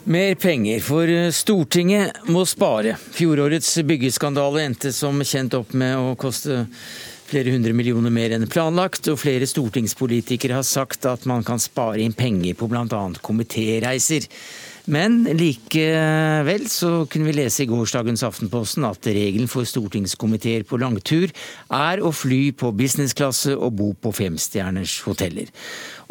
Mer 0.06 0.34
penger, 0.34 0.80
for 0.84 1.08
Stortinget 1.32 2.26
må 2.28 2.42
spare. 2.44 2.92
Fjorårets 3.16 3.78
byggeskandale 3.88 4.66
endte 4.66 4.90
som 4.92 5.22
kjent 5.24 5.56
opp 5.56 5.72
med 5.72 5.96
å 5.96 6.10
koste 6.20 6.66
flere 7.24 7.54
hundre 7.54 7.72
millioner 7.72 8.12
mer 8.12 8.34
enn 8.36 8.44
planlagt, 8.44 9.08
og 9.08 9.16
flere 9.22 9.48
stortingspolitikere 9.48 10.58
har 10.58 10.66
sagt 10.68 11.08
at 11.08 11.24
man 11.24 11.40
kan 11.46 11.62
spare 11.62 12.04
inn 12.04 12.12
penger 12.12 12.52
på 12.52 12.68
bl.a. 12.68 13.00
komitéreiser. 13.24 14.28
Men 14.84 15.22
likevel 15.24 16.66
så 16.68 16.90
kunne 17.08 17.30
vi 17.30 17.36
lese 17.38 17.62
i 17.64 17.68
gårsdagens 17.70 18.24
Aftenposten 18.26 18.84
at 18.84 19.08
regelen 19.08 19.48
for 19.48 19.64
stortingskomiteer 19.68 20.66
på 20.68 20.76
langtur 20.82 21.32
er 21.72 22.02
å 22.04 22.12
fly 22.12 22.50
på 22.52 22.72
businessklasse 22.76 23.56
og 23.56 23.78
bo 23.78 23.90
på 23.96 24.12
femstjerners 24.12 24.98
hoteller. 25.06 25.48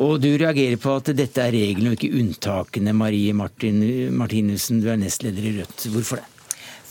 Og 0.02 0.18
du 0.24 0.32
reagerer 0.42 0.82
på 0.82 0.98
at 0.98 1.14
dette 1.14 1.46
er 1.46 1.54
reglene 1.54 1.94
og 1.94 2.00
ikke 2.00 2.18
unntakene, 2.18 2.98
Marie 2.98 3.36
Martin, 3.38 3.84
Martinussen, 4.18 4.82
du 4.82 4.90
er 4.90 4.98
nestleder 5.02 5.52
i 5.52 5.58
Rødt. 5.60 5.90
Hvorfor 5.94 6.24
det? 6.24 6.30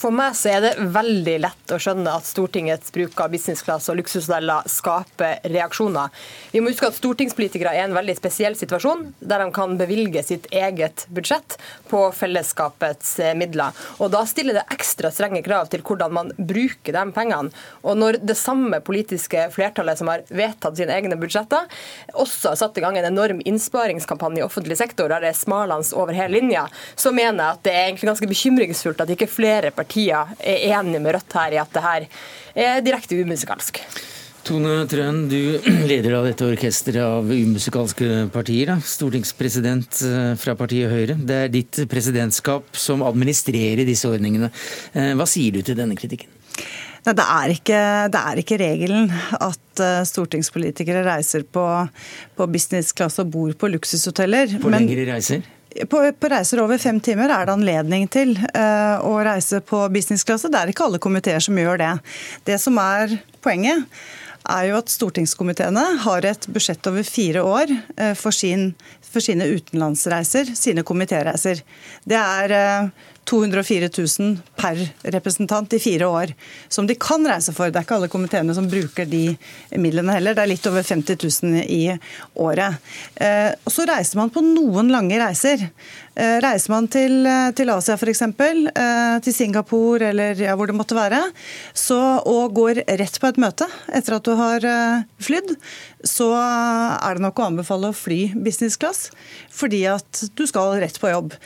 For 0.03 0.11
meg 0.11 0.35
så 0.35 0.51
er 0.51 0.65
det 0.65 0.71
veldig 0.91 1.35
lett 1.45 1.71
å 1.71 1.77
skjønne 1.79 2.11
at 2.19 2.27
Stortingets 2.27 2.91
bruk 2.91 3.21
av 3.23 3.31
businessklasse 3.31 3.93
og 3.93 4.01
luksushoteller 4.01 4.67
skaper 4.67 5.45
reaksjoner. 5.47 6.11
Vi 6.51 6.59
må 6.59 6.73
huske 6.73 6.89
at 6.89 6.97
stortingspolitikere 6.99 7.71
er 7.71 7.85
i 7.85 7.87
en 7.87 7.95
veldig 7.95 8.17
spesiell 8.19 8.57
situasjon, 8.59 9.05
der 9.21 9.45
de 9.45 9.55
kan 9.55 9.77
bevilge 9.79 10.25
sitt 10.27 10.49
eget 10.51 11.05
budsjett 11.15 11.55
på 11.91 12.01
fellesskapets 12.19 13.13
eh, 13.23 13.37
midler. 13.39 13.79
Og 14.03 14.11
Da 14.11 14.25
stiller 14.27 14.59
det 14.59 14.65
ekstra 14.75 15.13
strenge 15.15 15.45
krav 15.47 15.71
til 15.71 15.85
hvordan 15.87 16.17
man 16.19 16.35
bruker 16.35 16.99
de 16.99 17.05
pengene. 17.15 17.55
Og 17.87 17.95
når 18.01 18.19
det 18.27 18.37
samme 18.41 18.83
politiske 18.83 19.47
flertallet 19.55 20.03
som 20.03 20.11
har 20.11 20.27
vedtatt 20.35 20.83
sine 20.83 20.99
egne 20.99 21.21
budsjetter, 21.21 21.71
også 22.11 22.57
har 22.57 22.59
satt 22.59 22.83
i 22.83 22.83
gang 22.83 22.99
en 22.99 23.09
enorm 23.13 23.45
innsparingskampanje 23.47 24.43
i 24.43 24.47
offentlig 24.49 24.81
sektor, 24.83 25.15
der 25.15 25.23
det 25.23 25.31
er 25.31 25.41
smalans 25.45 25.95
over 25.95 26.19
hele 26.19 26.41
linja, 26.41 26.67
så 26.99 27.15
mener 27.15 27.39
jeg 27.39 27.61
at 27.61 27.65
det 27.71 27.77
er 27.79 27.87
egentlig 27.87 28.11
ganske 28.11 28.33
bekymringsfullt 28.35 29.07
at 29.07 29.15
ikke 29.15 29.31
flere 29.31 29.71
partier 29.71 29.92
partier 29.93 30.33
er 30.41 30.81
enige 30.81 31.01
med 31.01 31.15
Rødt 31.15 31.37
her 31.37 31.53
i 31.53 31.61
at 31.61 31.73
det 31.73 31.83
her 31.83 32.09
er 32.55 32.83
direkte 32.85 33.19
umusikalsk. 33.21 33.83
Tone 34.43 34.87
Trøen, 34.91 35.29
du 35.31 35.61
leder 35.91 36.17
av 36.19 36.27
dette 36.27 36.47
orkesteret 36.49 37.03
av 37.05 37.29
umusikalske 37.31 38.29
partier. 38.33 38.73
Da. 38.73 38.79
Stortingspresident 38.83 40.03
eh, 40.09 40.33
fra 40.41 40.57
partiet 40.59 40.91
Høyre. 40.91 41.15
Det 41.15 41.37
er 41.45 41.53
ditt 41.53 41.85
presidentskap 41.91 42.73
som 42.75 43.05
administrerer 43.07 43.85
disse 43.87 44.11
ordningene. 44.11 44.51
Eh, 44.97 45.13
hva 45.15 45.29
sier 45.31 45.55
du 45.55 45.63
til 45.63 45.79
denne 45.79 45.95
kritikken? 45.99 46.33
Nei, 47.03 47.15
det, 47.19 47.23
er 47.23 47.53
ikke, 47.55 47.79
det 48.15 48.19
er 48.33 48.41
ikke 48.43 48.59
regelen 48.63 49.09
at 49.39 49.83
eh, 49.83 50.03
stortingspolitikere 50.11 51.07
reiser 51.07 51.47
på, 51.47 51.65
på 52.35 52.51
businessklasse 52.51 53.23
og 53.23 53.33
bor 53.37 53.55
på 53.59 53.71
luksushoteller. 53.77 54.59
På 54.63 54.75
lengre 54.75 55.07
reiser? 55.13 55.47
På, 55.89 56.03
på, 56.13 56.29
reiser 56.29 56.61
over 56.63 56.81
fem 56.81 56.99
timer 57.01 57.33
er 57.33 57.47
det 57.47 57.55
anledning 57.55 58.09
til 58.13 58.35
uh, 58.37 58.99
å 59.07 59.15
reise 59.25 59.63
på 59.65 59.85
businessklasse. 59.93 60.51
Det 60.53 60.59
er 60.59 60.73
ikke 60.73 60.89
alle 60.89 61.01
komiteer 61.03 61.43
som 61.43 61.59
gjør 61.59 61.81
det. 61.81 61.93
Det 62.49 62.59
som 62.61 62.77
er 62.83 63.17
poenget, 63.45 63.87
er 64.43 64.67
jo 64.69 64.79
at 64.81 64.91
stortingskomiteene 64.91 65.85
har 66.03 66.27
et 66.27 66.49
budsjett 66.51 66.89
over 66.91 67.07
fire 67.07 67.45
år 67.47 67.73
uh, 67.73 68.13
for, 68.19 68.35
sin, 68.35 68.73
for, 69.07 69.25
sine 69.25 69.49
utenlandsreiser, 69.55 70.53
sine 70.59 70.85
komitéreiser. 70.87 71.63
Det 72.05 72.19
er 72.19 72.57
uh, 72.59 73.09
204 73.25 73.89
000 74.19 74.37
per 74.59 74.81
representant 75.15 75.73
i 75.73 75.79
fire 75.79 76.07
år, 76.07 76.33
som 76.69 76.87
de 76.87 76.97
kan 76.99 77.23
reise 77.27 77.55
for. 77.55 77.71
Det 77.71 77.79
er 77.79 77.87
ikke 77.87 77.99
alle 78.01 78.11
komiteene 78.13 78.55
som 78.57 78.69
bruker 78.71 79.07
de 79.09 79.25
midlene 79.79 80.17
heller. 80.17 80.35
Det 80.35 80.43
er 80.43 80.51
litt 80.51 80.67
over 80.71 80.83
50 80.87 81.19
000 81.45 81.63
i 81.63 81.83
året. 82.43 82.81
Eh, 83.15 83.53
og 83.63 83.75
så 83.75 83.87
reiser 83.89 84.19
man 84.19 84.33
på 84.35 84.43
noen 84.45 84.91
lange 84.93 85.21
reiser. 85.23 85.69
Eh, 86.13 86.39
reiser 86.45 86.75
man 86.75 86.89
til, 86.93 87.23
til 87.57 87.73
Asia 87.73 87.97
f.eks., 87.97 88.25
eh, 88.27 89.17
til 89.25 89.37
Singapore 89.37 90.11
eller 90.11 90.43
ja, 90.43 90.57
hvor 90.59 90.69
det 90.69 90.77
måtte 90.77 90.99
være, 90.99 91.23
så, 91.73 92.01
og 92.27 92.53
går 92.59 92.83
rett 93.01 93.21
på 93.23 93.31
et 93.31 93.41
møte 93.41 93.71
etter 93.95 94.19
at 94.19 94.27
du 94.27 94.35
har 94.37 94.67
flydd, 95.23 95.55
så 96.05 96.29
er 96.35 97.17
det 97.17 97.23
nok 97.25 97.39
å 97.39 97.47
anbefale 97.53 97.93
å 97.93 97.97
fly 97.97 98.33
business 98.35 98.77
class, 98.81 99.07
fordi 99.53 99.85
at 99.91 100.25
du 100.37 100.45
skal 100.49 100.81
rett 100.83 100.99
på 101.01 101.13
jobb. 101.13 101.37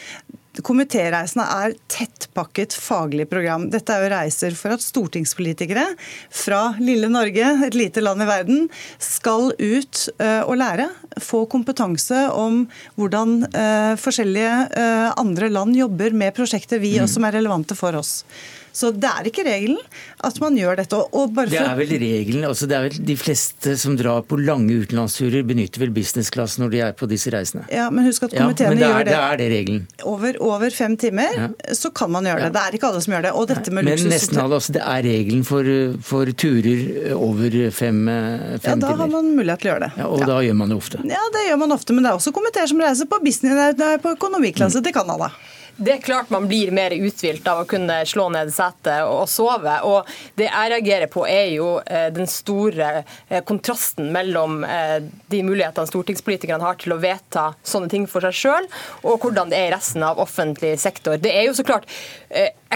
Komitéreisene 0.64 1.44
er 1.64 1.74
tettpakket 1.92 2.76
faglig 2.78 3.26
program. 3.30 3.68
Dette 3.72 3.92
er 3.92 4.04
jo 4.04 4.12
reiser 4.12 4.56
for 4.58 4.76
at 4.76 4.84
stortingspolitikere 4.84 5.84
fra 6.32 6.60
lille 6.80 7.10
Norge, 7.12 7.52
et 7.66 7.76
lite 7.76 8.04
land 8.04 8.24
i 8.24 8.28
verden, 8.28 8.68
skal 9.02 9.50
ut 9.52 10.02
eh, 10.22 10.42
og 10.46 10.56
lære. 10.60 10.88
Få 11.22 11.44
kompetanse 11.50 12.26
om 12.32 12.64
hvordan 12.96 13.38
eh, 13.50 13.94
forskjellige 14.00 14.54
eh, 14.76 15.08
andre 15.16 15.50
land 15.52 15.76
jobber 15.78 16.16
med 16.16 16.36
prosjekter 16.36 16.82
vi 16.82 16.96
også 17.00 17.16
som 17.16 17.28
er 17.28 17.38
relevante 17.38 17.76
for 17.78 17.96
oss. 17.96 18.20
Så 18.76 18.90
det 18.92 19.08
er 19.08 19.28
ikke 19.30 19.44
regelen 19.46 19.80
at 20.26 20.38
man 20.42 20.56
gjør 20.58 20.76
dette. 20.82 20.98
det 21.48 21.60
er 21.60 21.76
vel 21.78 21.92
regelen. 22.02 22.44
Altså 22.48 22.68
det 22.68 22.76
er 22.76 22.86
vel 22.88 22.98
De 23.08 23.16
fleste 23.16 23.76
som 23.80 23.96
drar 23.96 24.24
på 24.28 24.38
lange 24.40 24.74
utenlandsturer, 24.82 25.46
benytter 25.48 25.80
vel 25.80 25.94
businessklasse 25.96 26.60
når 26.60 26.74
de 26.74 26.82
er 26.88 26.96
på 26.96 27.08
disse 27.08 27.32
reisene. 27.32 27.64
Ja, 27.72 27.88
Men 27.90 28.08
husk 28.08 28.26
at 28.28 28.36
komiteene 28.36 28.76
ja, 28.80 28.90
gjør 28.90 29.08
det. 29.08 29.14
det 29.14 29.22
er 29.22 29.40
det 29.40 29.48
regelen. 29.54 29.86
Over, 30.04 30.40
over 30.44 30.76
fem 30.76 30.96
timer 31.00 31.38
ja. 31.38 31.48
så 31.76 31.90
kan 31.96 32.12
man 32.12 32.28
gjøre 32.28 32.46
det. 32.46 32.52
Det 32.56 32.64
er 32.66 32.78
ikke 32.78 32.90
alle 32.90 33.02
som 33.06 33.16
gjør 33.16 33.26
det. 33.28 33.32
Og 33.32 33.48
dette 33.52 33.72
med 33.72 33.88
men 33.88 34.06
nesten 34.12 34.42
alle. 34.42 34.60
Altså, 34.60 34.76
det 34.76 34.84
er 34.84 35.02
regelen 35.08 35.44
for, 35.48 35.72
for 36.04 36.32
turer 36.44 37.12
over 37.16 37.58
fem, 37.72 38.04
fem 38.60 38.70
ja, 38.72 38.78
da 38.84 38.94
har 39.00 39.12
man 39.12 39.32
mulighet 39.32 39.64
til 39.64 39.70
å 39.70 39.74
gjøre 39.74 39.86
det. 39.88 39.92
Ja, 40.02 40.12
og 40.12 40.28
da 40.28 40.40
gjør 40.44 40.60
man 40.60 40.72
det 40.72 40.80
ofte. 40.82 41.02
Ja, 41.16 41.26
det 41.32 41.48
gjør 41.48 41.60
man 41.64 41.76
ofte. 41.76 41.96
Men 41.96 42.04
det 42.04 42.12
er 42.12 42.20
også 42.20 42.34
komiteer 42.36 42.68
som 42.70 42.80
reiser 42.82 43.08
på, 43.08 43.20
business, 43.24 43.84
på 44.04 44.16
økonomiklasse 44.18 44.82
mm. 44.82 44.88
til 44.88 44.96
Canada. 45.00 45.32
Det 45.76 45.92
er 45.92 46.00
klart 46.00 46.30
man 46.32 46.46
blir 46.48 46.70
mer 46.72 46.94
uthvilt 46.96 47.44
av 47.52 47.58
å 47.60 47.66
kunne 47.68 47.98
slå 48.08 48.30
ned 48.32 48.48
setet 48.54 49.04
og 49.04 49.26
sove. 49.28 49.74
Og 49.84 50.08
det 50.40 50.46
jeg 50.48 50.70
reagerer 50.72 51.10
på, 51.12 51.26
er 51.28 51.50
jo 51.52 51.66
eh, 51.84 52.06
den 52.16 52.28
store 52.30 53.02
eh, 53.28 53.42
kontrasten 53.44 54.08
mellom 54.14 54.62
eh, 54.64 55.02
de 55.28 55.42
mulighetene 55.44 55.90
stortingspolitikerne 55.90 56.64
har 56.64 56.78
til 56.80 56.96
å 56.96 57.00
vedta 57.02 57.50
sånne 57.60 57.92
ting 57.92 58.06
for 58.08 58.24
seg 58.24 58.38
sjøl, 58.40 58.70
og 59.04 59.20
hvordan 59.20 59.52
det 59.52 59.60
er 59.60 59.68
i 59.68 59.74
resten 59.74 60.06
av 60.06 60.22
offentlig 60.22 60.72
sektor. 60.80 61.20
Det 61.20 61.34
er 61.36 61.44
jo 61.50 61.58
så 61.58 61.66
klart 61.68 61.84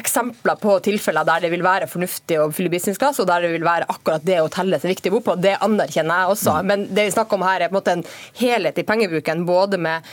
eksempler 0.00 0.54
på 0.54 0.76
tilfeller 0.84 1.26
der 1.26 1.44
det 1.44 1.50
vil 1.52 1.64
være 1.64 1.88
fornuftig 1.90 2.38
å 2.40 2.48
fylle 2.54 2.70
businessclass, 2.72 3.18
og 3.20 3.28
der 3.28 3.44
det 3.44 3.52
vil 3.54 3.66
være 3.66 3.88
akkurat 3.90 4.24
det 4.24 4.38
å 4.40 4.48
telle 4.52 4.78
er 4.78 4.92
viktig 4.92 5.10
å 5.10 5.16
bo 5.16 5.22
på. 5.26 5.36
Det 5.42 5.56
anerkjenner 5.60 6.22
jeg 6.22 6.34
også. 6.34 6.54
Mm. 6.56 6.70
Men 6.70 6.84
det 6.94 7.06
vi 7.08 7.14
snakker 7.14 7.38
om 7.38 7.44
her 7.46 7.64
er 7.64 7.70
på 7.70 7.74
en 7.74 7.80
måte 7.80 7.96
en 7.96 8.04
helhet 8.40 8.78
i 8.80 8.86
pengebruken, 8.86 9.44
både 9.48 9.80
med 9.82 10.06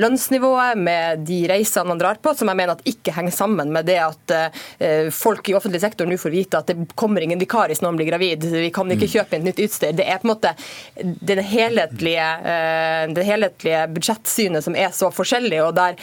lønnsnivået, 0.00 0.78
med 0.78 1.24
de 1.28 1.40
reisene 1.50 1.90
man 1.90 2.00
drar 2.00 2.20
på, 2.22 2.32
som 2.38 2.50
jeg 2.50 2.58
mener 2.58 2.76
at 2.76 2.86
ikke 2.88 3.14
henger 3.16 3.34
sammen 3.34 3.72
med 3.74 3.88
det 3.88 3.98
at 4.02 4.34
uh, 4.34 5.10
folk 5.14 5.50
i 5.50 5.56
offentlig 5.58 5.82
sektor 5.82 6.08
nå 6.08 6.18
får 6.20 6.32
vite 6.32 6.60
at 6.60 6.70
det 6.70 6.88
kommer 6.98 7.24
ingen 7.24 7.40
vikar 7.40 7.70
hvis 7.70 7.82
noen 7.84 7.98
blir 7.98 8.08
gravid. 8.08 8.46
Vi 8.46 8.70
kan 8.74 8.90
ikke 8.92 9.08
mm. 9.08 9.12
kjøpe 9.16 9.38
inn 9.38 9.46
nytt 9.48 9.62
utstyr. 9.66 9.94
Det 9.96 10.06
er 10.06 10.22
på 10.22 10.28
en 10.28 10.32
måte 10.32 10.54
det 10.96 11.38
helhetlige, 11.50 12.26
det 13.16 13.26
helhetlige 13.26 13.82
budsjettsynet 13.96 14.64
som 14.64 14.76
er 14.78 14.94
så 14.96 15.10
forskjellig. 15.14 15.60
og 15.64 15.74
Der 15.76 15.98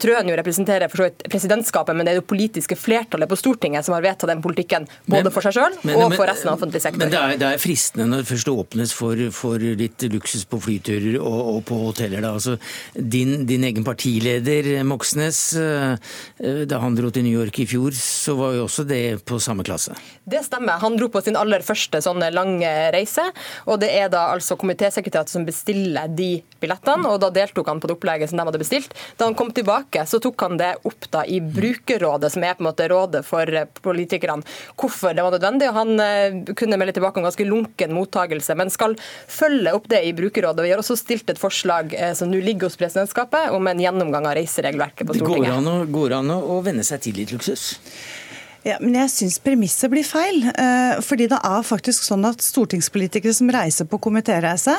Trøen 0.00 0.30
jo 0.30 0.38
representerer 0.38 0.90
for 0.90 1.02
så 1.02 1.08
vidt 1.08 1.26
presidentskapet, 1.30 1.96
men 1.96 2.06
det 2.06 2.14
er 2.14 2.19
jo 2.20 2.26
politiske 2.26 2.78
flertallet 2.78 3.30
på 3.30 3.38
Stortinget 3.38 3.86
som 3.86 3.96
har 3.96 4.04
vedtatt 4.04 4.30
den 4.30 4.42
politikken 4.44 4.86
både 5.06 5.28
men, 5.28 5.34
for 5.34 5.46
seg 5.46 5.56
sjøl 5.56 5.78
og 5.96 6.14
for 6.14 6.28
resten 6.28 6.52
av 6.52 6.58
offentlig 6.58 6.82
sektor. 6.84 7.02
Men 7.02 7.12
det 7.12 7.20
er, 7.20 7.36
det 7.40 7.48
er 7.48 7.62
fristende 7.62 8.08
når 8.10 8.22
det 8.22 8.30
først 8.30 8.52
åpnes 8.52 8.94
for, 8.96 9.24
for 9.34 9.66
litt 9.82 10.06
luksus 10.12 10.46
på 10.48 10.60
flyturer 10.62 11.18
og, 11.20 11.40
og 11.54 11.60
på 11.68 11.80
hoteller. 11.86 12.24
Da. 12.24 12.34
Altså, 12.38 12.56
din, 12.94 13.46
din 13.48 13.66
egen 13.68 13.86
partileder 13.86 14.70
Moxnes, 14.86 15.40
eh, 15.58 16.64
da 16.68 16.80
han 16.82 16.96
dro 16.98 17.10
til 17.14 17.26
New 17.26 17.36
York 17.36 17.62
i 17.62 17.68
fjor, 17.70 17.94
så 17.96 18.36
var 18.38 18.56
jo 18.56 18.66
også 18.66 18.86
det 18.88 19.02
på 19.28 19.40
samme 19.42 19.64
klasse? 19.66 19.96
Det 20.30 20.42
stemmer. 20.46 20.80
Han 20.82 20.98
dro 20.98 21.10
på 21.12 21.22
sin 21.24 21.38
aller 21.38 21.64
første 21.66 22.00
sånne 22.04 22.30
lange 22.34 22.70
reise. 22.94 23.24
Og 23.66 23.80
det 23.82 23.90
er 23.96 24.10
da 24.12 24.28
altså 24.34 24.56
komitésekretæren 24.60 25.30
som 25.30 25.46
bestiller 25.46 26.10
de 26.10 26.40
billettene, 26.60 27.08
og 27.10 27.20
da 27.22 27.30
deltok 27.34 27.70
han 27.70 27.80
på 27.82 27.90
det 27.90 27.96
opplegget 27.96 28.30
som 28.30 28.40
de 28.40 28.46
hadde 28.48 28.62
bestilt. 28.62 28.94
Da 29.18 29.28
han 29.28 29.36
kom 29.38 29.52
tilbake, 29.54 30.04
så 30.06 30.20
tok 30.22 30.46
han 30.46 30.58
det 30.60 30.72
opp 30.88 31.08
da 31.12 31.24
i 31.26 31.40
brukerrådet, 32.10 32.32
som 32.32 32.44
er 32.44 32.54
på 32.54 32.64
en 32.64 32.68
måte 32.70 32.88
rådet 32.88 33.24
for 33.24 33.46
politikerne, 33.82 34.42
hvorfor 34.76 35.14
det 35.14 35.22
var 35.22 35.32
nødvendig. 35.32 35.68
og 35.68 35.74
Han 35.74 36.00
eh, 36.00 36.54
kunne 36.56 36.78
melde 36.78 36.92
tilbake 36.92 37.18
om 37.18 37.24
ganske 37.24 37.44
lunken 37.44 37.94
mottagelse, 37.94 38.54
men 38.56 38.70
skal 38.70 38.96
følge 39.28 39.72
opp 39.74 39.88
det 39.88 40.02
i 40.04 40.12
brukerrådet. 40.12 40.64
Vi 40.64 40.70
har 40.70 40.78
også 40.78 40.96
stilt 40.96 41.30
et 41.30 41.38
forslag 41.38 41.94
eh, 41.94 42.14
som 42.14 42.30
nå 42.30 42.40
ligger 42.40 42.68
hos 42.68 42.76
presidentskapet 42.76 43.50
om 43.50 43.66
en 43.66 43.80
gjennomgang 43.80 44.26
av 44.26 44.36
reiseregelverket 44.38 45.06
på 45.06 45.14
Stortinget. 45.14 45.50
Det 45.50 45.50
går 45.50 45.58
an 45.58 45.70
å, 45.70 45.84
går 45.90 46.16
an 46.20 46.34
å 46.36 46.60
venne 46.64 46.84
seg 46.86 47.02
til 47.04 47.20
litt 47.20 47.34
luksus? 47.34 47.74
Ja, 48.60 48.74
men 48.76 48.92
jeg 48.98 49.08
syns 49.08 49.38
premisset 49.40 49.88
blir 49.88 50.04
feil. 50.04 50.42
Eh, 50.44 50.98
fordi 51.04 51.30
det 51.32 51.38
er 51.48 51.62
faktisk 51.64 52.04
sånn 52.04 52.26
at 52.28 52.42
stortingspolitikere 52.44 53.32
som 53.32 53.48
reiser 53.52 53.88
på 53.88 54.00
komitéreise, 54.04 54.74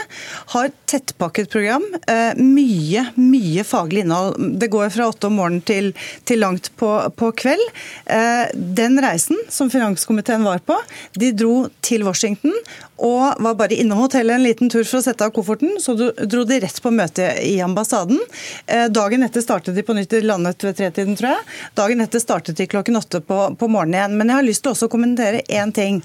har 0.53 0.69
tettpakket 0.91 1.49
program. 1.49 1.87
Eh, 2.05 2.37
mye, 2.37 3.07
mye 3.17 3.65
faglig 3.65 4.03
innhold. 4.05 4.37
Det 4.61 4.69
går 4.69 4.93
fra 4.93 5.09
åtte 5.09 5.31
om 5.31 5.39
morgenen 5.39 5.65
til, 5.65 5.89
til 6.29 6.43
langt 6.43 6.69
på, 6.77 6.91
på, 7.17 7.31
kveld. 7.41 7.63
Eh, 8.05 8.53
den 8.53 9.01
reisen 9.01 9.41
som 9.49 9.71
finanskomiteen 9.73 10.45
var 10.45 10.61
på, 10.61 10.77
de 11.17 11.33
dro 11.33 11.55
til 11.81 12.05
Washington 12.05 12.53
og 13.01 13.41
var 13.41 13.55
bare 13.57 13.79
innom 13.81 13.97
hotellet 14.03 14.35
en 14.35 14.43
liten 14.45 14.69
tur 14.69 14.83
for 14.85 14.99
å 14.99 15.01
sette 15.01 15.25
av 15.25 15.33
kofferten. 15.33 15.79
Så 15.81 15.95
dro 15.97 16.43
de 16.45 16.59
rett 16.61 16.77
på 16.83 16.91
møte 16.93 17.31
i 17.41 17.55
ambassaden. 17.65 18.19
Dagen 18.93 19.25
etter 19.25 19.41
startet 19.41 19.73
de 19.73 19.81
på 19.81 19.95
nytt, 19.97 20.13
landet 20.21 20.61
ved 20.61 20.77
tretiden, 20.77 21.17
tror 21.17 21.31
jeg. 21.31 21.47
Dagen 21.79 22.05
etter 22.05 22.21
startet 22.21 22.61
de 22.61 22.67
klokken 22.69 22.99
åtte 23.01 23.23
på, 23.25 23.39
på 23.57 23.70
morgenen 23.71 23.97
igjen. 23.97 24.17
Men 24.19 24.31
jeg 24.31 24.39
har 24.39 24.47
lyst 24.47 24.63
til 24.65 24.73
også 24.73 24.89
å 24.89 24.93
kommentere 24.93 25.43
én 25.51 25.73
ting. 25.75 26.01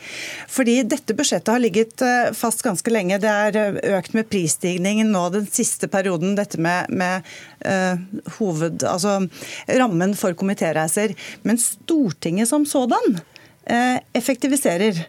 Fordi 0.52 0.78
dette 0.88 1.16
budsjettet 1.16 1.52
har 1.52 1.62
ligget 1.62 2.04
eh, 2.04 2.32
fast 2.36 2.64
ganske 2.66 2.92
lenge. 2.92 3.20
Det 3.22 3.32
er 3.32 3.60
eh, 3.60 3.80
økt 3.98 4.16
med 4.16 4.28
prisstigningen 4.32 5.12
nå 5.12 5.26
den 5.34 5.48
siste 5.50 5.90
perioden, 5.92 6.36
dette 6.38 6.60
med, 6.62 6.90
med 6.90 7.26
uh, 7.66 7.96
hoved... 8.38 8.84
Altså 8.86 9.18
rammen 9.66 10.14
for 10.18 10.36
komitéreiser. 10.38 11.14
Men 11.46 11.58
Stortinget 11.60 12.50
som 12.50 12.66
sådan 12.68 13.18
uh, 13.18 13.98
effektiviserer. 14.16 15.06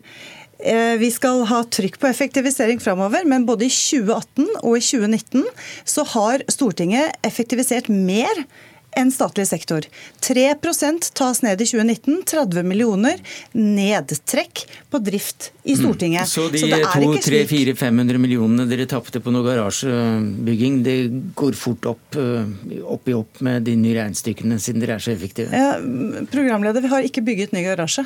Vi 0.97 1.07
skal 1.13 1.43
ha 1.45 1.59
trykk 1.69 1.99
på 2.01 2.07
effektivisering 2.09 2.79
framover, 2.81 3.27
men 3.29 3.43
både 3.45 3.67
i 3.67 3.69
2018 3.69 4.47
og 4.63 4.79
i 4.79 4.81
2019 4.81 5.43
så 5.85 6.01
har 6.15 6.41
Stortinget 6.49 7.13
effektivisert 7.27 7.91
mer 7.93 8.41
enn 8.97 9.11
statlig 9.13 9.47
sektor. 9.49 9.85
3 10.25 10.47
tas 11.13 11.41
ned 11.45 11.61
i 11.61 11.65
2019. 11.69 12.23
30 12.27 12.63
millioner 12.67 13.21
nedtrekk 13.53 14.65
på 14.89 14.99
drift 14.99 15.51
i 15.63 15.73
mm. 15.75 15.79
Stortinget. 15.79 16.21
Mm. 16.21 16.27
Så 16.27 16.47
de 16.49 16.59
så 16.59 16.67
200-500 16.67 18.17
millionene 18.17 18.65
dere 18.69 18.87
tapte 18.89 19.21
på 19.23 19.31
noe 19.33 19.45
garasjebygging, 19.45 20.81
det 20.85 20.97
går 21.37 21.57
fort 21.59 21.85
opp, 21.91 22.17
eh, 22.17 22.81
opp 22.83 23.09
i 23.09 23.15
opp 23.17 23.41
med 23.45 23.67
de 23.67 23.75
nye 23.79 23.97
regnestykkene, 23.99 24.59
siden 24.63 24.83
dere 24.83 24.97
er 24.97 25.03
så 25.03 25.13
effektive? 25.13 25.51
Ja, 25.51 25.77
programleder, 26.31 26.83
vi 26.83 26.91
har 26.93 27.07
ikke 27.07 27.23
bygget 27.27 27.55
ny 27.55 27.65
garasje. 27.67 28.05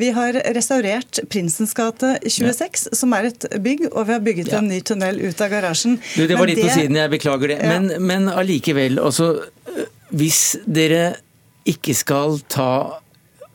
Vi 0.00 0.10
har 0.16 0.38
restaurert 0.56 1.22
Prinsens 1.32 1.74
gate 1.76 2.16
26, 2.26 2.88
ja. 2.90 2.98
som 2.98 3.16
er 3.16 3.30
et 3.30 3.48
bygg, 3.62 3.88
og 3.92 4.08
vi 4.08 4.16
har 4.16 4.22
bygget 4.24 4.52
ja. 4.52 4.60
en 4.62 4.70
ny 4.72 4.80
tunnel 4.80 5.20
ut 5.22 5.40
av 5.44 5.52
garasjen. 5.52 5.98
Du, 6.16 6.26
det 6.26 6.38
var 6.38 6.50
litt 6.50 6.62
det... 6.62 6.68
på 6.68 6.78
siden, 6.80 7.00
jeg 7.02 7.12
beklager 7.12 7.54
det. 7.54 7.60
Men, 7.66 7.92
men 8.02 8.30
allikevel, 8.32 9.00
altså 9.02 9.34
hvis 10.12 10.56
dere 10.66 11.14
ikke 11.68 11.94
skal 11.96 12.40
ta 12.50 13.02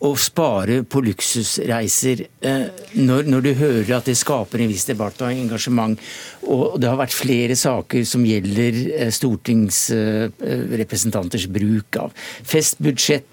og 0.05 0.19
spare 0.21 0.83
på 0.85 0.99
luksusreiser 1.01 2.19
eh, 2.45 2.67
når, 3.01 3.23
når, 3.31 3.41
du 3.41 3.53
hører 3.57 3.97
at 3.97 4.05
det 4.05 4.13
skaper 4.19 4.61
en 4.61 4.69
viss 4.69 4.85
debatt 4.85 5.21
og 5.25 5.31
engasjement, 5.33 5.97
og 6.45 6.77
det 6.81 6.89
har 6.91 6.97
vært 6.99 7.15
flere 7.17 7.55
saker 7.57 8.03
som 8.05 8.25
gjelder 8.27 8.73
eh, 8.93 9.11
stortingsrepresentanters 9.13 11.47
bruk 11.49 11.95
av 12.03 12.11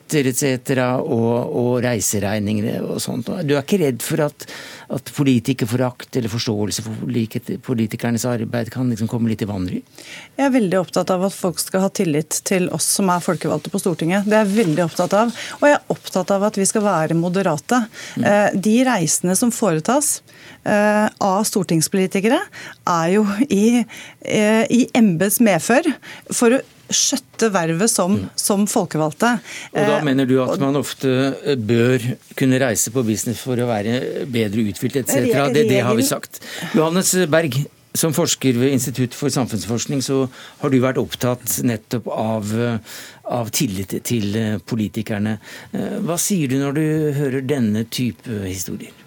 festbudsjetter 0.04 0.28
etc. 0.30 1.02
Og, 1.02 1.54
og 1.54 1.82
reiseregninger 1.84 2.82
og 2.82 3.00
sånt. 3.00 3.28
Du 3.44 3.54
er 3.54 3.62
ikke 3.62 3.80
redd 3.80 4.02
for 4.02 4.20
at, 4.24 4.46
at 4.88 5.10
politikerforakt 5.14 6.16
eller 6.16 6.28
forståelse 6.28 6.82
for 6.84 6.94
politikernes 7.64 8.24
arbeid 8.24 8.70
kan 8.70 8.90
liksom 8.90 9.08
komme 9.08 9.30
litt 9.30 9.42
i 9.42 9.48
vanry? 9.48 9.82
Jeg 10.36 10.46
er 10.46 10.52
veldig 10.54 10.78
opptatt 10.80 11.10
av 11.10 11.24
at 11.24 11.34
folk 11.34 11.58
skal 11.58 11.84
ha 11.86 11.90
tillit 11.90 12.40
til 12.44 12.68
oss 12.74 12.86
som 12.98 13.10
er 13.10 13.22
folkevalgte 13.24 13.70
på 13.70 13.80
Stortinget. 13.80 14.26
Det 14.26 14.36
er 14.36 14.44
jeg 14.44 14.66
veldig 14.66 14.84
opptatt 14.84 15.14
av. 15.14 15.32
Og 15.60 15.68
jeg 15.68 15.78
er 15.78 15.94
opptatt 15.94 16.34
av 16.34 16.46
at 16.50 16.58
vi 16.58 16.66
skal 16.68 16.84
være 16.84 17.18
moderate. 17.18 17.84
Mm. 18.16 18.24
Eh, 18.28 18.60
de 18.68 18.76
reisene 18.86 19.36
som 19.38 19.52
foretas 19.54 20.20
eh, 20.64 21.08
av 21.08 21.42
stortingspolitikere, 21.48 22.40
er 22.90 23.10
jo 23.14 23.24
i, 23.48 23.84
eh, 24.24 24.64
i 24.70 24.84
embets 24.96 25.40
medfør 25.44 25.88
for 26.32 26.58
å 26.58 26.62
skjøtte 26.92 27.50
vervet 27.54 27.90
som, 27.90 28.16
mm. 28.18 28.32
som, 28.38 28.66
folkevalgte. 28.70 29.36
Og 29.74 29.92
Da 29.92 30.00
mener 30.06 30.28
du 30.28 30.36
at 30.44 30.60
man 30.62 30.76
ofte 30.80 31.56
bør 31.56 32.02
kunne 32.38 32.60
reise 32.62 32.92
på 32.94 33.04
business 33.06 33.42
for 33.44 33.60
å 33.60 33.68
være 33.70 34.26
bedre 34.30 34.66
utfylt 34.70 35.00
etc. 35.02 35.30
Det, 35.54 35.66
det 35.70 35.80
har 35.86 35.96
vi 35.98 36.06
sagt. 36.06 36.42
Johannes 36.76 37.14
Berg, 37.30 37.60
som 37.94 38.14
forsker 38.16 38.58
ved 38.58 38.74
Institutt 38.74 39.14
for 39.16 39.32
samfunnsforskning, 39.32 40.02
så 40.02 40.24
har 40.62 40.72
du 40.72 40.80
vært 40.82 40.98
opptatt 41.02 41.60
nettopp 41.66 42.10
av, 42.10 42.50
av 43.30 43.54
tillit 43.54 43.96
til 44.06 44.34
politikerne. 44.66 45.38
Hva 46.04 46.18
sier 46.20 46.50
du 46.50 46.58
når 46.62 46.76
du 46.80 46.84
hører 47.20 47.48
denne 47.54 47.86
type 47.86 48.42
historier? 48.48 49.03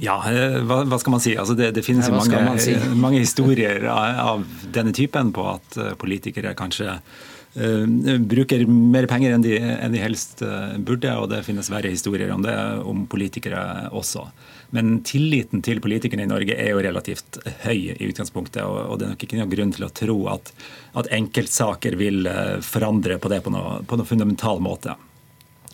Ja, 0.00 0.16
eh, 0.30 0.60
hva, 0.64 0.82
hva, 0.88 0.98
skal 1.00 1.16
man 1.16 1.22
si? 1.22 1.34
Altså 1.38 1.56
det, 1.58 1.72
det 1.76 1.84
finnes 1.84 2.08
jo 2.08 2.16
mange, 2.16 2.56
si? 2.62 2.76
mange, 2.96 3.20
historier 3.20 3.84
av 3.90 4.46
denne 4.72 4.94
typen 4.96 5.32
på 5.34 5.44
at 5.50 5.76
eh, 5.80 5.92
politikere 6.00 6.54
kanskje 6.58 6.94
uh, 6.96 7.84
bruker 8.32 8.64
mer 8.66 9.06
penger 9.10 9.36
enn 9.36 9.44
de, 9.44 9.58
enn 9.60 9.92
de 9.92 10.00
helst 10.00 10.40
burde, 10.86 11.12
og 11.20 11.28
det 11.34 11.42
finnes 11.44 11.68
verre 11.72 11.92
historier 11.92 12.32
om 12.32 12.44
det 12.44 12.56
om 12.88 13.04
politikere 13.10 13.90
også. 13.92 14.24
Men 14.72 15.02
tilliten 15.04 15.60
til 15.64 15.82
politikerne 15.84 16.24
i 16.24 16.30
Norge 16.30 16.56
er 16.56 16.72
jo 16.72 16.80
relativt 16.80 17.42
høy 17.66 17.92
i 17.92 18.08
utgangspunktet, 18.08 18.64
og, 18.64 18.78
og 18.86 18.98
det 18.98 19.06
er 19.06 19.14
nok 19.14 19.26
ikke 19.26 19.40
noen 19.42 19.52
grunn 19.52 19.76
til 19.76 19.84
å 19.84 19.92
tro 19.92 20.18
at, 20.32 20.54
at 20.96 21.12
enkeltsaker 21.12 22.00
vil 22.00 22.24
forandre 22.64 23.20
på 23.20 23.32
det 23.32 23.42
på 23.44 23.52
noen 23.52 23.84
noe 23.84 24.08
fundamental 24.08 24.64
måte. 24.64 24.96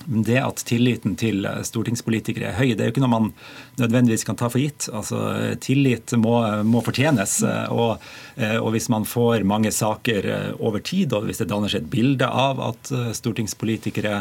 Det 0.09 0.39
at 0.41 0.63
tilliten 0.65 1.17
til 1.21 1.45
stortingspolitikere 1.69 2.51
er 2.51 2.57
høy, 2.57 2.71
det 2.73 2.85
er 2.85 2.89
jo 2.89 2.95
ikke 2.95 3.05
noe 3.05 3.13
man 3.13 3.33
nødvendigvis 3.79 4.25
kan 4.25 4.39
ta 4.41 4.49
for 4.49 4.63
gitt. 4.63 4.89
Altså, 4.89 5.21
tillit 5.61 6.15
må, 6.17 6.39
må 6.65 6.81
fortjenes. 6.87 7.43
Og, 7.75 8.01
og, 8.39 8.69
hvis 8.73 8.89
man 8.93 9.05
får 9.09 9.45
mange 9.49 9.73
saker 9.75 10.31
over 10.57 10.81
tid, 10.81 11.13
og 11.13 11.29
hvis 11.29 11.43
det 11.43 11.51
danner 11.53 11.73
seg 11.73 11.85
et 11.85 11.93
bilde 11.93 12.29
av 12.29 12.63
at 12.71 12.93
stortingspolitikere 13.19 14.15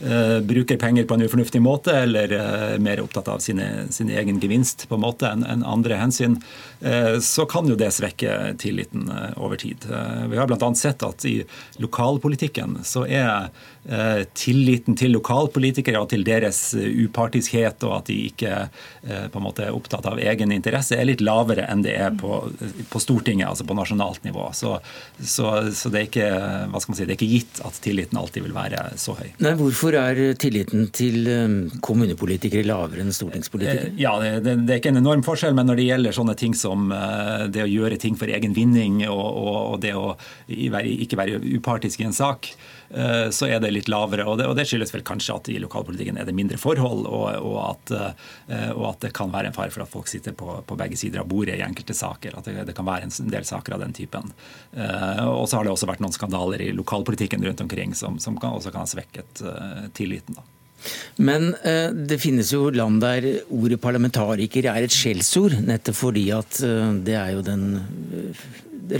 eh, 0.00 0.38
bruker 0.40 0.76
penger 0.76 1.04
på 1.04 1.14
en 1.14 1.22
ufornuftig 1.22 1.62
måte, 1.62 1.94
eller 2.04 2.32
er 2.36 2.78
mer 2.82 3.02
opptatt 3.02 3.28
av 3.28 3.42
sine, 3.44 3.86
sin 3.90 4.10
egen 4.10 4.40
gevinst 4.42 4.86
på 4.88 4.98
en 4.98 5.04
måte 5.04 5.30
enn 5.30 5.44
en 5.44 5.64
andre 5.66 5.98
hensyn, 6.00 6.38
eh, 6.80 7.18
så 7.24 7.46
kan 7.50 7.68
jo 7.68 7.78
det 7.78 7.92
svekke 7.96 8.54
tilliten 8.60 9.08
eh, 9.10 9.32
over 9.40 9.60
tid. 9.60 9.86
Eh, 9.90 10.26
vi 10.32 10.40
har 10.40 10.50
bl.a. 10.50 10.74
sett 10.74 11.04
at 11.06 11.24
i 11.28 11.40
lokalpolitikken 11.82 12.80
så 12.86 13.06
er 13.06 13.50
Eh, 13.88 14.24
tilliten 14.36 14.92
til 14.92 15.14
lokalpolitikere 15.16 15.29
og 15.30 16.08
til 16.10 16.24
deres 16.26 16.60
eh, 16.74 16.88
upartiskhet, 17.04 17.84
og 17.86 17.96
at 18.00 18.10
de 18.10 18.16
ikke 18.30 18.52
eh, 18.56 19.26
på 19.30 19.40
en 19.40 19.44
måte 19.44 19.66
er 19.66 19.76
opptatt 19.76 20.06
av 20.10 20.18
egen 20.18 20.52
interesse, 20.52 20.96
er 20.96 21.08
litt 21.08 21.22
lavere 21.24 21.66
enn 21.70 21.84
det 21.84 21.94
er 21.96 22.14
på, 22.18 22.42
på 22.90 23.02
Stortinget, 23.02 23.48
altså 23.48 23.66
på 23.68 23.76
nasjonalt 23.78 24.24
nivå. 24.24 24.50
Så, 24.56 24.78
så, 25.18 25.52
så, 25.74 25.92
det, 25.92 26.00
er 26.00 26.08
ikke, 26.08 26.30
hva 26.72 26.80
skal 26.82 26.92
man 26.92 26.98
si, 26.98 27.06
det 27.06 27.14
er 27.14 27.18
ikke 27.18 27.30
gitt 27.30 27.62
at 27.66 27.80
tilliten 27.84 28.20
alltid 28.20 28.46
vil 28.46 28.56
være 28.56 28.84
så 29.00 29.16
høy. 29.18 29.28
Nei, 29.44 29.54
Hvorfor 29.60 29.96
er 29.98 30.20
tilliten 30.40 30.88
til 30.94 31.28
kommunepolitikere 31.84 32.66
lavere 32.66 33.04
enn 33.04 33.14
stortingspolitikere? 33.14 33.94
Ja, 34.00 34.16
det, 34.22 34.56
det, 34.64 34.66
er 34.66 34.82
ikke 34.82 34.94
en 34.94 35.02
enorm 35.02 35.24
forskjell, 35.26 35.56
men 35.56 35.70
når 35.70 35.80
det 35.80 35.88
gjelder 35.88 36.16
sånne 36.16 36.36
ting 36.38 36.56
som 36.58 36.90
det 37.52 37.64
å 37.64 37.70
gjøre 37.70 38.00
ting 38.00 38.18
for 38.18 38.30
egen 38.30 38.54
vinning 38.56 39.02
og, 39.08 39.20
og, 39.20 39.56
og 39.74 39.80
det 39.84 39.94
å 39.96 40.14
ikke 40.50 41.18
være 41.20 41.40
upartisk 41.58 42.02
i 42.02 42.08
en 42.08 42.16
sak, 42.16 42.52
så 42.90 43.46
er 43.46 43.60
det 43.62 43.68
litt 43.70 43.88
lavere. 43.90 44.24
Og 44.26 44.38
det, 44.40 44.48
og 44.50 44.56
det, 44.58 44.64
skyldes 44.66 44.90
vel 44.90 45.04
kanskje 45.06 45.36
at 45.36 45.50
i 45.52 45.58
lokalpolitikken 45.62 46.18
er 46.18 46.26
det 46.26 46.34
mindre 46.34 46.58
forhold, 46.58 47.04
og, 47.06 47.26
og, 47.38 47.56
at, 47.62 47.92
og 48.74 48.84
at, 48.88 49.00
det 49.04 49.12
kan 49.14 49.30
være 49.30 49.52
en 49.52 49.54
fare 49.54 49.70
for 49.70 49.84
at 49.84 49.92
folk 49.92 50.10
sitter 50.10 50.34
på, 50.34 50.56
på 50.66 50.78
begge 50.80 50.98
sider 50.98 51.22
av 51.22 51.30
bordet 51.30 51.60
i 51.60 51.62
enkelte 51.62 51.94
saker. 51.94 52.34
At 52.40 52.50
det, 52.50 52.56
det, 52.66 52.74
kan 52.74 52.88
være 52.88 53.06
en 53.06 53.30
del 53.30 53.46
saker 53.46 53.76
av 53.76 53.84
den 53.84 53.94
typen. 53.94 54.32
Og 54.74 55.46
så 55.46 55.60
har 55.60 55.68
det 55.68 55.74
også 55.76 55.90
vært 55.90 56.02
noen 56.02 56.16
skandaler 56.16 56.66
i 56.66 56.72
lokalpolitikken 56.74 57.46
rundt 57.46 57.62
omkring 57.62 57.94
som, 57.94 58.18
som 58.18 58.38
kan, 58.42 58.58
også 58.58 58.74
kan 58.74 58.82
ha 58.82 58.90
svekket 58.90 59.44
tilliten. 59.94 60.40
da. 60.40 60.48
Men 61.16 61.54
eh, 61.54 61.90
det 61.92 62.20
finnes 62.22 62.52
jo 62.54 62.70
land 62.72 63.02
der 63.04 63.26
ordet 63.52 63.80
parlamentariker 63.82 64.70
er 64.72 64.86
et 64.86 64.94
skjellsord, 64.94 65.58
nettopp 65.66 65.98
fordi 65.98 66.26
at 66.34 66.60
eh, 66.64 66.92
det 67.06 67.16
er 67.20 67.34
jo 67.36 67.44
den 67.46 67.64
eh, 67.76 68.44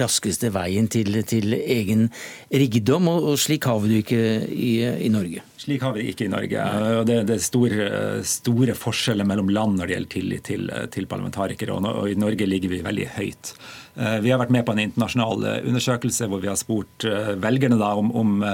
raskeste 0.00 0.50
veien 0.54 0.88
til, 0.92 1.20
til 1.28 1.54
egen 1.58 2.08
rikdom, 2.52 3.08
og, 3.10 3.30
og, 3.32 3.38
slik 3.40 3.68
har 3.68 3.80
vi 3.82 3.92
det 3.92 4.00
ikke 4.04 4.22
i, 4.50 4.70
i, 5.06 5.10
Norge. 5.12 5.44
Slik 5.60 5.84
har 5.84 5.94
vi 5.96 6.04
det 6.04 6.14
ikke 6.14 6.28
i 6.28 6.32
Norge. 6.32 6.64
Det, 7.08 7.20
det 7.28 7.36
er 7.36 7.44
store, 7.44 7.90
store, 8.26 8.76
forskjeller 8.78 9.28
mellom 9.28 9.52
land 9.52 9.78
når 9.78 9.90
det 9.90 9.96
gjelder 9.96 10.14
tillit 10.16 10.48
til, 10.50 10.72
til 10.94 11.10
parlamentarikere, 11.10 11.76
og, 11.76 11.88
og 12.04 12.10
i 12.10 12.18
Norge 12.18 12.48
ligger 12.48 12.74
vi 12.74 12.82
veldig 12.86 13.08
høyt. 13.18 13.54
Eh, 13.95 14.18
vi 14.22 14.30
har 14.30 14.38
vært 14.38 14.53
med 14.55 14.64
på 14.66 14.74
en 14.74 14.82
internasjonal 14.84 15.45
eh, 15.49 15.57
undersøkelse 15.68 16.28
hvor 16.30 16.43
vi 16.43 16.51
har 16.51 16.59
spurt 16.59 17.05
eh, 17.09 17.32
velgerne 17.43 17.78
da 17.80 17.91
om, 17.99 18.11
om 18.16 18.45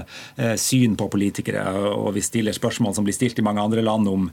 syn 0.61 0.97
på 0.99 1.09
politikere. 1.13 1.63
og 1.93 2.15
Vi 2.17 2.23
stiller 2.25 2.57
spørsmål 2.57 2.95
som 2.97 3.07
blir 3.07 3.15
stilt 3.17 3.39
i 3.39 3.45
mange 3.45 3.63
andre 3.63 3.83
land 3.85 4.09
om, 4.11 4.27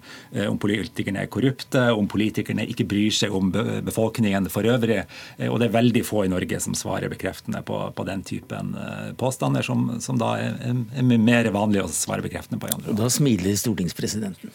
om 0.47 0.57
politikerne 0.61 1.23
er 1.23 1.31
korrupte, 1.31 1.81
om 1.95 2.07
politikerne 2.09 2.65
ikke 2.69 2.87
bryr 2.89 3.13
seg 3.15 3.35
om 3.35 3.51
befolkningen 3.53 4.49
for 4.51 4.67
øvrig. 4.67 5.01
Og 5.49 5.59
det 5.59 5.67
er 5.67 5.75
veldig 5.75 6.03
få 6.07 6.23
i 6.25 6.31
Norge 6.31 6.59
som 6.63 6.75
svarer 6.77 7.11
bekreftende 7.11 7.63
på, 7.65 7.79
på 7.95 8.07
den 8.07 8.23
typen 8.27 8.73
påstander, 9.19 9.65
som, 9.65 9.85
som 10.03 10.19
da 10.21 10.33
er, 10.41 10.57
er, 10.63 11.03
mer 11.13 11.51
vanlig 11.55 11.83
å 11.83 11.91
svare 11.91 12.25
bekreftende 12.25 12.61
på 12.61 12.69
i 12.69 12.75
andre 12.75 12.91
land. 12.91 13.03
Da 13.03 13.11
smiler 13.13 13.59
stortingspresidenten. 13.59 14.53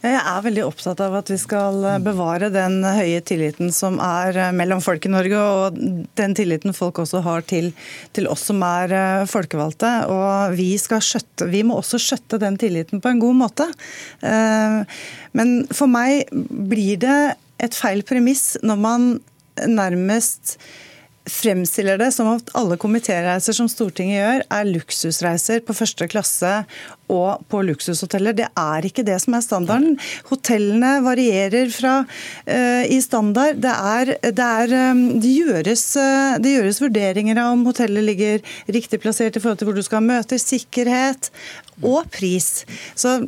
Jeg 0.00 0.16
er 0.16 0.44
veldig 0.46 0.62
opptatt 0.64 1.00
av 1.04 1.12
at 1.18 1.28
vi 1.28 1.36
skal 1.36 1.82
eh, 1.84 1.98
bevare 2.00 2.48
den 2.52 2.78
høye 2.86 3.20
tilliten 3.26 3.68
som 3.74 3.98
er 4.00 4.38
eh, 4.46 4.52
mellom 4.56 4.80
folk 4.80 5.04
i 5.04 5.12
Norge, 5.12 5.36
og 5.36 5.76
den 6.16 6.36
tilliten 6.36 6.72
folk 6.76 7.02
også 7.02 7.20
har 7.26 7.44
til, 7.44 7.68
til 8.16 8.28
oss 8.32 8.46
som 8.48 8.64
er 8.64 8.94
eh, 8.96 9.26
folkevalgte. 9.28 9.90
Og 10.08 10.56
vi, 10.56 10.70
skjøtte, 10.80 11.50
vi, 11.52 11.60
må 11.68 11.76
også 11.82 12.00
skjøtte 12.00 12.40
den 12.40 12.56
tilliten 12.60 13.04
på 13.04 13.12
en 13.12 13.20
god 13.20 13.36
måte. 13.42 13.66
Men 15.36 15.50
for 15.68 15.90
meg 15.90 16.30
blir 16.32 16.96
det 17.00 17.18
et 17.60 17.76
feil 17.76 18.00
premiss 18.08 18.54
når 18.64 18.80
man 18.80 19.10
nærmest 19.68 20.56
fremstiller 21.28 21.98
det 22.00 22.08
som 22.14 22.30
at 22.32 22.48
alle 22.56 22.78
komitéreiser 22.80 23.54
som 23.56 23.68
Stortinget 23.68 24.16
gjør, 24.16 24.44
er 24.56 24.68
luksusreiser 24.70 25.60
på 25.66 25.76
første 25.76 26.08
klasse 26.10 26.52
og 27.12 27.42
på 27.52 27.60
luksushoteller. 27.66 28.36
Det 28.38 28.48
er 28.48 28.86
ikke 28.88 29.04
det 29.06 29.18
som 29.22 29.36
er 29.36 29.44
standarden. 29.44 29.98
Hotellene 30.30 30.94
varierer 31.04 31.70
fra 31.74 32.00
uh, 32.06 32.84
i 32.88 33.00
standard. 33.04 33.60
Det, 33.60 33.74
er, 33.94 34.14
det, 34.30 34.48
er, 34.64 34.76
um, 34.92 35.04
det, 35.20 35.34
gjøres, 35.42 35.84
uh, 36.00 36.38
det, 36.40 36.56
gjøres, 36.56 36.82
vurderinger 36.82 37.42
av 37.42 37.54
om 37.56 37.66
hotellet 37.68 38.06
ligger 38.06 38.54
riktig 38.72 39.02
plassert 39.02 39.36
i 39.36 39.42
forhold 39.42 39.60
til 39.60 39.70
hvor 39.70 39.76
du 39.76 39.84
skal 39.86 40.06
møte, 40.06 40.40
sikkerhet 40.40 41.30
og 41.84 42.08
pris. 42.14 42.64
Så 42.98 43.20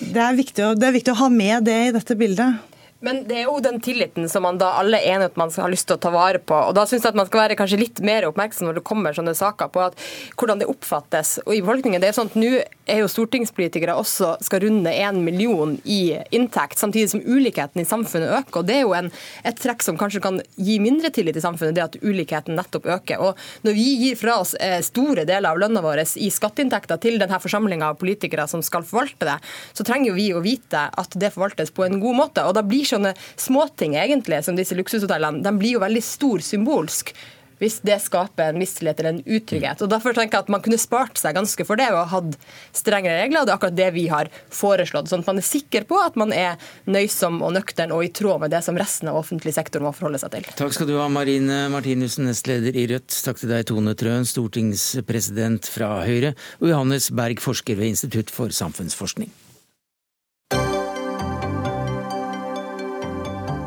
det 0.00 0.20
er 0.20 0.36
viktig 0.36 0.64
å, 0.64 0.74
er 0.76 0.96
viktig 0.96 1.14
å 1.14 1.22
ha 1.24 1.32
med 1.32 1.64
det 1.68 1.80
i 1.88 1.94
dette 1.96 2.16
bildet. 2.18 2.69
Men 3.00 3.22
det 3.24 3.38
er 3.40 3.46
jo 3.48 3.60
den 3.64 3.78
tilliten 3.80 4.28
som 4.28 4.44
man 4.44 4.58
da 4.60 4.74
alle 4.76 4.98
er 5.00 5.14
enige 5.14 5.30
at 5.30 5.38
man 5.40 5.52
har 5.54 5.72
lyst 5.72 5.86
til 5.88 5.96
å 5.96 6.02
ta 6.02 6.10
vare 6.12 6.40
på. 6.42 6.56
Og 6.68 6.74
da 6.76 6.84
syns 6.88 7.06
jeg 7.06 7.14
at 7.14 7.16
man 7.16 7.28
skal 7.30 7.46
være 7.46 7.56
kanskje 7.56 7.80
litt 7.80 8.02
mer 8.04 8.26
oppmerksom 8.28 8.68
når 8.68 8.76
det 8.76 8.84
kommer 8.90 9.16
sånne 9.16 9.32
saker 9.36 9.70
på 9.72 9.86
at, 9.86 9.96
hvordan 10.36 10.60
det 10.60 10.68
oppfattes. 10.68 11.38
Og 11.46 11.54
i 11.56 11.62
befolkningen, 11.64 12.02
det 12.02 12.10
er 12.10 12.16
sånn 12.18 12.28
at 12.28 12.36
Nå 12.40 12.50
er 12.90 13.02
jo 13.02 13.08
stortingspolitikere 13.10 13.94
også 13.96 14.34
skal 14.44 14.64
runde 14.64 14.92
én 14.92 15.20
million 15.24 15.76
i 15.84 16.16
inntekt, 16.34 16.80
samtidig 16.80 17.12
som 17.12 17.22
ulikheten 17.24 17.82
i 17.82 17.86
samfunnet 17.88 18.32
øker. 18.40 18.60
og 18.60 18.68
Det 18.68 18.76
er 18.76 18.84
jo 18.84 18.94
en, 18.96 19.10
et 19.46 19.60
trekk 19.60 19.84
som 19.84 19.98
kanskje 20.00 20.22
kan 20.24 20.40
gi 20.56 20.78
mindre 20.82 21.12
tillit 21.14 21.38
i 21.38 21.44
samfunnet, 21.44 21.76
det 21.76 21.84
at 21.86 21.98
ulikheten 22.02 22.58
nettopp 22.58 22.88
øker. 22.96 23.22
Og 23.22 23.38
Når 23.64 23.76
vi 23.76 23.86
gir 24.02 24.20
fra 24.20 24.36
oss 24.42 24.54
eh, 24.60 24.80
store 24.84 25.24
deler 25.28 25.52
av 25.52 25.60
lønna 25.62 25.84
vår 25.84 26.02
i 26.20 26.30
skatteinntekter 26.32 27.00
til 27.00 27.20
denne 27.20 27.40
forsamlinga 27.40 27.92
av 27.92 28.00
politikere 28.00 28.48
som 28.50 28.64
skal 28.64 28.84
forvalte 28.84 29.28
det, 29.28 29.38
så 29.76 29.86
trenger 29.86 30.10
jo 30.10 30.18
vi 30.18 30.28
å 30.34 30.44
vite 30.44 30.86
at 30.90 31.16
det 31.20 31.32
forvaltes 31.34 31.72
på 31.72 31.86
en 31.86 32.00
god 32.02 32.20
måte. 32.24 32.44
og 32.44 32.56
da 32.56 32.64
blir 32.66 32.89
sånne 32.94 33.14
småting 33.40 33.98
egentlig, 34.00 34.42
som 34.46 34.58
disse 34.58 34.78
luksushotellene, 34.78 35.44
de 35.44 35.54
blir 35.58 35.78
jo 35.78 35.84
veldig 35.84 36.04
stor 36.04 36.42
symbolsk 36.44 37.14
hvis 37.60 37.80
det 37.84 37.98
skaper 38.02 38.50
en 38.50 38.60
mistillit 38.60 39.00
eller 39.00 39.18
en 39.18 39.22
utrygghet. 39.24 39.82
Og 39.84 39.90
Derfor 39.92 40.16
tenker 40.16 40.38
jeg 40.38 40.46
at 40.46 40.52
Man 40.52 40.62
kunne 40.64 40.80
spart 40.80 41.20
seg 41.20 41.36
ganske 41.36 41.66
for 41.68 41.80
det 41.80 41.90
og 41.92 42.08
hatt 42.12 42.38
strengere 42.76 43.20
regler. 43.20 43.42
og 43.42 43.46
Det 43.46 43.52
er 43.52 43.58
akkurat 43.58 43.76
det 43.76 43.90
vi 43.96 44.06
har 44.12 44.30
foreslått. 44.54 45.10
Sånn 45.10 45.24
at 45.24 45.30
man 45.30 45.42
er 45.42 45.46
sikker 45.46 45.84
på 45.88 45.98
at 46.00 46.16
man 46.20 46.32
er 46.32 46.56
nøysom 46.90 47.40
og 47.44 47.54
nøktern 47.58 47.92
og 47.96 48.04
i 48.06 48.12
tråd 48.16 48.46
med 48.46 48.54
det 48.54 48.62
som 48.64 48.78
resten 48.80 49.12
av 49.12 49.20
offentlig 49.20 49.54
sektor 49.56 49.84
må 49.84 49.92
forholde 49.96 50.22
seg 50.22 50.34
til. 50.36 50.48
Takk 50.56 50.76
skal 50.76 50.88
du 50.88 50.96
ha, 50.98 51.08
Marine 51.12 51.66
Martinussen, 51.72 52.28
nestleder 52.30 52.76
i 52.76 52.86
Rødt. 52.90 53.12
Takk 53.26 53.42
til 53.42 53.52
deg, 53.52 53.66
Tone 53.68 53.94
Trøen, 53.98 54.26
stortingspresident 54.28 55.68
fra 55.70 56.00
Høyre, 56.08 56.34
og 56.62 56.72
Johannes 56.72 57.10
Berg, 57.12 57.44
forsker 57.44 57.78
ved 57.78 57.92
Institutt 57.94 58.32
for 58.32 58.52
samfunnsforskning. 58.54 59.30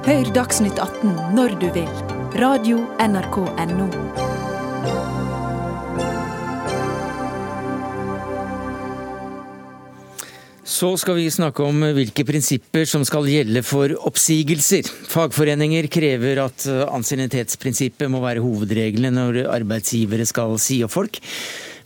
Hør 0.03 0.27
Dagsnytt 0.35 0.81
18 0.83 1.13
når 1.31 1.53
du 1.61 1.69
vil. 1.71 1.87
Radio 2.35 2.81
NRK 2.99 3.37
Radio.nrk.no. 3.39 3.85
Så 10.67 10.89
skal 10.99 11.15
vi 11.21 11.29
snakke 11.31 11.63
om 11.63 11.79
hvilke 11.95 12.25
prinsipper 12.27 12.83
som 12.83 13.07
skal 13.07 13.31
gjelde 13.31 13.63
for 13.63 13.95
oppsigelser. 14.09 14.91
Fagforeninger 15.07 15.87
krever 15.87 16.43
at 16.49 16.67
ansiennitetsprinsippet 16.67 18.11
må 18.11 18.19
være 18.25 18.43
hovedregelen 18.43 19.15
når 19.15 19.45
arbeidsgivere 19.55 20.27
skal 20.27 20.59
si 20.59 20.83
opp 20.83 20.97
folk. 20.99 21.23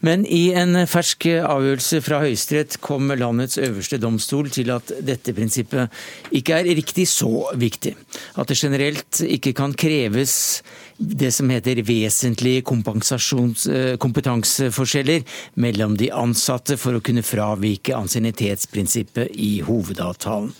Men 0.05 0.25
i 0.25 0.51
en 0.57 0.77
fersk 0.89 1.25
avgjørelse 1.41 2.01
fra 2.05 2.21
Høyesterett 2.21 2.77
kom 2.83 3.09
landets 3.17 3.57
øverste 3.61 3.99
domstol 4.01 4.51
til 4.53 4.71
at 4.75 4.91
dette 5.05 5.33
prinsippet 5.33 5.93
ikke 6.37 6.59
er 6.59 6.69
riktig 6.77 7.07
så 7.09 7.47
viktig. 7.57 7.95
At 8.37 8.51
det 8.51 8.59
generelt 8.59 9.21
ikke 9.25 9.55
kan 9.57 9.73
kreves 9.77 10.61
det 10.97 11.31
som 11.35 11.49
heter 11.53 11.83
vesentlige 11.85 12.63
eh, 12.63 13.95
kompetanseforskjeller 14.01 15.25
mellom 15.61 15.97
de 15.97 16.11
ansatte 16.11 16.77
for 16.77 16.97
å 16.97 17.01
kunne 17.01 17.25
fravike 17.25 17.95
ansiennitetsprinsippet 17.97 19.33
i 19.33 19.59
hovedavtalen. 19.65 20.53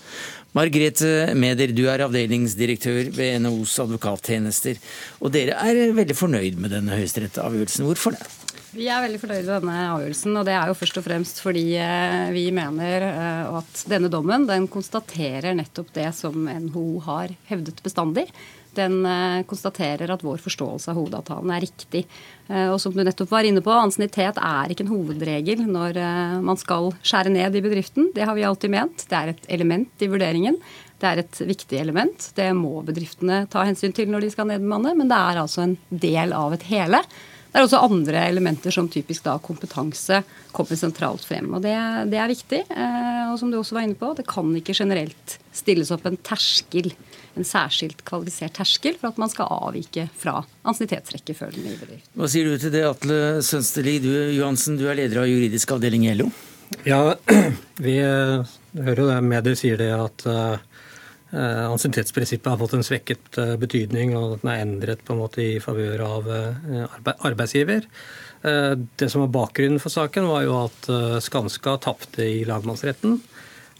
Margrethe 0.56 1.34
Meder, 1.36 1.74
du 1.76 1.84
er 1.92 2.02
avdelingsdirektør 2.06 3.10
ved 3.14 3.42
NHOs 3.44 3.76
advokattjenester. 3.84 4.78
Og 5.20 5.34
dere 5.34 5.58
er 5.60 5.92
veldig 5.94 6.16
fornøyd 6.16 6.56
med 6.62 6.72
denne 6.72 6.96
høyesterettsavgjørelsen. 6.96 7.84
Hvorfor 7.84 8.16
det? 8.16 8.24
Vi 8.68 8.84
er 8.92 9.00
veldig 9.00 9.18
fornøyd 9.22 9.46
med 9.46 9.62
denne 9.62 9.76
avgjørelsen. 9.94 10.36
og 10.36 10.44
Det 10.44 10.52
er 10.52 10.68
jo 10.68 10.76
først 10.76 11.00
og 11.00 11.04
fremst 11.06 11.40
fordi 11.40 11.64
eh, 11.80 12.28
vi 12.34 12.44
mener 12.52 13.06
eh, 13.06 13.58
at 13.60 13.84
denne 13.88 14.10
dommen 14.12 14.44
den 14.48 14.68
konstaterer 14.68 15.56
nettopp 15.56 15.92
det 15.96 16.10
som 16.16 16.44
NHO 16.44 16.86
har 17.06 17.32
hevdet 17.48 17.80
bestandig. 17.84 18.26
Den 18.76 19.00
eh, 19.08 19.40
konstaterer 19.48 20.12
at 20.12 20.24
vår 20.24 20.42
forståelse 20.44 20.92
av 20.92 21.00
hovedavtalen 21.00 21.54
er 21.54 21.64
riktig. 21.64 22.04
Og 22.48 22.78
som 22.80 22.94
du 22.96 23.02
nettopp 23.04 23.28
var 23.28 23.44
inne 23.44 23.60
på, 23.60 23.72
Ansiennitet 23.76 24.38
er 24.40 24.72
ikke 24.72 24.86
en 24.86 24.92
hovedregel 24.92 25.66
når 25.68 25.98
man 26.40 26.56
skal 26.56 26.94
skjære 27.04 27.32
ned 27.34 27.58
i 27.58 27.60
bedriften. 27.60 28.06
Det 28.16 28.24
har 28.24 28.32
vi 28.38 28.46
alltid 28.48 28.72
ment. 28.72 29.04
Det 29.04 29.18
er 29.18 29.32
et 29.34 29.50
element 29.52 30.04
i 30.04 30.08
vurderingen. 30.08 30.56
Det 30.96 31.10
er 31.10 31.20
et 31.20 31.40
viktig 31.50 31.76
element. 31.76 32.30
Det 32.38 32.48
må 32.56 32.80
bedriftene 32.88 33.42
ta 33.52 33.66
hensyn 33.68 33.92
til 33.92 34.08
når 34.08 34.24
de 34.24 34.32
skal 34.32 34.48
nedbemanne, 34.48 34.94
men 34.96 35.12
det 35.12 35.18
er 35.18 35.42
altså 35.42 35.66
en 35.66 35.76
del 35.92 36.32
av 36.36 36.56
et 36.56 36.64
hele. 36.70 37.02
Det 37.48 37.56
er 37.56 37.64
også 37.64 37.80
andre 37.80 38.22
elementer 38.28 38.74
som 38.74 38.90
typisk 38.92 39.24
da 39.24 39.38
kompetanse 39.40 40.20
kommer 40.52 40.78
sentralt 40.78 41.24
frem. 41.24 41.48
og 41.56 41.62
Det, 41.64 41.74
det 42.12 42.20
er 42.20 42.30
viktig. 42.30 42.60
Eh, 42.68 43.22
og 43.30 43.38
som 43.40 43.52
du 43.52 43.58
også 43.58 43.78
var 43.78 43.86
inne 43.86 43.96
på, 43.98 44.12
det 44.18 44.26
kan 44.28 44.50
ikke 44.58 44.76
generelt 44.76 45.38
stilles 45.56 45.90
opp 45.94 46.04
en 46.08 46.18
terskel, 46.28 46.90
en 47.38 47.48
særskilt 47.48 48.04
kvalifisert 48.08 48.58
terskel 48.60 48.98
for 49.00 49.10
at 49.10 49.20
man 49.22 49.32
skal 49.32 49.48
avvike 49.48 50.08
fra 50.20 50.42
ansiennitetsrekkefølgen 50.68 51.64
i 51.64 51.74
bedriften. 51.78 52.12
Hva 52.20 52.30
sier 52.30 52.50
du 52.50 52.60
til 52.60 52.74
det, 52.74 52.84
Atle 52.88 53.18
Sønsteli, 53.46 53.98
du, 54.04 54.12
Johansen, 54.36 54.76
du 54.80 54.86
er 54.88 55.00
leder 55.00 55.24
av 55.24 55.30
juridisk 55.30 55.72
avdeling 55.78 56.04
i 56.08 56.14
LO? 56.20 56.28
Ja, 56.84 57.16
vi 57.86 57.96
hører 58.04 59.00
jo 59.02 59.08
det 59.08 59.22
medier 59.24 59.56
sier 59.56 59.80
det 59.80 59.88
at 59.96 60.28
uh, 60.28 60.58
Eh, 60.58 60.77
ansiennitetsprinsippet 61.36 62.48
har 62.48 62.58
fått 62.60 62.74
en 62.78 62.86
svekket 62.86 63.38
eh, 63.38 63.56
betydning, 63.60 64.14
og 64.16 64.38
den 64.40 64.52
er 64.52 64.62
endret 64.64 65.02
på 65.04 65.12
en 65.12 65.20
måte 65.20 65.42
i 65.44 65.58
favør 65.60 66.04
av 66.06 66.30
eh, 66.32 66.86
arbeidsgiver. 67.28 67.88
Det 68.38 69.08
som 69.10 69.24
var 69.24 69.32
bakgrunnen 69.34 69.80
for 69.82 69.90
saken, 69.90 70.28
var 70.30 70.44
jo 70.44 70.52
at 70.60 70.84
Skanska 71.26 71.72
tapte 71.82 72.22
i 72.22 72.44
lagmannsretten 72.46 73.16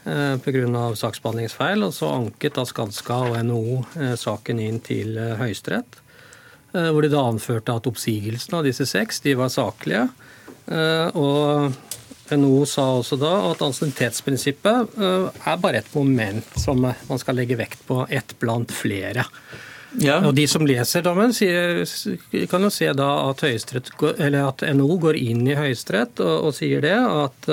pga. 0.02 0.80
saksbehandlingsfeil. 0.98 1.84
og 1.86 1.94
Så 1.94 2.08
anket 2.10 2.56
da 2.58 2.64
Skanska 2.66 3.20
og 3.28 3.36
NHO 3.46 4.16
saken 4.18 4.58
inn 4.58 4.80
til 4.82 5.14
Høyesterett, 5.14 6.00
hvor 6.74 7.06
de 7.06 7.12
da 7.12 7.22
anførte 7.22 7.78
at 7.78 7.86
oppsigelsene 7.86 8.58
av 8.58 8.66
disse 8.66 8.88
seks 8.90 9.22
de 9.22 9.36
var 9.38 9.54
saklige. 9.54 10.08
Og 11.14 11.78
NHO 12.36 12.64
sa 12.68 12.84
også 12.98 13.18
da 13.20 13.32
at 13.50 13.62
ansiennitetsprinsippet 13.64 14.98
er 14.98 15.62
bare 15.62 15.80
et 15.82 15.90
moment 15.94 16.58
som 16.60 16.82
man 16.84 17.22
skal 17.22 17.38
legge 17.38 17.58
vekt 17.58 17.84
på, 17.88 18.02
ett 18.10 18.34
blant 18.40 18.74
flere. 18.74 19.24
Ja. 19.96 20.18
Og 20.20 20.34
De 20.36 20.44
som 20.50 20.66
leser 20.68 21.04
dommen, 21.06 21.32
kan 21.32 22.66
jo 22.66 22.72
se 22.72 22.90
da 22.92 23.10
at, 23.30 23.44
at 23.44 24.66
NHO 24.76 24.98
går 25.06 25.20
inn 25.20 25.46
i 25.48 25.56
Høyesterett 25.56 26.20
og, 26.20 26.34
og, 26.50 26.56
sier 26.58 26.84
det, 26.84 26.96
at 26.98 27.48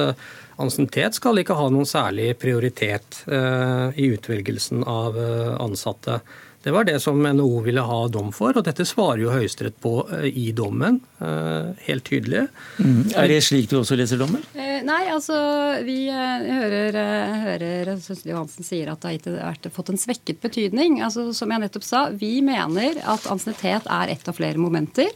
ansiennitet 0.62 1.18
skal 1.18 1.40
ikke 1.42 1.58
ha 1.58 1.68
noen 1.72 1.88
særlig 1.88 2.34
prioritet 2.40 3.22
uh, 3.28 3.92
i 3.96 4.10
utvelgelsen 4.16 4.86
av 4.88 5.18
uh, 5.20 5.56
ansatte. 5.64 6.22
Det 6.66 6.72
var 6.72 6.84
det 6.84 7.00
som 7.00 7.22
NHO 7.22 7.60
ville 7.62 7.82
ha 7.86 7.98
dom 8.10 8.32
for, 8.34 8.58
og 8.58 8.64
dette 8.66 8.88
svarer 8.90 9.20
jo 9.22 9.30
Høyesterett 9.30 9.76
på 9.84 10.00
eh, 10.18 10.32
i 10.34 10.48
dommen. 10.58 10.98
Eh, 11.22 11.68
helt 11.86 12.08
tydelig. 12.08 12.48
Mm. 12.82 13.04
Er 13.14 13.30
det 13.30 13.38
slik 13.46 13.70
du 13.70 13.76
også 13.78 13.94
leser 14.00 14.18
dommen? 14.18 14.42
Eh, 14.58 14.80
nei, 14.82 15.04
altså 15.14 15.38
vi 15.86 16.10
hører, 16.10 16.98
hører 17.44 17.94
Sønstli 18.02 18.34
Johansen 18.34 18.66
sier 18.66 18.90
at 18.96 19.06
det 19.06 19.38
har 19.38 19.62
fått 19.78 19.94
en 19.94 20.02
svekket 20.02 20.42
betydning. 20.42 20.98
Altså, 21.06 21.28
som 21.38 21.54
jeg 21.54 21.68
nettopp 21.68 21.86
sa, 21.86 22.04
vi 22.18 22.40
mener 22.42 22.98
at 23.14 23.30
ansiennitet 23.30 23.86
er 23.86 24.16
ett 24.18 24.26
av 24.26 24.42
flere 24.42 24.58
momenter. 24.58 25.14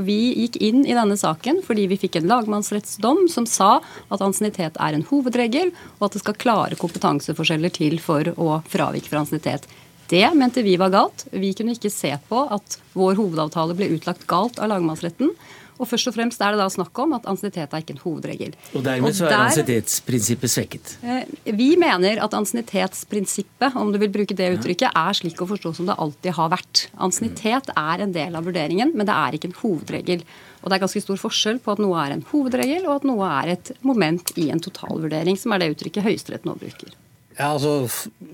Vi 0.00 0.20
gikk 0.46 0.56
inn 0.64 0.86
i 0.88 0.96
denne 0.96 1.20
saken 1.20 1.60
fordi 1.66 1.90
vi 1.92 2.00
fikk 2.06 2.22
en 2.22 2.30
lagmannsrettsdom 2.32 3.26
som 3.28 3.44
sa 3.44 3.82
at 4.08 4.24
ansiennitet 4.24 4.80
er 4.80 4.96
en 4.96 5.04
hovedregel, 5.10 5.76
og 5.98 6.08
at 6.08 6.16
det 6.16 6.24
skal 6.24 6.40
klare 6.40 6.80
kompetanseforskjeller 6.80 7.82
til 7.84 8.00
for 8.00 8.32
å 8.40 8.62
fravike 8.72 9.12
fra 9.12 9.26
ansiennitet. 9.26 9.68
Det 10.10 10.24
mente 10.38 10.62
vi 10.62 10.76
var 10.80 10.92
galt. 10.94 11.26
Vi 11.34 11.52
kunne 11.56 11.74
ikke 11.76 11.92
se 11.92 12.12
på 12.28 12.46
at 12.54 12.78
vår 12.96 13.18
hovedavtale 13.18 13.76
ble 13.78 13.90
utlagt 13.96 14.26
galt 14.30 14.60
av 14.62 14.70
lagmannsretten. 14.72 15.32
Og 15.76 15.88
først 15.90 16.08
og 16.08 16.14
fremst 16.16 16.40
er 16.40 16.54
det 16.54 16.60
da 16.60 16.68
snakk 16.72 16.96
om 17.02 17.12
at 17.18 17.26
ansiennitet 17.28 17.74
er 17.74 17.82
ikke 17.82 17.96
en 17.96 18.00
hovedregel. 18.00 18.54
Og 18.72 18.84
dermed 18.86 19.16
så 19.16 19.26
er 19.26 19.32
der, 19.34 19.42
ansiennitetsprinsippet 19.50 20.52
svekket? 20.52 20.92
Eh, 21.04 21.52
vi 21.58 21.68
mener 21.80 22.22
at 22.24 22.36
ansiennitetsprinsippet, 22.38 23.76
om 23.76 23.92
du 23.92 24.00
vil 24.00 24.12
bruke 24.14 24.36
det 24.36 24.48
uttrykket, 24.56 24.96
er 24.96 25.18
slik 25.20 25.42
å 25.44 25.48
forstå 25.50 25.74
som 25.76 25.90
det 25.90 25.98
alltid 26.00 26.36
har 26.38 26.52
vært. 26.54 26.86
Ansiennitet 26.96 27.72
er 27.76 28.04
en 28.04 28.16
del 28.16 28.38
av 28.38 28.48
vurderingen, 28.48 28.94
men 28.96 29.08
det 29.08 29.16
er 29.16 29.36
ikke 29.36 29.52
en 29.52 29.58
hovedregel. 29.60 30.24
Og 30.62 30.70
det 30.70 30.78
er 30.78 30.86
ganske 30.86 31.04
stor 31.04 31.20
forskjell 31.20 31.60
på 31.62 31.76
at 31.76 31.82
noe 31.82 32.00
er 32.06 32.16
en 32.16 32.24
hovedregel, 32.32 32.88
og 32.88 33.02
at 33.02 33.10
noe 33.12 33.32
er 33.42 33.56
et 33.58 33.74
moment 33.86 34.32
i 34.40 34.48
en 34.54 34.62
totalvurdering, 34.62 35.36
som 35.36 35.52
er 35.52 35.62
det 35.62 35.74
uttrykket 35.76 36.08
Høyesterett 36.08 36.48
nå 36.48 36.56
bruker. 36.62 36.96
Ja, 37.36 37.50
altså, 37.52 37.84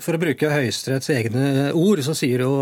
For 0.03 0.15
å 0.15 0.21
bruke 0.23 0.51
Høyesteretts 0.53 1.11
egne 1.11 1.73
ord, 1.75 1.99
så 2.07 2.15
sier 2.15 2.45
jo 2.45 2.53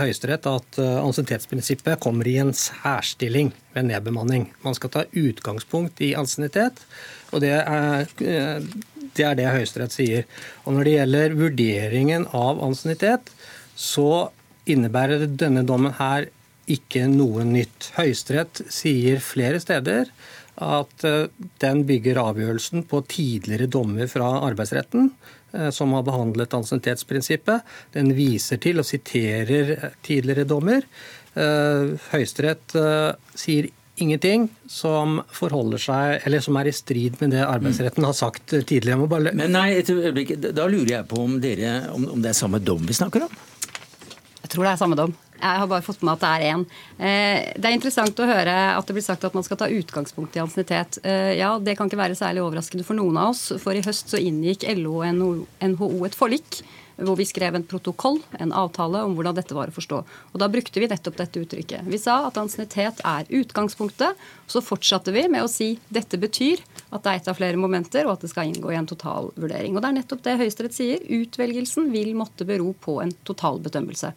Høyesterett 0.00 0.46
at 0.48 0.78
eh, 0.80 0.96
ansiennitetsprinsippet 0.96 2.00
kommer 2.00 2.28
i 2.28 2.38
en 2.40 2.54
særstilling 2.56 3.50
ved 3.74 3.90
nedbemanning. 3.90 4.46
Man 4.64 4.76
skal 4.78 4.94
ta 4.94 5.04
utgangspunkt 5.12 6.00
i 6.04 6.14
ansiennitet, 6.16 6.80
og 7.34 7.44
det 7.44 7.52
er, 7.58 8.08
eh, 8.24 8.64
det 9.12 9.26
er 9.28 9.36
det 9.36 9.52
Høyesterett 9.52 9.92
sier. 9.92 10.24
Og 10.64 10.78
Når 10.78 10.88
det 10.88 10.96
gjelder 10.96 11.38
vurderingen 11.42 12.26
av 12.32 12.64
ansiennitet, 12.64 13.28
så 13.76 14.30
innebærer 14.70 15.28
denne 15.28 15.66
dommen 15.68 15.98
her 16.00 16.30
ikke 16.70 17.04
noe 17.12 17.44
nytt. 17.44 17.90
Høyesterett 17.98 18.64
sier 18.72 19.20
flere 19.20 19.60
steder 19.60 20.08
at 20.60 21.04
eh, 21.08 21.28
den 21.64 21.84
bygger 21.88 22.22
avgjørelsen 22.22 22.86
på 22.90 23.04
tidligere 23.08 23.70
dommer 23.70 24.10
fra 24.10 24.32
arbeidsretten 24.44 25.12
Eh, 25.52 25.70
som 25.70 25.92
har 25.92 26.02
behandlet 26.06 26.54
ansiennitetsprinsippet. 26.54 27.66
Den 27.92 28.12
viser 28.14 28.60
til 28.62 28.78
og 28.82 28.86
siterer 28.86 29.90
tidligere 30.06 30.46
dommer. 30.46 30.86
Eh, 31.34 31.96
Høyesterett 32.12 32.74
eh, 32.78 33.10
sier 33.34 33.70
ingenting 34.00 34.46
som 34.70 35.18
forholder 35.34 35.82
seg, 35.82 36.20
eller 36.24 36.44
som 36.44 36.56
er 36.56 36.70
i 36.70 36.74
strid 36.74 37.18
med 37.20 37.34
det 37.34 37.42
arbeidsretten 37.44 38.06
har 38.06 38.14
sagt 38.16 38.54
tidligere. 38.54 39.08
Bare... 39.10 39.34
Men 39.36 39.52
nei, 39.56 39.72
et 39.80 39.90
øyeblikk, 39.90 40.36
Da 40.40 40.68
lurer 40.70 40.94
jeg 41.00 41.08
på 41.10 41.18
om, 41.24 41.36
dere, 41.42 41.74
om 41.92 42.22
det 42.22 42.30
er 42.30 42.38
samme 42.38 42.62
dom 42.62 42.86
vi 42.86 42.96
snakker 42.96 43.26
om? 43.26 43.34
Jeg 44.40 44.54
tror 44.54 44.64
det 44.64 44.72
er 44.72 44.80
samme 44.80 44.96
dom. 44.98 45.12
Jeg 45.40 45.60
har 45.62 45.70
bare 45.70 45.84
fått 45.84 46.02
med 46.04 46.14
at 46.14 46.24
det 46.24 46.30
er 46.30 46.46
én. 46.52 46.66
Eh, 46.98 47.52
det 47.56 47.70
er 47.70 47.76
interessant 47.76 48.20
å 48.20 48.28
høre 48.28 48.56
at 48.76 48.86
det 48.86 48.96
blir 48.96 49.06
sagt 49.06 49.24
at 49.24 49.36
man 49.36 49.46
skal 49.46 49.60
ta 49.60 49.70
utgangspunkt 49.72 50.36
i 50.36 50.42
ansiennitet. 50.42 51.00
Eh, 51.04 51.32
ja, 51.40 51.54
det 51.58 51.78
kan 51.78 51.88
ikke 51.88 52.00
være 52.00 52.18
særlig 52.18 52.44
overraskende 52.44 52.84
for 52.86 52.98
noen 52.98 53.16
av 53.20 53.32
oss, 53.32 53.46
for 53.62 53.76
i 53.76 53.84
høst 53.84 54.12
så 54.12 54.20
inngikk 54.20 54.68
LO 54.76 55.00
og 55.00 55.40
NHO 55.64 56.04
et 56.06 56.18
forlik 56.18 56.62
hvor 57.00 57.16
vi 57.16 57.26
skrev 57.28 57.54
en 57.56 57.64
protokoll, 57.66 58.18
en 58.38 58.52
avtale, 58.56 59.02
om 59.06 59.14
hvordan 59.16 59.36
dette 59.36 59.56
var 59.56 59.70
å 59.70 59.74
forstå. 59.74 60.00
Og 60.32 60.40
Da 60.40 60.48
brukte 60.52 60.80
vi 60.80 60.88
nettopp 60.90 61.16
dette 61.16 61.40
uttrykket. 61.40 61.86
Vi 61.88 62.00
sa 62.00 62.26
at 62.26 62.38
ansiennitet 62.40 63.00
er 63.04 63.30
utgangspunktet. 63.40 64.18
Så 64.50 64.62
fortsatte 64.64 65.12
vi 65.14 65.26
med 65.28 65.44
å 65.44 65.50
si 65.50 65.78
dette 65.88 66.18
betyr 66.20 66.60
at 66.90 67.02
det 67.02 67.10
er 67.10 67.20
ett 67.20 67.30
av 67.30 67.38
flere 67.38 67.60
momenter, 67.60 68.06
og 68.06 68.18
at 68.18 68.26
det 68.26 68.32
skal 68.32 68.50
inngå 68.50 68.72
i 68.72 68.78
en 68.78 68.88
totalvurdering. 68.90 69.76
Og 69.76 69.82
Det 69.82 69.88
er 69.88 69.98
nettopp 70.00 70.22
det 70.26 70.38
Høyesterett 70.40 70.76
sier. 70.76 71.00
Utvelgelsen 71.00 71.90
vil 71.92 72.14
måtte 72.14 72.44
bero 72.44 72.74
på 72.74 73.00
en 73.02 73.12
totalbedømmelse. 73.24 74.12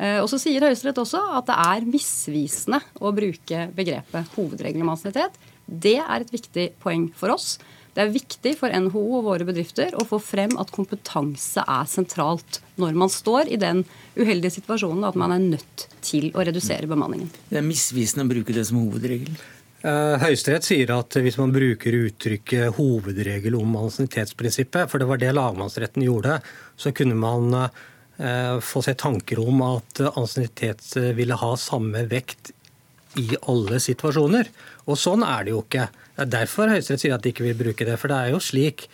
Eh, 0.00 0.16
og 0.22 0.30
så 0.32 0.38
sier 0.40 0.64
Høyesterett 0.64 1.00
også 1.02 1.20
at 1.36 1.50
det 1.50 1.58
er 1.60 1.88
misvisende 1.88 2.80
å 3.00 3.12
bruke 3.12 3.66
begrepet 3.76 4.32
hovedregel 4.36 4.84
om 4.84 4.94
ansiennitet. 4.94 5.36
Det 5.66 5.98
er 6.00 6.24
et 6.24 6.32
viktig 6.32 6.70
poeng 6.80 7.10
for 7.16 7.34
oss. 7.34 7.58
Det 7.90 8.04
er 8.04 8.12
viktig 8.14 8.54
for 8.56 8.72
NHO 8.72 9.02
og 9.18 9.26
våre 9.26 9.44
bedrifter 9.44 9.96
å 9.98 10.06
få 10.06 10.20
frem 10.22 10.54
at 10.62 10.70
kompetanse 10.72 11.64
er 11.66 11.88
sentralt 11.90 12.60
når 12.80 12.96
man 12.96 13.12
står 13.12 13.50
i 13.50 13.58
den 13.60 13.82
uheldige 14.16 14.60
situasjonen 14.60 15.08
at 15.08 15.18
man 15.18 15.34
er 15.34 15.42
nødt 15.56 15.88
til 16.06 16.30
å 16.32 16.46
redusere 16.46 16.88
bemanningen. 16.88 17.28
Det 17.50 17.58
er 17.60 17.66
misvisende 17.66 18.24
å 18.24 18.30
bruke 18.30 18.56
det 18.56 18.64
som 18.70 18.80
hovedregel? 18.80 19.34
Eh, 19.80 20.16
Høyesterett 20.22 20.64
sier 20.64 20.94
at 20.94 21.18
hvis 21.18 21.38
man 21.40 21.52
bruker 21.52 21.98
uttrykket 22.06 22.78
hovedregel 22.78 23.58
om 23.58 23.76
ansiennitetsprinsippet, 23.82 24.88
for 24.88 25.02
det 25.02 25.10
var 25.10 25.20
det 25.20 25.36
lagmannsretten 25.36 26.06
gjorde, 26.06 26.38
så 26.80 26.94
kunne 26.96 27.18
man 27.18 27.50
Eh, 27.52 27.80
få 28.60 28.82
seg 28.84 28.98
tanker 29.00 29.38
om 29.40 29.62
at 29.64 30.00
ansiennitet 30.10 30.84
ville 31.16 31.38
ha 31.40 31.54
samme 31.56 32.02
vekt 32.10 32.50
i 33.18 33.32
alle 33.48 33.80
situasjoner. 33.82 34.50
Og 34.86 34.98
sånn 35.00 35.24
er 35.26 35.46
det 35.46 35.54
jo 35.54 35.62
ikke. 35.64 35.86
Det 36.14 36.26
er 36.26 36.34
derfor 36.34 36.70
Høyesterett 36.70 37.04
sier 37.04 37.16
at 37.16 37.24
de 37.24 37.32
ikke 37.32 37.46
vil 37.48 37.58
bruke 37.58 37.86
det. 37.88 37.96
For 38.00 38.12
det 38.12 38.18
er 38.18 38.34
jo 38.34 38.42
slik, 38.44 38.86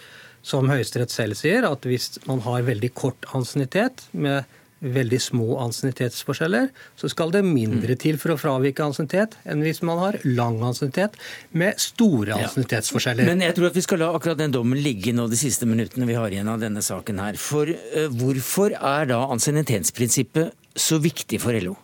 som 0.47 0.71
Høyesterett 0.71 1.11
selv 1.11 1.39
sier, 1.39 1.67
at 1.67 1.87
hvis 1.89 2.21
man 2.29 2.45
har 2.47 2.67
veldig 2.69 2.93
kort 2.95 3.27
ansiennitet 3.35 4.07
med 4.15 4.47
veldig 4.85 5.19
små 5.23 5.57
ansiennitetsforskjeller, 5.65 6.69
så 7.01 7.09
skal 7.09 7.33
det 7.33 7.43
mindre 7.47 7.97
mm. 7.97 8.01
til 8.03 8.19
for 8.21 8.35
å 8.35 8.39
fravike 8.41 8.85
ansiennitet 8.85 9.39
enn 9.49 9.65
hvis 9.65 9.81
man 9.87 10.03
har 10.03 10.19
lang 10.29 10.59
ansiennitet 10.67 11.17
med 11.57 11.81
store 11.81 12.37
ansiennitetsforskjeller. 12.37 13.25
Ja. 13.25 13.33
Men 13.33 13.45
jeg 13.47 13.57
tror 13.57 13.71
at 13.71 13.79
vi 13.79 13.85
skal 13.87 14.03
la 14.05 14.11
akkurat 14.17 14.41
den 14.41 14.55
dommen 14.55 14.81
ligge 14.85 15.15
nå 15.17 15.29
de 15.33 15.41
siste 15.41 15.69
minuttene 15.69 16.09
vi 16.09 16.19
har 16.19 16.33
igjen 16.33 16.53
av 16.53 16.61
denne 16.61 16.85
saken 16.85 17.23
her. 17.25 17.41
For 17.41 17.73
uh, 17.73 18.07
hvorfor 18.21 18.77
er 18.77 19.13
da 19.13 19.23
ansiennitetsprinsippet 19.33 20.53
så 20.77 21.01
viktig 21.01 21.41
for 21.41 21.57
LO? 21.57 21.77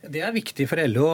Det 0.00 0.20
er 0.24 0.36
viktig 0.36 0.68
for 0.68 0.80
LO 0.92 1.10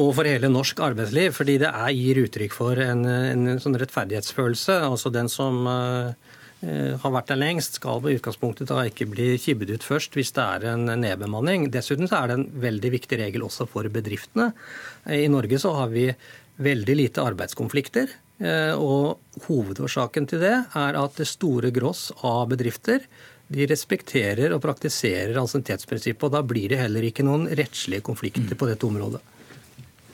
og 0.00 0.14
for 0.16 0.24
hele 0.24 0.48
norsk 0.48 0.78
arbeidsliv, 0.80 1.34
fordi 1.36 1.58
det 1.60 1.68
er, 1.68 1.90
gir 1.92 2.22
uttrykk 2.22 2.54
for 2.56 2.80
en, 2.80 3.04
en 3.04 3.60
sånn 3.60 3.76
rettferdighetsfølelse. 3.76 4.78
Altså 4.88 5.12
den 5.12 5.28
som 5.28 5.66
uh, 5.68 6.38
har 6.62 7.10
vært 7.10 7.32
der 7.32 7.40
lengst, 7.40 7.80
skal 7.80 7.98
på 8.02 8.12
utgangspunktet 8.14 8.70
da 8.70 8.84
ikke 8.86 9.08
bli 9.10 9.32
kibbet 9.40 9.72
ut 9.74 9.86
først 9.86 10.14
hvis 10.14 10.30
det 10.36 10.44
er 10.44 10.66
en 10.72 10.86
nedbemanning. 11.02 11.66
Dessuten 11.74 12.06
så 12.10 12.20
er 12.20 12.30
det 12.30 12.36
en 12.38 12.46
veldig 12.62 12.92
viktig 12.94 13.18
regel 13.18 13.46
også 13.46 13.66
for 13.70 13.88
bedriftene. 13.90 14.52
Eh, 15.06 15.24
I 15.24 15.30
Norge 15.32 15.58
så 15.58 15.74
har 15.80 15.90
vi 15.90 16.06
veldig 16.62 16.96
lite 16.98 17.24
arbeidskonflikter. 17.24 18.14
Eh, 18.42 18.78
og 18.78 19.42
hovedårsaken 19.48 20.30
til 20.30 20.42
det 20.42 20.54
er 20.78 20.98
at 21.02 21.18
det 21.18 21.28
store 21.30 21.72
gross 21.74 22.10
av 22.22 22.48
bedrifter 22.54 23.06
de 23.52 23.66
respekterer 23.68 24.54
og 24.54 24.62
praktiserer 24.64 25.36
ansiennitetsprinsippet. 25.42 26.28
Og 26.28 26.34
da 26.36 26.46
blir 26.46 26.70
det 26.72 26.80
heller 26.80 27.10
ikke 27.10 27.26
noen 27.26 27.48
rettslige 27.50 28.04
konflikter 28.06 28.54
på 28.58 28.70
dette 28.70 28.86
området. 28.88 29.20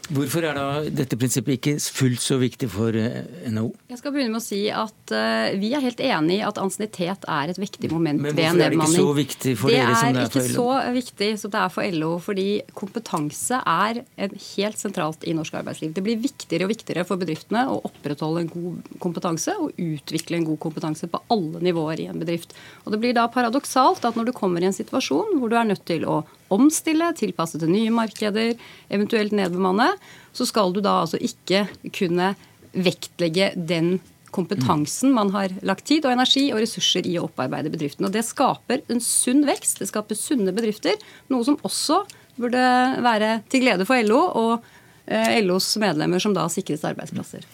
Hvorfor 0.08 0.44
er 0.48 0.56
da 0.56 0.66
dette 0.88 1.18
prinsippet 1.20 1.58
ikke 1.58 1.74
fullt 1.92 2.22
så 2.24 2.38
viktig 2.40 2.68
for 2.72 2.96
eh, 2.96 3.26
NHO? 3.52 3.66
Jeg 3.92 4.00
skal 4.00 4.14
begynne 4.14 4.32
med 4.32 4.40
å 4.40 4.44
si 4.44 4.60
at 4.72 5.12
uh, 5.12 5.50
Vi 5.60 5.72
er 5.76 5.84
helt 5.84 6.00
enig 6.00 6.38
i 6.38 6.44
at 6.46 6.60
ansiennitet 6.60 7.26
er 7.28 7.52
et 7.52 7.60
viktig 7.60 7.90
moment 7.92 8.22
ved 8.24 8.38
nedbemanning. 8.38 8.56
Men 8.56 8.64
hvorfor 8.64 8.64
er 8.64 8.72
det 8.72 8.78
ikke 8.78 8.94
så 8.94 9.16
viktig 9.18 9.54
for 9.60 9.72
det 9.74 9.82
dere 9.82 9.98
som 9.98 10.14
det 10.14 10.22
er 10.22 10.32
for 10.32 10.38
LO? 10.38 10.38
Det 10.38 10.40
er 10.40 10.48
ikke 10.48 10.54
så 10.54 10.94
viktig 10.96 11.30
som 11.42 11.52
det 11.52 11.60
er 11.60 11.74
for 11.74 11.98
LO, 11.98 12.12
fordi 12.24 12.46
kompetanse 12.80 13.60
er 13.60 14.02
helt 14.46 14.80
sentralt 14.80 15.28
i 15.28 15.36
norsk 15.36 15.60
arbeidsliv. 15.60 15.92
Det 15.96 16.06
blir 16.06 16.24
viktigere 16.24 16.68
og 16.68 16.72
viktigere 16.72 17.04
for 17.08 17.20
bedriftene 17.20 17.66
å 17.68 17.78
opprettholde 17.90 18.46
en 18.46 18.50
god 18.54 18.90
kompetanse 19.04 19.58
og 19.60 19.76
utvikle 19.76 20.40
en 20.40 20.48
god 20.48 20.60
kompetanse 20.64 21.10
på 21.12 21.20
alle 21.34 21.62
nivåer 21.68 22.06
i 22.06 22.08
en 22.08 22.24
bedrift. 22.24 22.56
Og 22.86 22.96
Det 22.96 23.02
blir 23.04 23.16
da 23.18 23.28
paradoksalt 23.32 24.08
at 24.08 24.16
når 24.16 24.30
du 24.30 24.36
kommer 24.36 24.64
i 24.64 24.70
en 24.72 24.76
situasjon 24.76 25.36
hvor 25.36 25.52
du 25.52 25.60
er 25.60 25.68
nødt 25.68 25.84
til 25.88 26.08
å 26.08 26.22
omstille, 26.54 27.10
tilpasse 27.18 27.60
til 27.60 27.72
nye 27.72 27.92
markeder, 27.94 28.54
eventuelt 28.92 29.34
nedbemanne, 29.36 29.90
så 30.32 30.46
skal 30.48 30.72
du 30.74 30.80
da 30.84 31.00
altså 31.02 31.20
ikke 31.20 31.66
kunne 31.94 32.34
vektlegge 32.72 33.52
den 33.56 33.98
kompetansen 34.34 35.14
man 35.16 35.30
har 35.32 35.54
lagt 35.64 35.86
tid 35.88 36.04
og 36.04 36.12
energi 36.12 36.50
og 36.52 36.60
ressurser 36.60 37.06
i 37.08 37.16
å 37.16 37.24
opparbeide 37.30 37.72
bedriften. 37.72 38.04
Og 38.08 38.12
Det 38.12 38.26
skaper 38.26 38.82
en 38.92 39.00
sunn 39.00 39.46
vekst, 39.48 39.80
det 39.80 39.88
skaper 39.88 40.18
sunne 40.18 40.52
bedrifter, 40.56 40.98
noe 41.32 41.46
som 41.46 41.56
også 41.64 42.02
burde 42.38 42.66
være 43.02 43.38
til 43.50 43.64
glede 43.64 43.88
for 43.88 44.00
LO. 44.04 44.20
og 44.36 44.74
LOs 45.08 45.70
medlemmer 45.80 46.20
som 46.20 46.34
da 46.36 46.44
sikres 46.52 46.84
arbeidsplasser. 46.84 47.44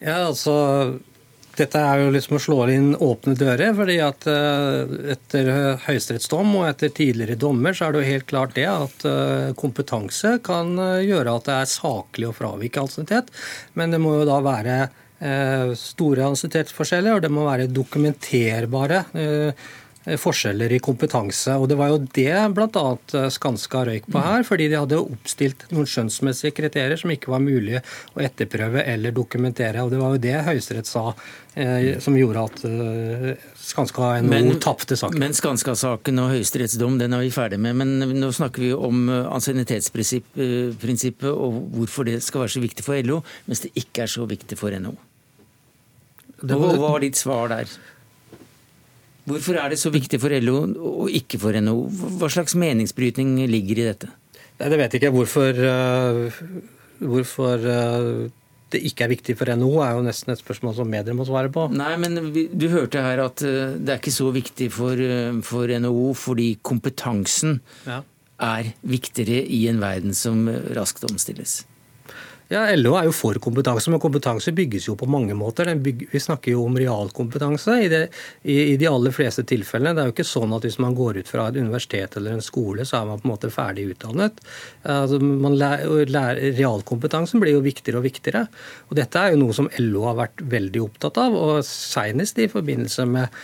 Ja, 0.00 0.28
altså 0.28 0.52
dette 1.60 1.80
er 1.80 2.02
jo 2.02 2.12
liksom 2.14 2.38
å 2.38 2.42
slå 2.42 2.58
inn 2.72 2.90
åpne 2.96 3.36
dører. 3.38 3.74
fordi 3.76 3.98
at 4.04 4.26
Etter 5.14 5.50
høyesterettsdom 5.86 6.54
og 6.58 6.68
etter 6.70 6.92
tidligere 6.94 7.38
dommer 7.38 7.76
så 7.76 7.86
er 7.86 7.92
det 7.92 8.02
jo 8.02 8.12
helt 8.12 8.28
klart 8.30 8.56
det 8.56 8.66
at 8.70 9.04
kompetanse 9.60 10.38
kan 10.46 10.74
gjøre 11.04 11.36
at 11.36 11.46
det 11.48 11.58
er 11.58 11.70
saklig 11.70 12.30
å 12.30 12.36
fravike 12.36 12.82
ansiennitet. 12.82 13.30
Men 13.78 13.94
det 13.94 14.00
må 14.02 14.16
jo 14.18 14.26
da 14.28 14.40
være 14.44 14.80
store 15.76 16.30
ansiennitetsforskjeller, 16.30 17.18
og 17.18 17.24
det 17.24 17.32
må 17.34 17.44
være 17.44 17.68
dokumenterbare 17.68 19.02
Eh, 19.20 19.52
forskjeller 20.04 20.72
i 20.72 20.78
kompetanse. 20.80 21.54
og 21.60 21.68
Det 21.68 21.76
var 21.76 21.88
jo 21.92 21.98
det 22.00 22.54
bl.a. 22.56 22.98
Eh, 23.14 23.28
Skanska 23.28 23.84
røyk 23.84 24.06
på 24.10 24.18
her, 24.24 24.42
fordi 24.48 24.68
de 24.72 24.78
hadde 24.80 24.96
oppstilt 25.00 25.66
noen 25.74 25.86
skjønnsmessige 25.88 26.56
kriterier 26.56 26.96
som 27.00 27.10
ikke 27.12 27.30
var 27.32 27.40
mulig 27.44 27.82
å 28.16 28.20
etterprøve 28.24 28.80
eller 28.88 29.10
dokumentere. 29.12 29.82
og 29.84 29.90
Det 29.92 30.00
var 30.00 30.08
jo 30.14 30.22
det 30.24 30.44
Høyesterett 30.46 30.88
sa, 30.88 31.14
eh, 31.54 31.98
som 32.00 32.16
gjorde 32.16 32.40
at 32.48 32.64
eh, 32.64 33.36
Skanska 33.60 34.22
NHO 34.24 34.56
tapte 34.64 34.96
saken. 34.96 35.20
Men 35.20 35.36
Skanska-saken 35.36 36.18
og 36.24 36.30
høyesterettsdom 36.32 36.98
den 36.98 37.12
er 37.12 37.20
vi 37.26 37.30
ferdig 37.34 37.60
med. 37.60 37.76
Men 37.76 37.88
nå 38.16 38.32
snakker 38.32 38.60
vi 38.64 38.72
om 38.72 39.04
eh, 39.08 39.28
ansiennitetsprinsippet 39.36 41.28
og 41.30 41.52
hvorfor 41.76 42.04
det 42.08 42.22
skal 42.24 42.40
være 42.46 42.56
så 42.56 42.64
viktig 42.64 42.84
for 42.88 42.96
LO, 43.04 43.20
mens 43.46 43.60
det 43.66 43.74
ikke 43.76 44.02
er 44.08 44.10
så 44.16 44.24
viktig 44.24 44.56
for 44.58 44.72
NHO. 44.72 44.96
Hva 46.40 46.56
var 46.80 47.00
ditt 47.04 47.20
svar 47.20 47.52
der? 47.52 47.68
Hvorfor 49.28 49.58
er 49.60 49.72
det 49.72 49.78
så 49.80 49.92
viktig 49.92 50.20
for 50.22 50.32
LO 50.42 50.56
og 50.64 51.12
ikke 51.12 51.40
for 51.40 51.56
NHO? 51.56 51.86
Hva 52.20 52.30
slags 52.32 52.56
meningsbrytning 52.58 53.36
ligger 53.50 53.82
i 53.82 53.88
dette? 53.90 54.10
Nei, 54.60 54.68
Det 54.68 54.78
vet 54.78 54.92
jeg 54.92 55.02
ikke. 55.02 55.14
Hvorfor, 55.14 55.60
uh, 55.60 56.38
hvorfor 56.98 57.64
uh, 57.64 58.28
det 58.70 58.82
ikke 58.86 59.04
er 59.04 59.12
viktig 59.12 59.36
for 59.38 59.50
NHO, 59.50 59.72
er 59.84 59.96
jo 59.96 60.04
nesten 60.06 60.32
et 60.32 60.42
spørsmål 60.42 60.76
som 60.78 60.90
medier 60.90 61.16
må 61.16 61.26
svare 61.28 61.52
på. 61.52 61.68
Nei, 61.74 61.94
men 62.00 62.32
Du 62.32 62.68
hørte 62.72 63.02
her 63.04 63.24
at 63.24 63.44
uh, 63.44 63.76
det 63.76 63.94
er 63.94 64.00
ikke 64.00 64.14
så 64.14 64.30
viktig 64.34 64.70
for, 64.72 65.04
for 65.46 65.68
NHO 65.68 66.12
fordi 66.16 66.54
kompetansen 66.62 67.60
ja. 67.88 68.02
er 68.40 68.72
viktigere 68.82 69.44
i 69.44 69.66
en 69.72 69.82
verden 69.82 70.16
som 70.16 70.46
raskt 70.76 71.04
omstilles. 71.08 71.60
Ja, 72.50 72.64
LO 72.74 72.96
er 72.98 73.06
jo 73.06 73.12
for 73.14 73.38
kompetanse, 73.38 73.92
men 73.92 74.00
kompetanse 74.02 74.50
bygges 74.50 74.88
jo 74.88 74.96
på 74.98 75.06
mange 75.06 75.36
måter. 75.38 75.68
Bygger, 75.78 76.08
vi 76.10 76.20
snakker 76.22 76.56
jo 76.56 76.64
om 76.66 76.74
realkompetanse 76.74 77.76
i, 77.84 77.86
det, 77.92 78.00
i, 78.42 78.56
i, 78.72 78.76
de 78.80 78.88
aller 78.90 79.14
fleste 79.14 79.44
tilfellene. 79.46 79.92
Det 79.94 80.02
er 80.02 80.10
jo 80.10 80.14
ikke 80.16 80.26
sånn 80.26 80.56
at 80.56 80.66
hvis 80.66 80.80
man 80.82 80.96
går 80.98 81.20
ut 81.20 81.30
fra 81.30 81.44
et 81.46 81.60
universitet 81.60 82.18
eller 82.18 82.34
en 82.34 82.42
skole, 82.42 82.82
så 82.88 82.98
er 82.98 83.06
man 83.06 83.22
på 83.22 83.28
en 83.28 83.32
måte 83.36 83.52
ferdig 83.54 83.86
utdannet. 83.92 84.42
Altså, 84.82 85.20
lær, 85.22 85.86
lær, 86.10 86.42
realkompetansen 86.58 87.38
blir 87.38 87.54
jo 87.54 87.62
viktigere 87.62 88.02
og 88.02 88.08
viktigere. 88.08 88.42
Og 88.90 88.98
dette 88.98 89.22
er 89.22 89.36
jo 89.36 89.44
noe 89.44 89.54
som 89.54 89.70
LO 89.78 90.08
har 90.08 90.18
vært 90.18 90.42
veldig 90.50 90.82
opptatt 90.88 91.22
av, 91.22 91.38
og 91.38 91.62
senest 91.70 92.42
i 92.42 92.50
forbindelse 92.50 93.06
med 93.14 93.40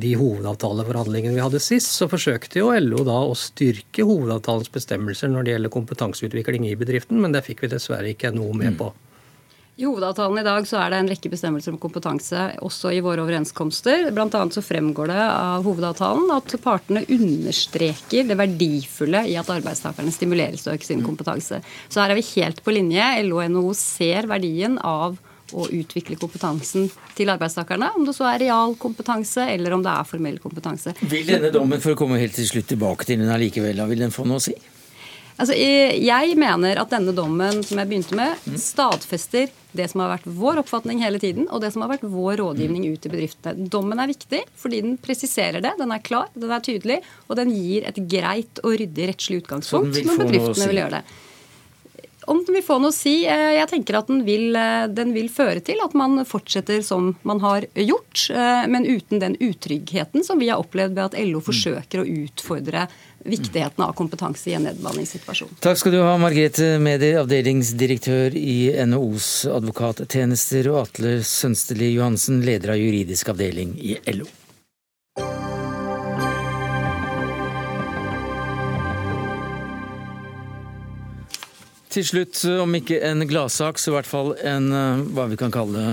de 0.00 0.12
hovedavtaleforhandlingene 0.18 1.36
vi 1.36 1.42
hadde 1.44 1.62
sist, 1.62 1.92
så 1.94 2.08
forsøkte 2.10 2.62
jo 2.62 2.70
LO 2.80 3.02
da 3.06 3.18
å 3.26 3.34
styrke 3.38 4.06
hovedavtalens 4.06 4.72
bestemmelser 4.72 5.32
når 5.32 5.46
det 5.46 5.56
gjelder 5.56 5.74
kompetanseutvikling 5.76 6.68
i 6.70 6.76
bedriften, 6.78 7.20
men 7.22 7.34
det 7.34 7.44
fikk 7.46 7.66
vi 7.66 7.74
dessverre 7.74 8.14
ikke 8.14 8.34
noe 8.36 8.56
med 8.56 8.78
på. 8.78 8.92
I 9.76 9.84
hovedavtalen 9.84 10.38
i 10.40 10.44
dag 10.46 10.64
så 10.64 10.78
er 10.80 10.88
det 10.88 10.98
en 11.02 11.08
rekke 11.10 11.28
bestemmelser 11.28 11.74
om 11.74 11.80
kompetanse 11.80 12.46
også 12.64 12.94
i 12.96 13.02
våre 13.04 13.20
overenskomster. 13.26 14.06
Blant 14.16 14.32
annet 14.38 14.56
så 14.56 14.62
fremgår 14.64 15.10
det 15.12 15.18
av 15.20 15.66
hovedavtalen 15.68 16.32
at 16.32 16.54
partene 16.64 17.02
understreker 17.12 18.24
det 18.24 18.38
verdifulle 18.40 19.26
i 19.28 19.36
at 19.36 19.52
arbeidstakerne 19.52 20.14
stimuleres 20.16 20.64
til 20.64 20.72
å 20.72 20.78
øke 20.78 20.88
sin 20.88 21.04
kompetanse. 21.04 21.60
Så 21.92 22.00
her 22.00 22.14
er 22.14 22.16
vi 22.16 22.24
helt 22.30 22.64
på 22.64 22.72
linje. 22.72 23.10
LO 23.28 23.42
og 23.42 23.52
NHO 23.52 23.76
ser 23.76 24.30
verdien 24.32 24.80
av 24.80 25.20
å 25.54 25.66
utvikle 25.70 26.18
kompetansen 26.20 26.88
til 27.16 27.30
arbeidstakerne. 27.34 27.92
Om 27.98 28.06
det 28.08 28.16
så 28.16 28.28
er 28.30 28.40
realkompetanse 28.46 29.48
eller 29.52 29.76
om 29.76 29.84
det 29.84 29.92
er 29.92 30.08
formell 30.08 30.40
kompetanse. 30.42 30.96
Vil 31.06 31.28
denne 31.28 31.52
dommen, 31.54 31.82
for 31.82 31.94
å 31.94 31.98
komme 31.98 32.20
helt 32.22 32.34
til 32.38 32.48
slutt 32.48 32.70
tilbake 32.72 33.06
til 33.06 33.20
den 33.22 33.30
allikevel, 33.32 33.84
vil 33.90 34.06
den 34.06 34.14
få 34.14 34.26
noe 34.26 34.40
å 34.40 34.46
si? 34.48 34.56
Altså, 35.36 35.52
jeg 35.52 36.36
mener 36.40 36.78
at 36.80 36.92
denne 36.92 37.12
dommen 37.12 37.60
som 37.66 37.76
jeg 37.76 37.88
begynte 37.90 38.16
med, 38.16 38.38
mm. 38.48 38.56
stadfester 38.60 39.50
det 39.76 39.90
som 39.92 40.00
har 40.00 40.14
vært 40.14 40.28
vår 40.38 40.62
oppfatning 40.62 41.02
hele 41.04 41.20
tiden, 41.20 41.44
og 41.52 41.60
det 41.60 41.74
som 41.74 41.84
har 41.84 41.90
vært 41.92 42.06
vår 42.08 42.38
rådgivning 42.40 42.86
ut 42.88 43.02
til 43.04 43.12
bedriftene. 43.12 43.68
Dommen 43.72 44.00
er 44.00 44.08
viktig 44.08 44.40
fordi 44.56 44.80
den 44.86 44.96
presiserer 45.02 45.60
det, 45.60 45.74
den 45.76 45.92
er 45.92 46.00
klar, 46.04 46.32
den 46.32 46.54
er 46.56 46.64
tydelig, 46.64 47.02
og 47.28 47.36
den 47.36 47.52
gir 47.52 47.84
et 47.84 48.00
greit 48.08 48.62
og 48.64 48.78
ryddig 48.80 49.10
rettslig 49.12 49.42
utgangspunkt 49.42 50.00
når 50.08 50.22
bedriftene 50.24 50.70
vil 50.72 50.82
gjøre 50.82 51.02
det. 51.02 51.20
Om 52.26 52.44
den 52.44 52.56
vil 52.58 52.64
få 52.66 52.80
noe 52.82 52.90
å 52.90 52.94
si? 52.94 53.20
Eh, 53.30 53.52
jeg 53.54 53.68
tenker 53.70 54.00
at 54.00 54.08
den 54.10 54.24
vil, 54.26 54.48
eh, 54.58 54.86
den 54.90 55.12
vil, 55.14 55.28
føre 55.30 55.62
til 55.62 55.78
at 55.84 55.92
man 55.94 56.18
fortsetter 56.26 56.82
som 56.82 57.12
man 57.22 57.38
har 57.40 57.68
gjort, 57.78 58.30
eh, 58.30 58.66
men 58.66 58.86
uten 58.86 59.22
den 59.22 59.36
utryggheten 59.38 60.24
som 60.26 60.40
vi 60.42 60.48
har 60.50 60.58
opplevd 60.58 60.96
ved 60.96 61.04
at 61.04 61.18
LO 61.22 61.42
forsøker 61.44 62.02
å 62.02 62.08
utfordre 62.26 62.88
viktigheten 63.26 63.84
av 63.84 63.94
kompetanse 63.94 64.50
i 64.50 64.56
en 64.58 64.66
nedbemanningssituasjon. 64.66 65.54
Takk 65.62 65.78
skal 65.78 65.94
du 65.94 66.00
ha, 66.02 66.16
Margrethe 66.18 66.80
Medi, 66.82 67.12
avdelingsdirektør 67.18 68.34
i 68.38 68.72
NHOs 68.86 69.30
advokattjenester, 69.50 70.70
og 70.72 70.82
Atle 70.82 71.20
Sønsteli 71.26 71.92
Johansen, 71.94 72.42
leder 72.46 72.74
av 72.74 72.82
juridisk 72.82 73.30
avdeling 73.34 73.78
i 73.78 73.98
LO. 74.14 74.26
Til 81.96 82.04
slutt, 82.04 82.42
om 82.60 82.74
ikke 82.76 82.98
en 83.08 83.24
gladsak, 83.24 83.78
så 83.80 83.88
i 83.88 83.94
hvert 83.94 84.08
fall 84.10 84.34
en 84.44 84.66
eh, 84.68 85.04
hva 85.16 85.30
vi 85.30 85.38
kan 85.40 85.54
kalle 85.54 85.84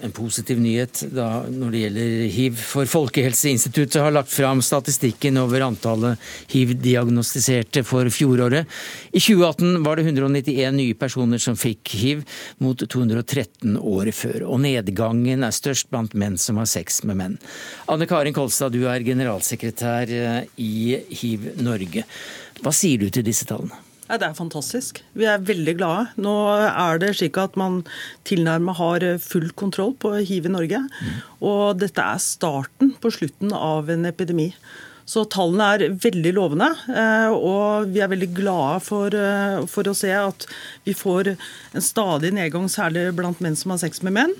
en 0.00 0.12
positiv 0.14 0.60
nyhet 0.62 1.00
da, 1.10 1.42
når 1.50 1.72
det 1.72 1.80
gjelder 1.80 2.12
hiv. 2.36 2.60
For 2.70 2.86
Folkehelseinstituttet 2.92 3.98
har 3.98 4.14
lagt 4.14 4.30
fram 4.30 4.62
statistikken 4.62 5.40
over 5.42 5.64
antallet 5.66 6.22
hiv-diagnostiserte 6.54 7.82
for 7.82 8.06
fjoråret. 8.14 8.70
I 9.10 9.18
2018 9.18 9.82
var 9.82 9.98
det 9.98 10.06
191 10.06 10.78
nye 10.78 10.94
personer 11.02 11.42
som 11.42 11.58
fikk 11.58 11.96
hiv, 11.98 12.22
mot 12.62 12.86
213 12.86 13.74
året 13.74 14.16
før. 14.22 14.46
Og 14.46 14.62
nedgangen 14.62 15.42
er 15.50 15.58
størst 15.58 15.90
blant 15.90 16.14
menn 16.14 16.38
som 16.38 16.62
har 16.62 16.70
sex 16.70 17.02
med 17.02 17.18
menn. 17.24 17.38
Anne 17.90 18.06
Karin 18.06 18.38
Kolstad, 18.38 18.78
du 18.78 18.86
er 18.86 19.02
generalsekretær 19.02 20.14
eh, 20.14 20.42
i 20.62 20.98
Hiv 21.24 21.56
Norge. 21.58 22.06
Hva 22.62 22.76
sier 22.76 23.02
du 23.02 23.10
til 23.10 23.26
disse 23.26 23.50
tallene? 23.50 23.89
Ja, 24.10 24.16
det 24.18 24.26
er 24.26 24.34
fantastisk. 24.34 25.04
Vi 25.14 25.26
er 25.30 25.42
veldig 25.46 25.76
glade. 25.78 26.08
Nå 26.18 26.34
er 26.66 26.98
det 26.98 27.12
slik 27.20 27.36
at 27.38 27.54
man 27.60 27.84
tilnærmet 28.26 28.74
har 28.80 29.04
full 29.22 29.52
kontroll 29.54 29.92
på 30.02 30.16
hiv 30.26 30.48
i 30.48 30.50
Norge. 30.50 30.80
Mm. 30.82 31.18
Og 31.46 31.78
dette 31.78 32.02
er 32.02 32.18
starten 32.18 32.96
på 32.98 33.12
slutten 33.14 33.54
av 33.54 33.92
en 33.94 34.08
epidemi. 34.10 34.48
Så 35.10 35.22
tallene 35.30 35.68
er 35.74 35.94
veldig 36.02 36.32
lovende, 36.36 36.68
eh, 36.90 37.30
og 37.34 37.90
vi 37.90 38.02
er 38.02 38.10
veldig 38.10 38.28
glade 38.34 38.82
for, 38.86 39.14
eh, 39.14 39.62
for, 39.70 39.86
å 39.90 39.96
se 39.96 40.10
at 40.14 40.46
vi 40.86 40.94
får 40.94 41.32
en 41.32 41.82
stadig 41.82 42.30
nedgang, 42.36 42.68
særlig 42.70 43.08
blant 43.14 43.40
menn 43.42 43.56
som 43.58 43.74
har 43.74 43.80
sex 43.82 44.04
med 44.06 44.14
menn. 44.18 44.34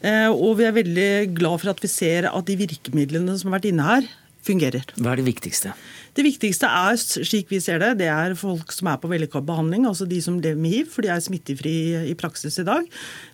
Eh, 0.00 0.28
og 0.28 0.58
vi 0.60 0.68
er 0.68 0.76
veldig 0.76 1.34
glad 1.36 1.60
for 1.60 1.74
at 1.74 1.80
vi 1.80 1.88
ser 1.88 2.28
at 2.30 2.44
de 2.44 2.56
virkemidlene 2.56 3.36
som 3.40 3.52
har 3.52 3.58
vært 3.60 3.72
inne 3.72 3.88
her, 3.88 4.08
fungerer. 4.44 4.84
Hva 4.96 5.12
er 5.12 5.20
det 5.20 5.28
viktigste? 5.28 5.72
Det 6.14 6.22
viktigste 6.22 6.68
er, 6.70 6.98
slik 6.98 7.50
vi 7.50 7.58
ser 7.62 7.80
det, 7.82 7.96
det 7.98 8.06
er 8.12 8.36
folk 8.38 8.70
som 8.74 8.92
er 8.92 9.00
på 9.02 9.10
vellykka 9.10 9.42
altså 9.42 10.06
de 10.06 10.20
som 10.22 10.38
lever 10.38 10.60
med 10.60 10.70
hiv, 10.70 10.86
for 10.86 11.02
de 11.02 11.10
er 11.10 11.20
smittefri 11.20 11.74
i 12.10 12.14
praksis 12.14 12.58
i 12.58 12.64
dag. 12.64 12.86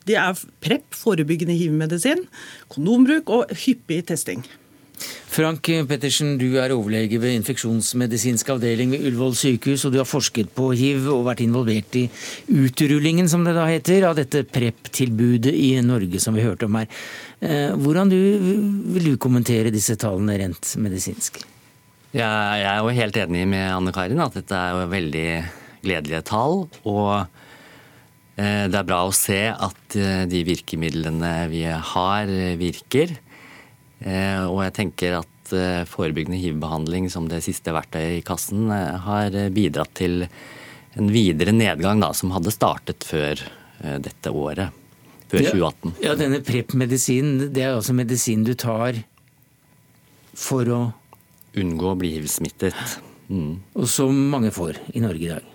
Det 0.06 0.16
er 0.16 0.32
PREP, 0.60 0.94
forebyggende 0.96 1.58
hiv-medisin, 1.60 2.24
kondombruk 2.68 3.28
og 3.28 3.52
hyppig 3.52 4.06
testing. 4.06 4.44
Frank 5.30 5.68
Pettersen, 5.88 6.34
du 6.40 6.58
er 6.60 6.72
overlege 6.74 7.20
ved 7.22 7.36
infeksjonsmedisinsk 7.38 8.48
avdeling 8.52 8.90
ved 8.92 9.06
Ullevål 9.08 9.36
sykehus, 9.38 9.84
og 9.86 9.94
du 9.94 10.00
har 10.00 10.08
forsket 10.08 10.50
på 10.56 10.70
hiv 10.76 11.06
og 11.12 11.24
vært 11.28 11.44
involvert 11.44 11.96
i 12.00 12.06
utrullingen, 12.48 13.28
som 13.30 13.46
det 13.46 13.54
da 13.56 13.68
heter, 13.70 14.08
av 14.08 14.18
dette 14.18 14.42
PREP-tilbudet 14.48 15.54
i 15.54 15.70
Norge, 15.86 16.20
som 16.20 16.36
vi 16.36 16.44
hørte 16.44 16.68
om 16.68 16.80
her. 16.80 16.90
Eh, 17.40 17.70
hvordan 17.78 18.12
du, 18.12 18.18
vil 18.96 19.12
du 19.12 19.16
kommentere 19.22 19.72
disse 19.72 19.96
tallene 20.00 20.36
rent 20.42 20.74
medisinsk? 20.82 21.40
Jeg 22.10 22.62
er 22.66 22.80
jo 22.82 22.90
helt 22.90 23.16
enig 23.22 23.44
med 23.52 23.68
Anne 23.70 23.92
Karin 23.94 24.22
at 24.22 24.34
dette 24.34 24.56
er 24.56 24.74
jo 24.74 24.90
veldig 24.90 25.26
gledelige 25.84 26.24
tall. 26.26 26.64
Og 26.82 27.12
eh, 28.34 28.66
det 28.66 28.78
er 28.80 28.88
bra 28.88 29.04
å 29.06 29.14
se 29.14 29.42
at 29.52 29.98
eh, 29.98 30.24
de 30.30 30.42
virkemidlene 30.48 31.34
vi 31.52 31.64
har, 31.70 32.32
virker. 32.58 33.14
Eh, 34.00 34.42
og 34.42 34.64
jeg 34.66 34.76
tenker 34.80 35.20
at 35.20 35.28
forebyggende 35.90 36.38
hiv-behandling 36.38 37.08
som 37.10 37.24
det 37.26 37.40
siste 37.42 37.72
verktøyet 37.74 38.20
i 38.20 38.26
kassen 38.26 38.68
har 38.70 39.34
bidratt 39.50 39.90
til 39.98 40.22
en 40.94 41.08
videre 41.10 41.50
nedgang 41.50 41.98
da, 41.98 42.12
som 42.14 42.30
hadde 42.30 42.52
startet 42.54 43.02
før 43.02 43.42
dette 43.98 44.30
året. 44.30 44.70
Før 45.26 45.42
2018. 45.42 45.96
Ja, 46.06 46.14
Denne 46.18 46.38
PREP-medisinen, 46.46 47.48
det 47.50 47.64
er 47.66 47.74
altså 47.74 47.96
medisin 47.98 48.46
du 48.46 48.52
tar 48.54 49.02
for 50.38 50.70
å 50.70 50.80
unngå 51.58 51.92
å 51.92 51.98
bli 51.98 52.12
hiv-smittet. 52.16 52.76
Mm. 53.30 53.60
Og 53.78 53.88
som 53.90 54.14
mange 54.32 54.52
får 54.54 54.78
i 54.94 55.02
Norge 55.02 55.26
i 55.26 55.32
dag. 55.32 55.50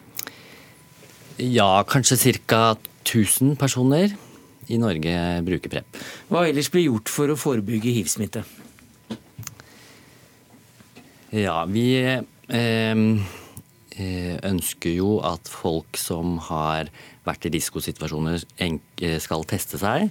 Ja, 1.40 1.84
kanskje 1.88 2.38
ca. 2.48 2.76
1000 3.06 3.54
personer 3.62 4.16
i 4.66 4.78
Norge 4.82 5.14
bruker 5.46 5.70
PREP. 5.70 5.98
Hva 6.32 6.48
ellers 6.50 6.72
blir 6.74 6.88
gjort 6.88 7.12
for 7.14 7.30
å 7.30 7.38
forebygge 7.38 7.94
hivsmitte? 7.94 8.42
Ja, 11.36 11.60
vi 11.70 11.90
eh, 12.02 12.96
ønsker 14.50 14.96
jo 14.96 15.20
at 15.28 15.52
folk 15.52 16.00
som 16.02 16.40
har 16.50 16.90
vært 17.28 17.46
i 17.46 17.54
risikosituasjoner, 17.54 18.42
skal 19.22 19.46
teste 19.50 19.82
seg. 19.82 20.10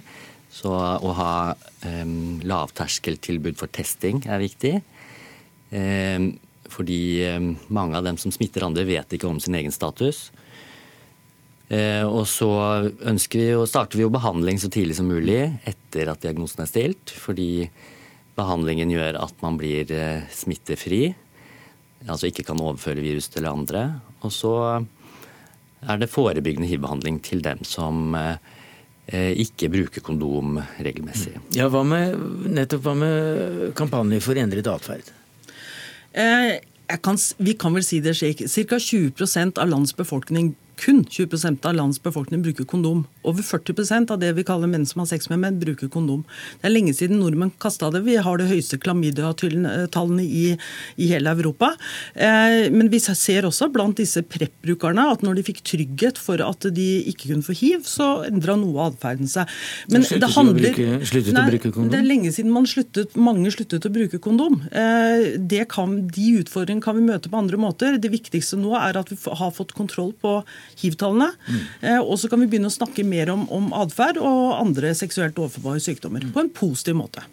Så 0.55 0.71
å 0.71 1.11
ha 1.17 1.35
eh, 1.83 2.05
lavterskeltilbud 2.47 3.59
for 3.59 3.71
testing 3.75 4.23
er 4.23 4.43
viktig. 4.43 4.77
Eh, 5.75 6.31
fordi 6.71 7.03
mange 7.67 7.99
av 7.99 8.07
dem 8.07 8.17
som 8.17 8.33
smitter 8.33 8.65
andre, 8.65 8.87
vet 8.87 9.13
ikke 9.15 9.29
om 9.29 9.39
sin 9.43 9.55
egen 9.59 9.73
status. 9.75 10.29
Eh, 11.67 12.05
og 12.05 12.27
så 12.29 12.49
vi, 13.01 13.45
og 13.57 13.65
starter 13.69 13.97
vi 13.97 14.03
jo 14.05 14.13
behandling 14.13 14.59
så 14.61 14.69
tidlig 14.69 14.99
som 14.99 15.09
mulig 15.09 15.39
etter 15.65 16.11
at 16.11 16.21
diagnosen 16.21 16.65
er 16.65 16.69
stilt. 16.69 17.13
Fordi 17.17 17.67
behandlingen 18.37 18.91
gjør 18.93 19.21
at 19.23 19.45
man 19.45 19.57
blir 19.59 19.89
eh, 19.93 20.25
smittefri. 20.33 21.07
Altså 22.05 22.29
ikke 22.29 22.45
kan 22.45 22.61
overføre 22.61 23.01
virus 23.01 23.31
til 23.33 23.49
andre. 23.49 23.87
Og 24.21 24.33
så 24.33 24.53
er 25.85 26.01
det 26.01 26.11
forebyggende 26.13 26.69
hivbehandling 26.69 27.19
til 27.25 27.41
dem 27.45 27.63
som 27.65 28.13
eh, 28.17 29.33
ikke 29.41 29.71
bruker 29.73 30.05
kondom 30.05 30.59
regelmessig. 30.77 31.33
Ja, 31.57 31.69
hva 31.73 31.81
med, 31.87 32.17
nettopp, 32.53 32.85
hva 32.85 32.97
med 32.99 33.75
kampanjer 33.77 34.21
for 34.21 34.37
endret 34.37 34.69
atferd? 34.69 35.13
Eh, 36.15 36.97
kan, 37.03 37.17
vi 37.37 37.53
kan 37.59 37.75
vel 37.75 37.83
si 37.83 37.99
det 37.99 38.15
slik. 38.15 38.45
Ca. 38.47 38.79
20% 38.79 39.59
av 39.59 39.69
lands 39.69 39.95
befolkning 39.95 40.55
kun 40.79 41.03
20% 41.05 41.65
av 41.65 41.75
landets 41.75 42.01
befolkning 42.03 42.43
bruker 42.45 42.67
kondom. 42.69 43.05
Over 43.27 43.43
40% 43.43 44.11
av 44.13 44.19
det 44.21 44.31
vi 44.37 44.45
kaller 44.47 44.69
menn 44.71 44.85
som 44.87 45.01
har 45.01 45.09
sex 45.09 45.29
med 45.31 45.41
menn, 45.43 45.59
bruker 45.61 45.89
kondom. 45.91 46.23
Det 46.61 46.69
er 46.69 46.73
lenge 46.73 46.93
siden 46.97 47.19
nordmenn 47.21 47.53
kasta 47.61 47.89
det. 47.93 48.03
Vi 48.05 48.17
har 48.21 48.39
det 48.39 48.47
høyeste 48.49 48.79
klamydia-tallene 48.83 50.25
i, 50.25 50.45
i, 50.97 51.09
hele 51.11 51.33
Europa. 51.35 51.71
Eh, 52.13 52.67
men 52.73 52.89
vi 52.91 53.01
ser 53.03 53.47
også 53.47 53.69
blant 53.73 53.99
disse 53.99 54.23
PREP-brukerne 54.25 55.07
at 55.13 55.25
når 55.25 55.39
de 55.39 55.45
fikk 55.49 55.63
trygghet 55.67 56.19
for 56.21 56.43
at 56.43 56.67
de 56.75 56.87
ikke 57.11 57.31
kunne 57.31 57.45
få 57.45 57.55
hiv, 57.57 57.85
så 57.89 58.09
endra 58.27 58.57
noe 58.59 58.89
atferden 58.89 59.29
seg. 59.31 59.51
Men 59.91 60.05
det 60.05 60.31
handler 60.35 60.75
sluttet 61.05 61.33
nei, 61.35 61.45
å 61.45 61.53
bruke 61.53 61.71
kondom? 61.71 61.91
Det 61.93 62.01
er 62.01 62.07
lenge 62.09 62.33
siden 62.35 62.53
man 62.53 62.69
sluttet, 62.69 63.15
mange 63.17 63.53
sluttet 63.53 63.87
å 63.87 63.93
bruke 63.93 64.21
kondom. 64.23 64.61
Eh, 64.71 65.65
kan, 65.71 65.97
de 66.13 66.27
utfordringene 66.41 66.83
kan 66.83 66.97
vi 66.97 67.05
møte 67.07 67.31
på 67.31 67.39
andre 67.39 67.59
måter. 67.59 67.99
Det 68.01 68.11
viktigste 68.13 68.59
nå 68.59 68.75
er 68.79 68.99
at 68.99 69.11
vi 69.11 69.17
har 69.25 69.53
fått 69.55 69.73
kontroll 69.77 70.13
på 70.21 70.37
hiv-tallene. 70.81 71.31
Mm. 71.47 71.63
Eh, 71.81 71.99
og 72.01 72.19
så 72.21 72.29
kan 72.31 72.41
vi 72.41 72.49
begynne 72.51 72.71
å 72.71 72.75
snakke 72.75 73.05
mer 73.07 73.31
om, 73.33 73.45
om 73.53 73.71
atferd 73.77 74.19
og 74.21 74.55
andre 74.57 74.93
seksuelt 74.97 75.37
overførbare 75.41 75.83
sykdommer 75.83 76.25
på 76.33 76.43
en 76.43 76.53
positiv 76.55 76.99
måte. 76.99 77.25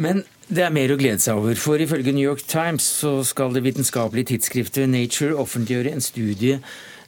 Men 0.00 0.24
det 0.52 0.66
er 0.66 0.74
mer 0.74 0.92
å 0.92 0.98
glede 1.00 1.22
seg 1.22 1.40
over, 1.40 1.56
for 1.60 1.80
ifølge 1.80 2.14
New 2.14 2.24
York 2.24 2.44
Times 2.48 2.86
så 3.02 3.18
skal 3.26 3.54
det 3.54 3.64
vitenskapelige 3.66 4.32
tidsskriftet 4.32 4.90
Nature 4.90 5.36
offentliggjøre 5.40 5.94
en 5.94 6.04
studie 6.04 6.60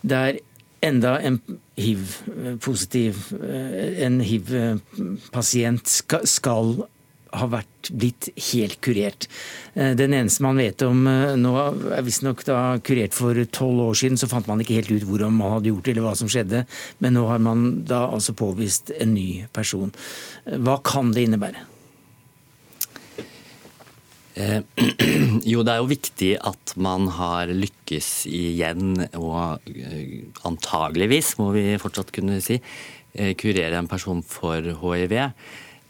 der 0.04 0.40
enda 0.84 1.16
en 1.24 1.38
hiv-positiv, 1.80 3.32
eh, 3.40 4.04
en 4.04 4.20
hiv-pasient 4.20 5.88
skal 6.28 6.76
har 7.34 7.50
vært, 7.52 7.90
blitt 7.92 8.30
helt 8.50 8.78
kurert. 8.84 9.26
Eh, 9.74 9.92
den 9.98 10.14
eneste 10.16 10.44
man 10.44 10.60
vet 10.60 10.82
om 10.86 11.04
eh, 11.10 11.34
nå, 11.40 11.52
er 11.94 12.06
visstnok 12.06 12.44
kurert 12.86 13.16
for 13.16 13.38
tolv 13.54 13.82
år 13.88 14.00
siden. 14.00 14.20
Så 14.20 14.30
fant 14.30 14.48
man 14.50 14.62
ikke 14.62 14.78
helt 14.78 14.92
ut 14.94 15.06
hvordan 15.08 15.36
man 15.36 15.56
hadde 15.56 15.72
gjort 15.72 15.84
det, 15.84 15.94
eller 15.94 16.08
hva 16.08 16.16
som 16.18 16.30
skjedde. 16.32 16.64
Men 17.04 17.16
nå 17.18 17.26
har 17.30 17.42
man 17.44 17.68
da 17.88 18.04
altså 18.08 18.36
påvist 18.38 18.94
en 18.98 19.14
ny 19.16 19.44
person. 19.54 19.92
Eh, 20.46 20.58
hva 20.64 20.78
kan 20.84 21.14
det 21.14 21.28
innebære? 21.28 21.70
Jo, 25.46 25.60
det 25.62 25.70
er 25.70 25.78
jo 25.78 25.86
viktig 25.86 26.30
at 26.42 26.72
man 26.82 27.04
har 27.14 27.52
lykkes 27.54 28.24
igjen, 28.26 28.96
og 29.14 29.62
antageligvis, 30.48 31.36
må 31.38 31.52
vi 31.54 31.62
fortsatt 31.78 32.10
kunne 32.16 32.40
si, 32.42 32.56
kurere 33.38 33.78
en 33.78 33.86
person 33.86 34.24
for 34.26 34.72
hiv. 34.80 35.14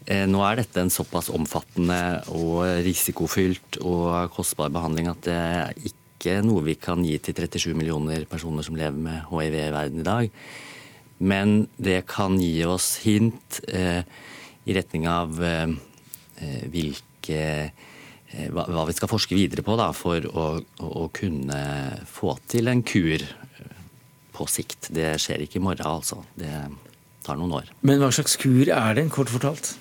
Eh, 0.05 0.25
nå 0.29 0.41
er 0.45 0.59
dette 0.59 0.83
en 0.83 0.93
såpass 0.93 1.31
omfattende 1.33 2.21
og 2.29 2.61
risikofylt 2.85 3.79
og 3.81 4.29
kostbar 4.35 4.69
behandling 4.73 5.09
at 5.09 5.23
det 5.25 5.37
er 5.37 5.79
ikke 5.89 6.35
noe 6.45 6.61
vi 6.67 6.75
kan 6.77 7.01
gi 7.05 7.17
til 7.25 7.37
37 7.37 7.73
millioner 7.77 8.27
personer 8.29 8.65
som 8.65 8.77
lever 8.77 9.01
med 9.01 9.23
hiv 9.31 9.57
i 9.57 9.65
verden 9.73 10.03
i 10.03 10.05
dag. 10.05 10.37
Men 11.17 11.55
det 11.81 12.03
kan 12.11 12.37
gi 12.41 12.59
oss 12.67 12.99
hint 13.05 13.61
eh, 13.71 14.03
i 14.65 14.75
retning 14.75 15.07
av 15.09 15.41
eh, 15.41 15.73
eh 16.41 16.65
hvilke 16.69 17.41
eh, 17.71 18.49
hva, 18.51 18.65
hva, 18.67 18.83
vi 18.85 18.93
skal 18.97 19.09
forske 19.09 19.37
videre 19.37 19.63
på 19.65 19.77
da, 19.79 19.89
for 19.95 20.21
å, 20.27 20.45
å, 20.59 20.89
å, 21.05 21.07
kunne 21.15 21.61
få 22.09 22.35
til 22.51 22.67
en 22.67 22.83
kur 22.83 23.23
på 24.35 24.47
sikt. 24.51 24.91
Det 24.93 25.15
skjer 25.23 25.45
ikke 25.45 25.61
i 25.61 25.63
morgen, 25.63 25.87
altså. 25.87 26.19
Det 26.35 26.51
tar 27.25 27.39
noen 27.39 27.61
år. 27.61 27.71
Men 27.81 28.03
hva 28.03 28.11
slags 28.13 28.35
kur 28.37 28.67
er 28.67 28.97
det, 28.99 29.07
kort 29.13 29.31
fortalt? 29.31 29.77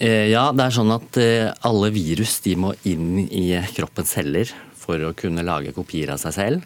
Eh, 0.00 0.30
ja, 0.32 0.46
det 0.56 0.64
er 0.64 0.72
sånn 0.72 0.92
at 0.94 1.16
eh, 1.20 1.50
alle 1.68 1.90
virus 1.92 2.38
de 2.40 2.54
må 2.56 2.70
inn 2.88 3.18
i 3.20 3.50
kroppens 3.76 4.14
celler 4.16 4.48
for 4.80 4.96
å 5.04 5.10
kunne 5.12 5.44
lage 5.44 5.74
kopier 5.76 6.14
av 6.14 6.22
seg 6.22 6.32
selv. 6.38 6.62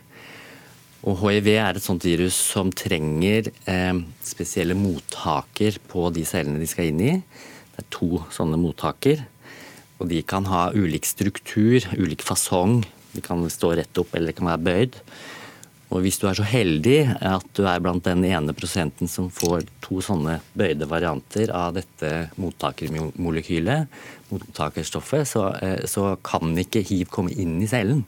Og 1.03 1.19
hiv 1.19 1.49
er 1.51 1.75
et 1.75 1.83
sånt 1.83 2.07
virus 2.07 2.37
som 2.39 2.71
trenger 2.71 3.51
eh, 3.67 3.99
spesielle 4.23 4.77
mottaker 4.79 5.81
på 5.91 6.07
de 6.15 6.23
cellene 6.23 6.63
de 6.63 6.71
skal 6.71 6.93
inn 6.93 7.03
i. 7.03 7.17
Det 7.75 7.83
er 7.83 7.91
to 7.99 8.23
sånne 8.31 8.61
mottaker. 8.63 9.27
Og 9.99 10.07
de 10.15 10.23
kan 10.23 10.47
ha 10.47 10.69
ulik 10.71 11.03
struktur, 11.03 11.83
ulik 11.99 12.23
fasong. 12.23 12.85
De 13.19 13.23
kan 13.25 13.43
stå 13.51 13.75
rett 13.81 13.99
opp 13.99 14.15
eller 14.15 14.31
de 14.31 14.39
kan 14.39 14.53
være 14.53 14.67
bøyd. 14.71 15.03
Og 15.93 16.05
hvis 16.05 16.19
du 16.19 16.27
er 16.29 16.39
så 16.39 16.47
heldig 16.49 16.99
at 17.21 17.49
du 17.57 17.65
er 17.69 17.83
blant 17.83 18.07
den 18.07 18.25
ene 18.27 18.55
prosenten 18.57 19.11
som 19.11 19.29
får 19.33 19.67
to 19.85 20.01
sånne 20.05 20.39
bøyde 20.57 20.89
varianter 20.91 21.53
av 21.55 21.77
dette 21.77 22.31
mottakermolekylet, 22.41 23.93
mottakerstoffet, 24.33 25.29
så, 25.29 25.51
eh, 25.61 25.85
så 25.91 26.15
kan 26.25 26.57
ikke 26.59 26.83
hiv 26.89 27.13
komme 27.13 27.35
inn 27.37 27.61
i 27.63 27.71
cellen. 27.71 28.03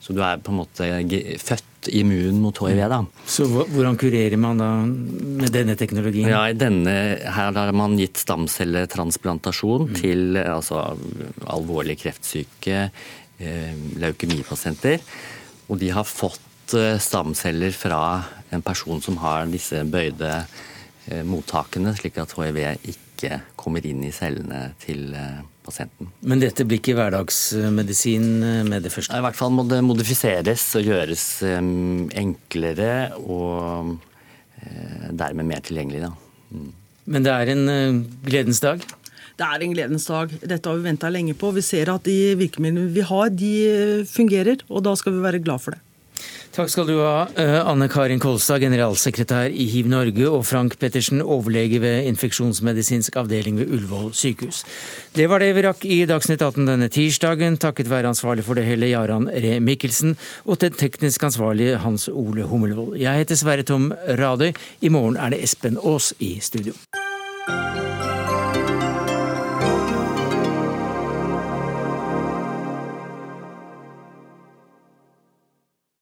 Så 0.00 0.14
du 0.16 0.22
er 0.24 0.40
på 0.40 0.52
en 0.52 0.62
måte 0.62 0.86
født 1.42 1.90
immun 1.92 2.40
mot 2.40 2.56
hiv. 2.64 2.78
da. 2.88 3.02
Så 3.28 3.44
hvordan 3.50 3.98
kurerer 4.00 4.36
man 4.40 4.60
da 4.60 4.70
med 4.84 5.52
denne 5.52 5.76
teknologien? 5.76 6.28
Ja, 6.28 6.46
i 6.48 6.56
denne, 6.56 7.20
Her 7.20 7.52
har 7.52 7.72
man 7.72 7.98
gitt 7.98 8.16
stamcelletransplantasjon 8.16 9.90
mm. 9.90 9.94
til 10.00 10.40
altså, 10.40 10.96
alvorlig 11.44 11.98
kreftsyke, 12.00 12.90
eh, 13.38 13.74
leukemipasienter. 14.00 15.04
Og 15.68 15.78
de 15.78 15.92
har 15.92 16.08
fått 16.08 16.40
Eh, 16.74 16.98
stamceller 16.98 17.70
fra 17.70 18.22
en 18.50 18.62
person 18.62 19.00
som 19.02 19.16
har 19.22 19.48
disse 19.50 19.82
bøyde 19.88 20.30
eh, 21.10 21.22
mottakene, 21.26 21.94
slik 21.98 22.18
at 22.20 22.34
hiv 22.36 22.58
ikke 22.60 23.40
kommer 23.58 23.84
inn 23.86 24.04
i 24.06 24.12
cellene 24.14 24.70
til 24.82 25.14
eh, 25.16 25.40
pasienten. 25.66 26.12
Men 26.22 26.42
dette 26.42 26.66
blir 26.68 26.78
ikke 26.80 26.94
hverdagsmedisin 26.98 28.28
med 28.68 28.86
det 28.86 28.92
første? 28.94 29.18
I 29.18 29.24
hvert 29.24 29.38
fall 29.38 29.54
må 29.56 29.66
det 29.70 29.80
modifiseres 29.86 30.68
og 30.78 30.86
gjøres 30.92 31.26
enklere 31.50 32.94
og 33.18 33.98
dermed 35.16 35.46
mer 35.48 35.62
tilgjengelig. 35.64 36.06
Da. 36.06 36.14
Mm. 36.52 36.72
Men 37.10 37.26
det 37.26 37.34
er 37.34 37.52
en 37.54 38.00
gledens 38.26 38.60
dag? 38.62 38.82
Det 39.40 39.46
er 39.46 39.62
en 39.64 39.74
gledens 39.74 40.04
dag. 40.06 40.32
Dette 40.42 40.68
har 40.68 40.76
vi 40.76 40.84
venta 40.84 41.08
lenge 41.08 41.34
på. 41.38 41.52
Vi 41.56 41.64
ser 41.64 41.90
at 41.92 42.04
de 42.04 42.34
virkemidlene 42.38 42.90
vi 42.92 43.04
har, 43.08 43.30
de 43.32 43.54
fungerer, 44.10 44.66
og 44.68 44.84
da 44.84 44.92
skal 45.00 45.16
vi 45.16 45.24
være 45.24 45.40
glad 45.42 45.64
for 45.64 45.76
det. 45.76 45.80
Takk 46.50 46.66
skal 46.66 46.88
du 46.88 46.96
ha, 46.98 47.28
eh, 47.38 47.60
Anne 47.62 47.86
Karin 47.88 48.18
Kolstad, 48.18 48.58
generalsekretær 48.58 49.52
i 49.54 49.68
Hiv 49.70 49.86
Norge, 49.86 50.26
og 50.26 50.42
Frank 50.44 50.74
Pettersen, 50.80 51.22
overlege 51.22 51.78
ved 51.78 52.08
infeksjonsmedisinsk 52.10 53.14
avdeling 53.16 53.60
ved 53.60 53.70
Ullevål 53.70 54.10
sykehus. 54.10 54.64
Det 55.14 55.28
var 55.30 55.38
det 55.38 55.54
vi 55.54 55.62
rakk 55.62 55.84
i 55.86 56.06
Dagsnytt 56.10 56.42
18 56.42 56.66
denne 56.66 56.88
tirsdagen, 56.90 57.56
takket 57.56 57.86
være 57.88 58.10
ansvarlig 58.10 58.42
for 58.42 58.54
det 58.54 58.66
hele 58.66 58.90
Jaran 58.90 59.30
Ree 59.30 59.60
Mikkelsen, 59.60 60.16
og 60.44 60.58
til 60.58 60.70
teknisk 60.70 61.22
ansvarlige 61.22 61.78
Hans 61.78 62.08
Ole 62.08 62.42
Hummelvold. 62.42 62.98
Jeg 62.98 63.14
heter 63.22 63.36
Sverre 63.36 63.62
Tom 63.62 63.92
Radøy. 63.92 64.50
I 64.82 64.88
morgen 64.88 65.16
er 65.16 65.30
det 65.30 65.44
Espen 65.44 65.78
Aas 65.78 66.12
i 66.18 66.40
studio. 66.40 66.74